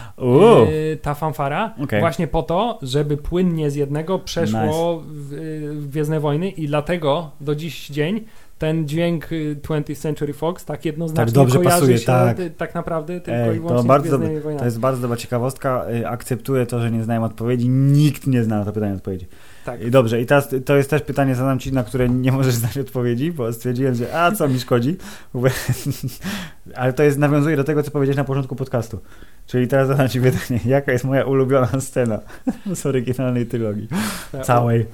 [1.03, 2.01] ta fanfara, Okej.
[2.01, 7.31] właśnie po to, żeby płynnie z jednego przeszło w, y, w Gwiezdne Wojny i dlatego
[7.41, 8.25] do dziś dzień
[8.63, 12.41] ten dźwięk y, 20th Century Fox tak jednoznacznie Tak dobrze pasuje, się tak.
[12.41, 14.59] y, tak naprawdę tylko Ej, i to wyłącznie bardzo Gwiezdnymi Wojnami.
[14.59, 15.87] To jest bardzo dobra ciekawostka.
[15.91, 17.69] Y, Akceptuję to, że nie znałem odpowiedzi.
[17.69, 19.27] Nikt nie zna na to pytanie odpowiedzi.
[19.65, 19.83] Tak.
[19.83, 22.79] I dobrze, i teraz to jest też pytanie, zadam ci, na które nie możesz znać
[22.79, 24.97] odpowiedzi, bo stwierdziłem, że a co mi szkodzi.
[26.75, 29.01] Ale to jest nawiązuje do tego, co powiedziałeś na początku podcastu.
[29.47, 32.21] Czyli teraz zadam ci pytanie, jaka jest moja ulubiona scena
[32.75, 33.89] z oryginalnej trylogii?
[34.33, 34.87] Ta- Całej,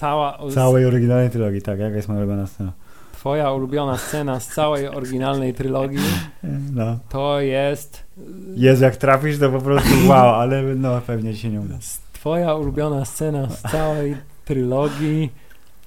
[0.00, 2.72] Cała, z- całej oryginalnej trylogii, tak, jaka jest moja ulubiona scena?
[3.12, 5.98] Twoja ulubiona scena z całej oryginalnej trylogii
[6.74, 6.98] No.
[7.08, 8.04] to jest
[8.56, 11.74] Jezu, jak trafisz, to po prostu wow, ale no pewnie ci się nie uda.
[12.12, 15.32] Twoja ulubiona scena z całej trylogii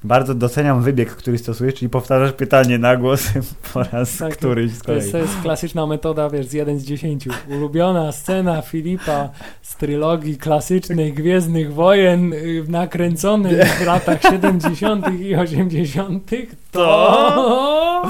[0.03, 3.23] Bardzo doceniam wybieg, który stosujesz, czyli powtarzasz pytanie na głos
[3.73, 4.99] po raz Tak, któryś z To kolei.
[5.01, 7.27] jest, to jest klasyczna metoda, wiesz, z 1 z 10.
[7.49, 9.29] Ulubiona scena Filipa
[9.61, 15.05] z trylogii klasycznych Gwiezdnych Wojen y, nakręconych w latach 70.
[15.21, 16.29] i 80.
[16.71, 18.03] to...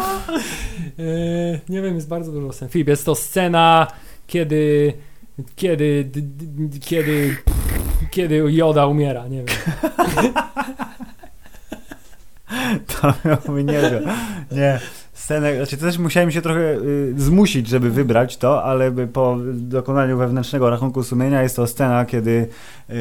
[0.99, 2.69] Y, nie wiem, jest bardzo dużo scen.
[2.69, 3.87] Filip, jest to scena,
[4.27, 4.93] kiedy...
[5.55, 6.03] Kiedy...
[6.13, 7.35] d- d- Kiedy...
[8.11, 9.47] Kiedy Joda umiera, nie wiem.
[12.87, 14.01] To miałoby niezłe.
[14.51, 14.79] Nie.
[15.29, 20.69] Scenę, znaczy też musiałem się trochę y, zmusić, żeby wybrać to, ale po dokonaniu wewnętrznego
[20.69, 22.47] rachunku sumienia jest to scena, kiedy
[22.89, 22.93] y,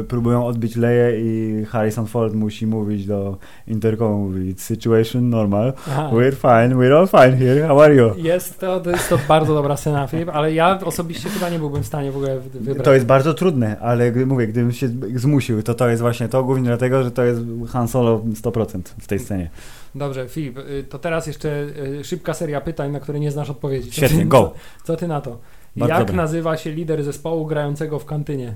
[0.00, 6.10] y, próbują odbić Leję i Harrison Ford musi mówić do intercomu, mówi situation normal, Aha.
[6.12, 8.10] we're fine, we're all fine here, how are you?
[8.16, 11.82] Jest to, to jest to bardzo dobra scena, Filip, ale ja osobiście chyba nie byłbym
[11.82, 12.84] w stanie w ogóle wy- wybrać.
[12.84, 16.64] To jest bardzo trudne, ale mówię, gdybym się zmusił, to to jest właśnie to, głównie
[16.64, 19.50] dlatego, że to jest Han Solo 100% w tej scenie.
[19.94, 20.58] Dobrze, Filip,
[20.88, 23.90] to teraz jeszcze y, szybka seria pytań, na które nie znasz odpowiedzi.
[23.90, 24.54] Co Świetnie, ty, go.
[24.78, 25.38] Co, co ty na to?
[25.76, 28.54] Bardzo Jak nazywa się lider zespołu grającego w kantynie?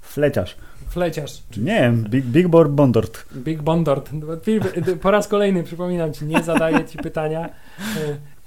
[0.00, 0.56] Fleciarz.
[0.88, 1.42] Fleciarz.
[1.56, 3.24] Nie wiem, Big, Big Board Bondort.
[3.34, 4.10] Big Bondort.
[5.02, 7.48] Po raz kolejny przypominam ci, nie zadaję ci pytania.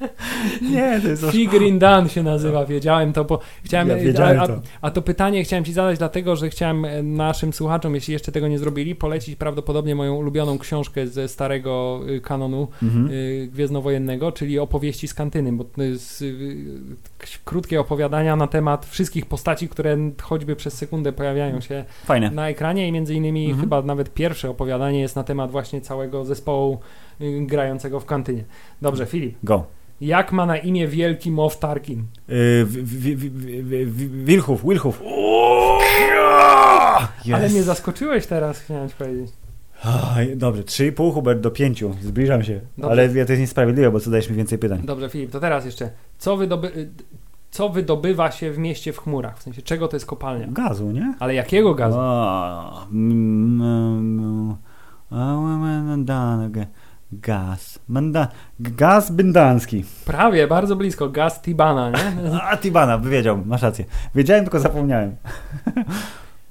[0.71, 1.25] Nie, to jest.
[1.31, 3.87] Figrin Dan się nazywa, wiedziałem to, bo chciałem.
[3.89, 4.59] Ja wiedziałem a, to.
[4.81, 8.47] a to pytanie chciałem ci zadać, dlatego że chciałem e, naszym słuchaczom, jeśli jeszcze tego
[8.47, 13.09] nie zrobili, polecić prawdopodobnie moją ulubioną książkę ze starego y, kanonu Mhm.
[13.11, 16.55] y, gwiezdnowojennego, czyli opowieści z kantyny, bo to jest y,
[17.45, 22.31] krótkie opowiadania na temat wszystkich postaci, które choćby przez sekundę pojawiają się Fajne.
[22.31, 23.61] na ekranie i między innymi Mhm.
[23.61, 26.79] chyba nawet pierwsze opowiadanie jest na temat właśnie całego zespołu
[27.41, 28.43] grającego w kantynie.
[28.81, 29.35] Dobrze, Filip.
[29.43, 29.65] Go.
[30.01, 32.03] Jak ma na imię wielki Moff Tarkin?
[32.27, 33.29] Yy, wi- wi- wi-
[33.63, 35.01] wi- wi- Wilchów, Wilchów.
[37.33, 39.31] Ale mnie zaskoczyłeś teraz, chciałem ci powiedzieć.
[40.35, 41.83] Dobrze, 3,5 Hubert do 5.
[42.01, 42.61] Zbliżam się.
[42.77, 42.91] Dobrze.
[42.91, 44.81] Ale ja to jest niesprawiedliwe, bo zadajesz mi więcej pytań.
[44.85, 45.89] Dobrze, Filip, to teraz jeszcze.
[46.17, 46.67] Co, wydoby...
[46.67, 46.89] y,
[47.51, 49.39] co wydobywa się w mieście w chmurach?
[49.39, 50.47] W sensie, czego to jest kopalnia?
[50.51, 51.13] Gazu, nie?
[51.19, 51.97] Ale jakiego gazu?
[52.91, 54.55] Mm, mm,
[55.11, 56.67] a, mandan- g-
[57.11, 57.79] Gaz.
[57.87, 58.27] Manda,
[58.59, 59.83] gaz byndanski.
[60.05, 61.09] Prawie, bardzo blisko.
[61.09, 62.31] Gaz Tibana, nie?
[62.51, 63.85] A, Tibana, wiedział, masz rację.
[64.15, 65.15] Wiedziałem, tylko zapomniałem.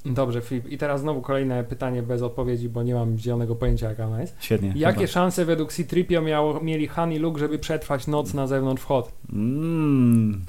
[0.06, 0.68] Dobrze, Filip.
[0.68, 4.36] I teraz znowu kolejne pytanie bez odpowiedzi, bo nie mam zielonego pojęcia, jaka ona jest.
[4.40, 4.72] Świetnie.
[4.76, 5.12] Jakie chyba.
[5.12, 9.12] szanse według C-Tripio miało, mieli Han i Luke, żeby przetrwać noc na zewnątrz wchod?
[9.32, 10.44] Mm,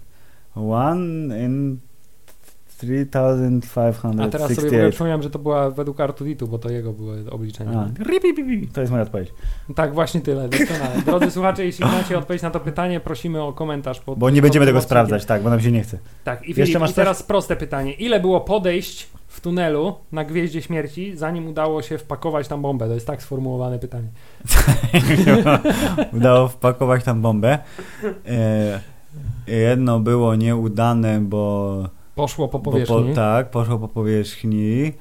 [0.55, 1.79] one in
[2.77, 4.21] 3568.
[4.21, 7.31] A teraz sobie w ogóle przypomniałem, że to była według Artuditu, bo to jego były
[7.31, 7.89] obliczenia.
[8.73, 9.33] To jest moja odpowiedź.
[9.75, 10.49] Tak, właśnie tyle.
[11.05, 13.99] Drodzy słuchacze, jeśli znacie odpowiedź na to pytanie, prosimy o komentarz.
[13.99, 14.89] Pod, Bo nie będziemy tego odcinkiem.
[14.89, 15.99] sprawdzać, tak, bo nam się nie chce.
[16.23, 17.93] Tak, i, Jeszcze masz i teraz proste pytanie.
[17.93, 22.87] Ile było podejść w tunelu na Gwieździe Śmierci, zanim udało się wpakować tam bombę?
[22.87, 24.07] To jest tak sformułowane pytanie.
[26.13, 27.59] Udało wpakować tam bombę.
[29.47, 31.83] Jedno było nieudane, bo,
[32.17, 33.09] Poszło po powierzchni.
[33.09, 34.93] po, tak, poszło po powierzchni.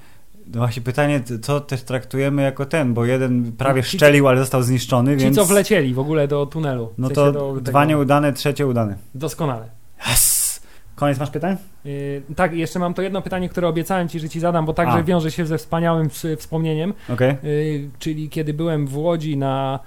[0.55, 4.63] No właśnie pytanie, co też traktujemy jako ten, bo jeden prawie Ci, szczelił, ale został
[4.63, 5.37] zniszczony, Ci, więc...
[5.37, 6.87] co wlecieli w ogóle do tunelu.
[6.87, 8.97] W No sensie to do tego- dwa nieudane, trzecie udane.
[9.15, 9.69] Doskonale.
[10.13, 10.61] Yes!
[10.95, 11.57] Koniec masz pytań?
[11.85, 14.99] Yy, tak, jeszcze mam to jedno pytanie, które obiecałem Ci, że Ci zadam, bo także
[14.99, 15.03] A.
[15.03, 16.95] wiąże się ze wspaniałym ws- wspomnieniem.
[17.13, 17.37] Okej.
[17.43, 19.81] Yy, czyli kiedy byłem w Łodzi na,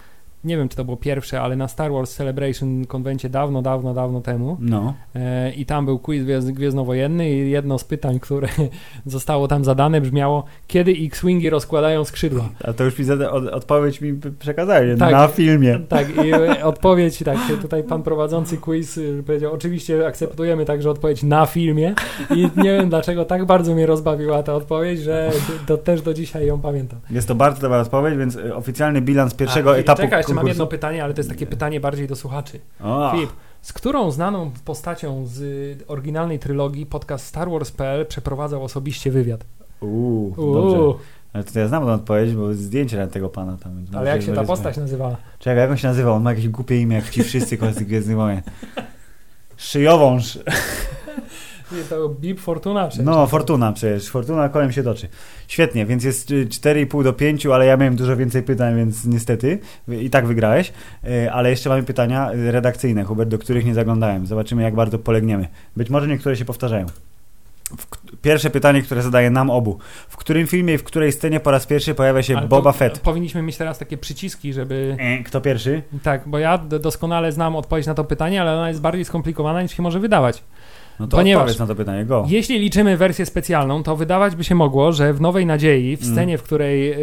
[0.43, 4.21] nie wiem czy to było pierwsze, ale na Star Wars Celebration konwencie dawno, dawno, dawno
[4.21, 4.93] temu No.
[5.15, 8.47] e, i tam był quiz gwiezdnowojenny i jedno z pytań, które
[9.05, 12.49] zostało tam zadane brzmiało, kiedy X-Wingi rozkładają skrzydła?
[12.63, 15.11] A to już zada, od, odpowiedź mi przekazali Tak.
[15.11, 15.79] na filmie.
[15.89, 21.23] Tak, i e, odpowiedź, tak, tutaj pan prowadzący quiz y, powiedział, oczywiście akceptujemy także odpowiedź
[21.23, 21.93] na filmie
[22.35, 25.31] i nie wiem dlaczego tak bardzo mnie rozbawiła ta odpowiedź, że
[25.67, 26.99] do, też do dzisiaj ją pamiętam.
[27.11, 30.47] Jest to bardzo dobra odpowiedź, więc e, oficjalny bilans pierwszego A, etapu Czekaj, jeszcze mam
[30.47, 32.59] jedno pytanie, ale to jest takie pytanie bardziej do słuchaczy.
[33.11, 33.29] Filip,
[33.61, 35.43] z którą znaną postacią z
[35.87, 39.45] oryginalnej trylogii podcast Star Wars.pl przeprowadzał osobiście wywiad?
[39.81, 41.03] Uuu, Uuu, dobrze.
[41.33, 43.71] Ale to ja znam tę odpowiedź, bo zdjęcie na tego pana tam.
[43.91, 45.17] ale może- jak się ta postać nazywała?
[45.39, 46.13] Czekaj, jak on się nazywał?
[46.15, 48.41] On ma jakieś głupie imię, jak ci wszyscy koledzy Gwiezdnych Wojen.
[49.57, 50.39] Szyjowąż.
[51.71, 53.05] Nie, To Bib Fortuna przecież.
[53.05, 54.09] No, Fortuna przecież.
[54.09, 55.07] Fortuna kołem się toczy.
[55.47, 59.59] Świetnie, więc jest y, 4,5 do 5, ale ja miałem dużo więcej pytań, więc niestety
[59.87, 60.73] i tak wygrałeś.
[61.03, 64.27] Y, Ale jeszcze mamy pytania y, redakcyjne, Hubert, do których nie zaglądałem.
[64.27, 65.47] Zobaczymy, jak bardzo polegniemy.
[65.77, 66.85] Być może niektóre się powtarzają.
[68.21, 69.77] Pierwsze pytanie, które zadaję nam obu.
[70.09, 72.99] W którym filmie i w której scenie po raz pierwszy pojawia się Ale Boba Fett?
[72.99, 74.95] Powinniśmy mieć teraz takie przyciski, żeby...
[74.99, 75.81] E, Kto pierwszy?
[76.03, 79.71] Tak, bo ja doskonale znam odpowiedź na to pytanie, ale ona jest bardziej skomplikowana niż
[79.77, 80.43] się może wydawać.
[80.99, 82.25] No to Ponieważ- odpowiedz na to pytanie, go.
[82.27, 86.13] Jeśli liczymy wersję specjalną, to wydawać by się mogło, że w Nowej Nadziei, w Mm.
[86.13, 86.93] scenie, w której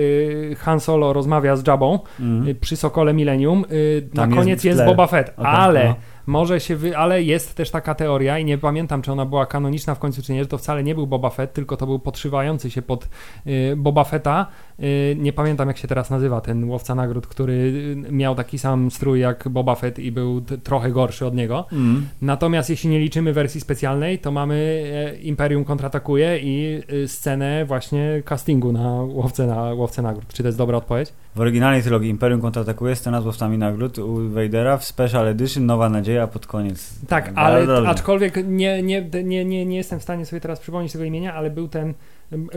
[0.50, 2.48] y, Han Solo rozmawia z Jabą Mm.
[2.48, 4.86] y, przy Sokole Millennium, y, na jest koniec jest, tle.
[4.86, 5.94] Boba Fett, Okej, ale no.
[6.26, 6.96] Może się wy...
[6.96, 10.32] ale jest też taka teoria i nie pamiętam, czy ona była kanoniczna w końcu, czy
[10.32, 13.08] nie, że to wcale nie był Boba Fett, tylko to był podszywający się pod
[13.46, 14.46] y, Boba Fetta.
[14.80, 18.90] Y, nie pamiętam, jak się teraz nazywa ten łowca nagród, który y, miał taki sam
[18.90, 21.66] strój jak Boba Fett i był trochę gorszy od niego.
[21.72, 22.06] Mm.
[22.22, 28.22] Natomiast jeśli nie liczymy wersji specjalnej, to mamy e, Imperium kontratakuje i y, scenę właśnie
[28.24, 30.32] castingu na łowcę, na łowcę nagród.
[30.32, 31.12] Czy to jest dobra odpowiedź?
[31.36, 35.88] W oryginalnej trylogii Imperium kontratakuje, scena z łowcami nagród u Vadera w Special Edition, Nowa
[35.88, 36.94] Nadzieja pod koniec.
[37.08, 37.90] Tak, ale dobrze.
[37.90, 41.50] aczkolwiek nie, nie, nie, nie, nie jestem w stanie sobie teraz przypomnieć tego imienia, ale
[41.50, 41.94] był ten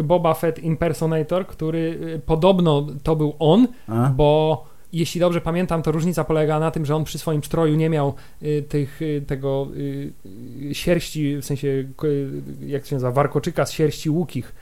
[0.03, 4.10] Boba Fett impersonator, który y, podobno to był on, A?
[4.15, 7.89] bo jeśli dobrze pamiętam, to różnica polega na tym, że on przy swoim stroju nie
[7.89, 10.14] miał y, tych, y, tego y,
[10.76, 11.85] sierści, w sensie,
[12.68, 14.56] jak się nazywa, warkoczyka z sierści łukich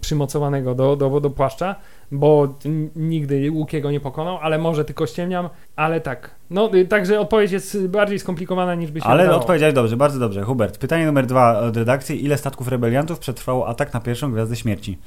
[0.00, 1.76] przymocowanego do, do, do płaszcza,
[2.18, 2.54] bo
[2.96, 6.30] nigdy łukiego nie pokonał, ale może tylko ściemniam, ale tak.
[6.50, 9.42] No, y, także odpowiedź jest bardziej skomplikowana niż by się Ale wydawało.
[9.42, 10.42] odpowiedziałeś dobrze, bardzo dobrze.
[10.42, 12.24] Hubert, pytanie numer dwa od redakcji.
[12.24, 14.98] Ile statków rebeliantów przetrwało atak na pierwszą Gwiazdę Śmierci?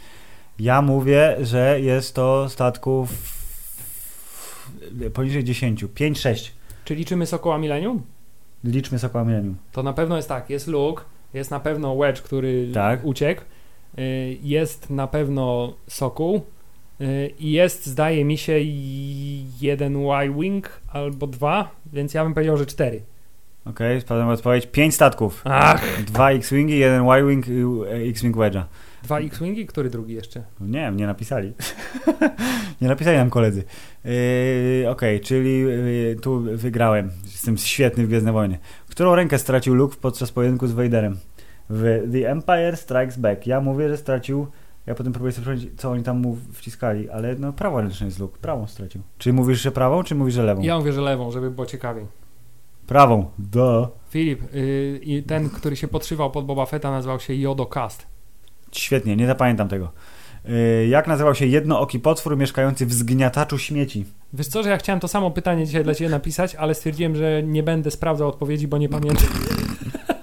[0.59, 3.09] Ja mówię, że jest to statków
[5.13, 5.85] poniżej 10.
[5.85, 6.51] 5-6.
[6.85, 8.01] Czy liczymy Sokoła Millennium?
[8.63, 9.55] Liczmy Sokoła Millennium.
[9.71, 11.03] To na pewno jest tak, jest Luke,
[11.33, 13.05] jest na pewno Wedge, który Tak.
[13.05, 13.41] uciekł,
[13.99, 16.41] y, jest na pewno Sokół
[17.39, 18.53] i jest, zdaje mi się,
[19.61, 23.01] jeden Y-Wing albo dwa, więc ja bym powiedział, że cztery.
[23.69, 24.67] Okej, spadłem odpowiedź.
[24.67, 25.41] 5 statków.
[25.45, 26.03] Ach!
[26.05, 28.63] Dwa X-Wingi, jeden Y-Wing i e, X-Wing Wedge'a.
[29.03, 30.43] Dwa X-Wingi, który drugi jeszcze?
[30.61, 31.53] Nie wiem, nie napisali.
[32.81, 33.63] nie napisali nam koledzy.
[34.05, 37.11] Yy, Okej, czyli yy, tu wygrałem.
[37.23, 38.57] Jestem świetny w Gwiezdne Wojny.
[38.89, 41.17] Którą rękę stracił Luke podczas pojedynku z Vaderem?
[41.69, 43.47] W The Empire Strikes Back.
[43.47, 44.47] Ja mówię, że stracił...
[44.87, 48.37] Ja potem próbuję sobie przypomnieć, co oni tam mu wciskali, ale no praworęczny jest Luke.
[48.41, 49.01] Prawą stracił.
[49.17, 50.61] Czy mówisz, że prawą, czy mówisz, że lewą?
[50.61, 52.05] Ja mówię, że lewą, żeby było ciekawiej.
[52.87, 53.25] Prawą.
[53.39, 53.97] Do.
[54.09, 58.07] Filip, y, i ten, który się podszywał pod Boba Fetta nazywał się Yodo Cast.
[58.71, 59.91] Świetnie, nie zapamiętam tego.
[60.45, 64.05] Yy, jak nazywał się jednooki potwór mieszkający w zgniataczu śmieci?
[64.33, 67.43] Wiesz co, że ja chciałem to samo pytanie dzisiaj dla Ciebie napisać, ale stwierdziłem, że
[67.43, 69.27] nie będę sprawdzał odpowiedzi, bo nie pamiętam.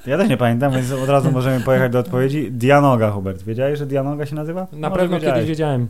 [0.06, 2.52] Ja też nie pamiętam, więc od razu możemy pojechać do odpowiedzi.
[2.52, 3.42] Dianoga, Hubert.
[3.42, 4.66] Wiedziałeś, że Dianoga się nazywa?
[4.72, 5.88] Na pewno kiedyś wiedziałem.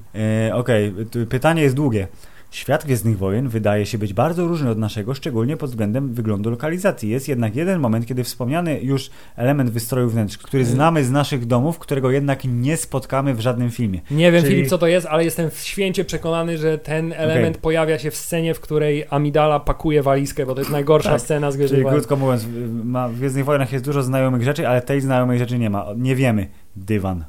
[0.49, 2.09] E, Okej, tu pytanie jest długie.
[2.55, 7.11] Świat Gwiezdnych Wojen wydaje się być bardzo różny od naszego, szczególnie pod względem wyglądu lokalizacji.
[7.11, 11.79] Jest jednak jeden moment, kiedy wspomniany już element wystroju wnętrz, który znamy z naszych domów,
[11.79, 14.01] którego jednak nie spotkamy w żadnym filmie.
[14.11, 17.99] Nie wiem, Czyli- Filip, co to jest, ale jestem święcie przekonany, że ten element pojawia
[17.99, 21.21] się w scenie, w której Amidala pakuje walizkę, bo to jest najgorsza Tak.
[21.21, 21.99] scena z Czyli Gwiezdnych Wojen.
[21.99, 25.59] krótko mówiąc, w- ma, w Gwiezdnych Wojnach jest dużo znajomych rzeczy, ale tej znajomej rzeczy
[25.59, 25.87] nie ma.
[25.97, 26.49] Nie wiemy.
[26.77, 27.25] Dywan.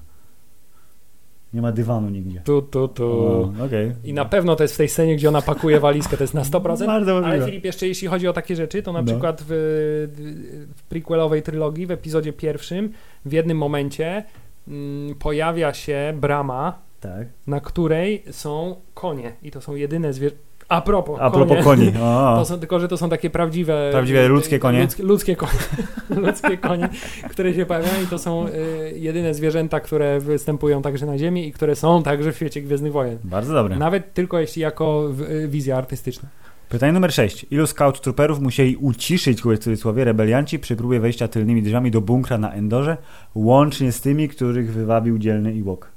[1.55, 2.41] Nie ma dywanu nigdzie.
[2.45, 3.03] Tu, tu, tu.
[3.11, 3.91] O, Okej.
[4.03, 6.41] I na pewno to jest w tej scenie, gdzie ona pakuje walizkę, to jest na
[6.43, 6.61] 100%.
[6.85, 7.45] Bardzo Ale możliwe.
[7.45, 9.05] Filip, jeszcze jeśli chodzi o takie rzeczy, to na No.
[9.05, 9.47] przykład w,
[10.75, 12.91] w prequelowej trylogii, w epizodzie pierwszym,
[13.25, 14.23] w jednym momencie
[14.67, 17.27] mm, pojawia się brama, Tak.
[17.47, 19.31] na której są konie.
[19.43, 20.45] I to są jedyne zwierzęta.
[20.69, 21.45] A propos, A konie.
[21.45, 21.91] propos koni.
[22.01, 23.89] O, To są, tylko, że to są takie prawdziwe...
[23.91, 24.81] Prawdziwe ludzkie konie?
[24.81, 25.53] Ludzkie, ludzkie konie,
[26.27, 26.89] ludzkie konie,
[27.29, 28.51] które się pojawiają i to są y,
[28.95, 33.17] jedyne zwierzęta, które występują także na Ziemi i które są także w świecie Gwiezdnych Wojen.
[33.23, 33.77] Bardzo dobre.
[33.77, 36.29] Nawet tylko jeśli jako w, y, wizja artystyczna.
[36.69, 37.45] Pytanie numer 6.
[37.51, 42.37] Ilu scout trooperów musieli uciszyć w cudzysłowie rebelianci przy próbie wejścia tylnymi drzwiami do bunkra
[42.37, 42.97] na Endorze,
[43.35, 45.94] łącznie z tymi, których wywabił dzielny Ewok?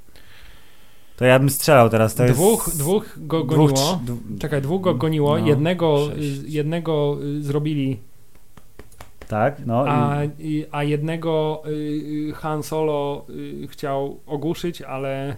[1.19, 2.15] To ja bym strzelał teraz.
[2.15, 2.79] To dwóch, jest...
[2.79, 3.67] dwóch go dwóch, goniło.
[3.77, 5.39] trz- dw- Czekaj, dwóch go goniło.
[5.39, 6.39] No, jednego, sześć.
[6.43, 7.99] y, jednego y, zrobili,
[9.27, 13.25] Tak, no a, i a jednego y, Han Solo
[13.69, 15.35] chciał ogłuszyć, ale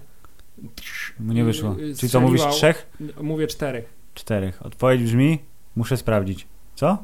[1.20, 1.76] mu nie wyszło.
[1.80, 2.88] y, Czyli co, mówisz trzech?
[3.22, 3.94] mówię czterech.
[4.14, 4.66] Czterech.
[4.66, 5.40] Odpowiedź brzmi,
[5.76, 6.48] muszę sprawdzić.
[6.76, 6.98] Co?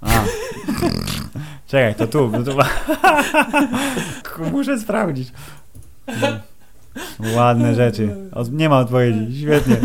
[0.00, 0.08] A.
[1.66, 2.30] Czekaj, to tu.
[2.32, 2.58] To tu.
[4.52, 5.32] muszę sprawdzić.
[7.36, 8.08] Ładne rzeczy.
[8.32, 9.40] Od, nie ma odpowiedzi.
[9.40, 9.76] Świetnie.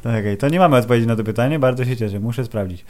[0.00, 1.58] Okej, to nie mamy odpowiedzi na to pytanie.
[1.58, 2.20] Bardzo się cieszę.
[2.20, 2.84] Muszę sprawdzić.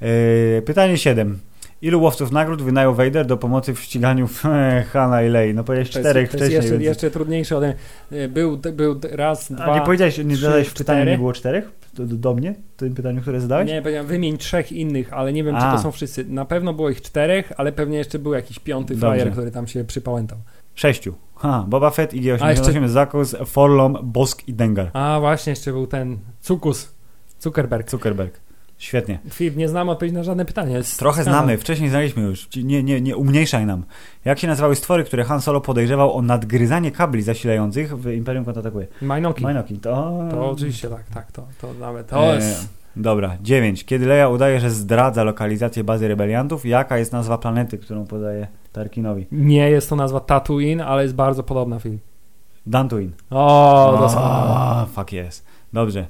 [0.00, 1.38] Yy, pytanie 7.
[1.82, 4.28] Ilu łowców nagród wynajął Vader do pomocy w ściganiu
[4.92, 5.54] Hanna i Lei?
[5.54, 6.56] No powiedziałeś To jest- czterech to jest wcześniej.
[6.56, 6.84] jeszcze, więc...
[6.84, 7.74] jeszcze trudniejsze ode.
[8.28, 9.64] Był, był raz, dwa...
[9.64, 11.10] A nie powiedziałeś, nie zadałeś pytania, cztery?
[11.10, 11.70] nie było czterech?
[11.94, 12.54] Do, do, mnie?
[12.76, 13.68] W tym pytaniu, które zadałeś?
[13.68, 15.76] Nie, powiedziałem wymień trzech innych, ale nie wiem, czy A.
[15.76, 16.24] to są wszyscy.
[16.24, 19.84] Na pewno było ich czterech, ale pewnie jeszcze był jakiś piąty frajer, który tam się
[19.84, 20.38] przypałętał.
[20.74, 21.14] Sześciu.
[21.36, 24.90] Ha, Boba Fett, A, IG-88, jeszcze- Zakus, Forlom, Bosk i Dengar.
[24.92, 26.94] A właśnie, jeszcze był ten Cukus,
[27.40, 27.90] Zuckerberg.
[27.90, 28.40] Zuckerberg.
[28.78, 29.18] Świetnie.
[29.30, 30.74] Filip, nie znamy odpowiedzi na żadne pytanie.
[30.74, 31.42] Jest Trochę skandal.
[31.42, 32.48] znamy, wcześniej znaliśmy już.
[32.56, 33.84] Nie, nie, nie umniejszaj nam.
[34.24, 38.86] Jak się nazywały stwory, które Han Solo podejrzewał o nadgryzanie kabli zasilających w Imperium Kontratakuje?
[39.02, 39.42] Majnoki.
[39.42, 40.20] Majnoki, to...
[40.30, 42.06] To oczywiście tak, tak, to, to nawet.
[42.06, 42.68] To E, jest...
[42.96, 43.84] Dobra, dziewięć.
[43.84, 49.26] Kiedy Leia udaje, że zdradza lokalizację bazy rebeliantów, jaka jest nazwa planety, którą podaje Tarkinowi?
[49.32, 51.98] Nie jest to nazwa Tatooine, ale jest bardzo podobna film.
[52.66, 53.12] Dantooine.
[53.30, 54.86] O, doskonale.
[54.86, 55.44] Fuck yes.
[55.72, 56.06] Dobrze.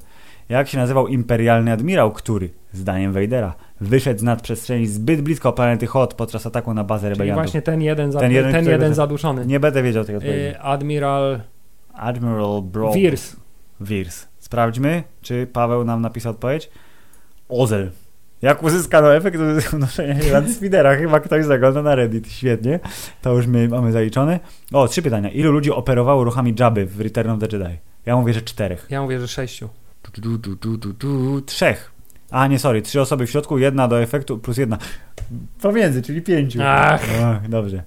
[0.48, 6.14] Jak się nazywał imperialny admirał, który, zdaniem Vadera, wyszedł z nadprzestrzeni zbyt blisko planety Hot
[6.14, 7.44] podczas ataku na bazę Czyli rebeliantów?
[7.44, 9.46] właśnie ten jeden, Ten ten jeden, jeden, którego- zaduszony.
[9.46, 10.38] Nie będę wiedział tej odpowiedzi.
[10.40, 11.40] Y, Admiral
[11.94, 12.92] Admiral Bro...
[12.92, 13.36] Wirs.
[13.80, 14.28] Wirs.
[14.56, 16.70] Sprawdźmy, czy Paweł nam napisał odpowiedź.
[17.48, 17.90] Ozel.
[18.42, 19.38] Jak uzyskano efekt
[19.72, 20.96] unoszenia się nad Speedera?
[20.96, 22.32] Chyba ktoś zagląda na Reddit.
[22.32, 22.80] Świetnie.
[23.22, 24.40] To już my mamy zaliczone.
[24.72, 25.30] O, trzy pytania.
[25.30, 27.78] Ilu ludzi operowało ruchami Jabby w Return of the Jedi?
[28.06, 28.86] Ja mówię, że czterech.
[28.90, 29.68] Ja mówię, że sześciu.
[30.02, 30.38] Tu,
[30.78, 31.92] tu, tu, trzech.
[32.30, 34.78] A nie, sorry, trzy osoby w środku, jedna do efektu plus jedna.
[35.62, 36.58] Pomiędzy, czyli pięciu.
[36.62, 37.02] Ach.
[37.24, 37.82] Ach, dobrze.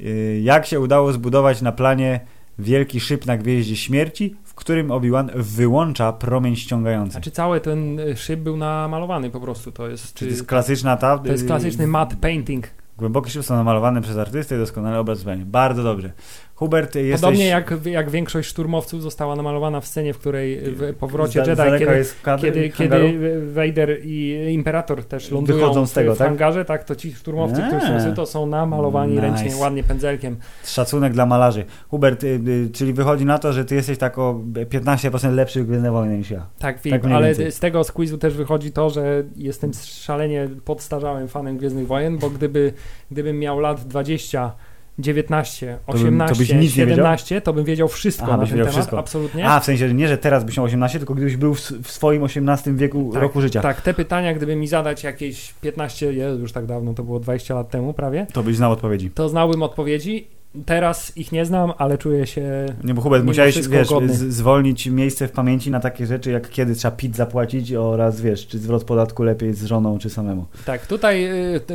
[0.00, 2.20] Y, Jak się udało zbudować na planie
[2.58, 7.12] wielki szyb na gwieździe śmierci, którym Obi-Wan wyłącza promień ściągający?
[7.12, 10.14] Znaczy cały ten y, szyb był namalowany po prostu, to jest...
[10.14, 11.18] Czy to jest klasyczna ta...
[11.18, 12.66] to jest klasyczny matte painting.
[12.98, 15.44] Głębokie szyby są namalowane przez artystę i doskonale obraz zmieni.
[15.44, 16.12] Bardzo dobrze.
[16.56, 17.20] Hubert, jesteś...
[17.20, 22.04] Podobnie jak, jak większość szturmowców została namalowana w scenie, w której w powrocie Jedi, kiedy,
[22.22, 23.18] kadr, kiedy, kiedy
[23.52, 26.28] Vader i Imperator też lądują Wychodzą z w, tego, w tak?
[26.28, 27.68] hangarze, tak, to ci szturmowcy, Eee.
[27.68, 29.22] którzy są to są namalowani Nice.
[29.22, 30.36] ręcznie, ładnie pędzelkiem.
[30.64, 31.64] Szacunek dla malarzy.
[31.88, 35.66] Hubert, y, y, czyli wychodzi na to, że ty jesteś tak o 15% lepszy w
[35.66, 36.46] Gwiezdne Wojny niż ja.
[36.58, 41.58] Tak, Filip, mniej ale z tego quizu też wychodzi to, że jestem szalenie podstarzałym fanem
[41.58, 42.72] Gwiezdnych Wojen, bo gdyby,
[43.10, 44.52] gdybym miał lat 20,
[44.98, 46.96] 19, bym- to 18, byś nic nie wiedział?
[46.96, 48.98] 17, to bym wiedział wszystko Aha, na ten temat, wszystko.
[48.98, 49.48] absolutnie.
[49.48, 52.22] A, w sensie, nie, że teraz byś miał 18, tylko gdybyś był w, w swoim
[52.22, 53.60] 18 wieku Tak, roku życia.
[53.60, 57.54] Tak, te pytania, gdyby mi zadać jakieś 15, Jezu, już tak dawno, to było 20
[57.54, 59.10] lat temu prawie, To byś znał odpowiedzi.
[59.10, 60.26] to znałbym odpowiedzi.
[60.66, 64.14] Teraz ich nie znam, ale czuję się Nie, bo Hubert, musiałeś, wiesz, godny.
[64.14, 68.58] zwolnić miejsce w pamięci na takie rzeczy, jak kiedy trzeba PIT zapłacić oraz, wiesz, czy
[68.58, 70.46] zwrot podatku lepiej z żoną, czy samemu.
[70.64, 71.24] Tak, tutaj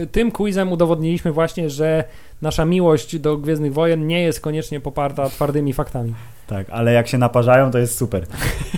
[0.01, 2.03] y, tym quizem udowodniliśmy właśnie, że
[2.41, 6.13] nasza miłość do Gwiezdnych Wojen nie jest koniecznie poparta twardymi faktami.
[6.47, 8.25] Tak, ale jak się naparzają, to jest super.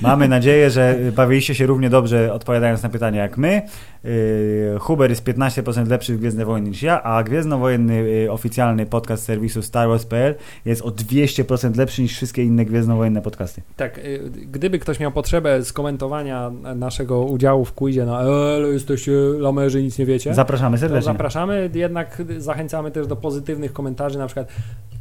[0.01, 3.61] Mamy nadzieję, że y, bawiliście się równie dobrze odpowiadając na pytania jak my.
[4.03, 7.93] Yy, Huber jest 15% lepszy w Gwiezdne Wojny niż ja, a Gwiezdnowojenny
[8.25, 10.35] y, oficjalny podcast serwisu Star Wars.pl
[10.65, 13.61] jest o 200% lepszy niż wszystkie inne gwiezdnowojenne podcasty.
[13.77, 14.19] Tak, y,
[14.51, 19.97] gdyby ktoś miał potrzebę skomentowania naszego udziału w quizie na "E, ale jesteście lamerzy, nic
[19.99, 21.11] nie wiecie, Zapraszamy serdecznie.
[21.13, 24.47] zapraszamy, jednak zachęcamy też do pozytywnych komentarzy, na przykład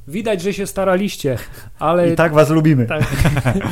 [0.08, 1.38] widać, że się staraliście,
[1.78, 2.86] ale I tak was lubimy.
[2.86, 3.02] tak,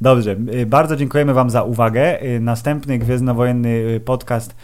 [0.00, 2.22] Dobrze, y, bardzo dziękujemy Wam za uwagę.
[2.22, 4.56] Y, Następny Gwiezdnowojenny y, podcast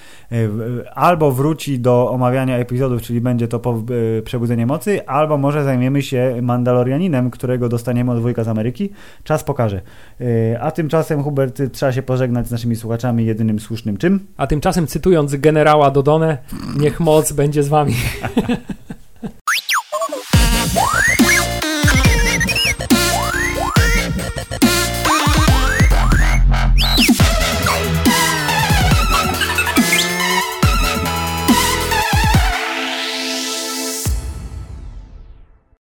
[0.94, 3.82] albo wróci do omawiania epizodów, czyli będzie to po
[4.24, 8.90] Przebudzenie Mocy, albo może zajmiemy się Mandalorianinem, którego dostaniemy od wujka z Ameryki.
[9.24, 9.80] Czas pokaże.
[10.60, 14.20] A tymczasem, Hubert, trzeba się pożegnać z naszymi słuchaczami jedynym słusznym czym?
[14.36, 16.38] a tymczasem cytując generała Dodonę,
[16.80, 17.94] niech moc będzie z wami.
[19.24, 20.10] ああ
[20.74, 21.23] どうも。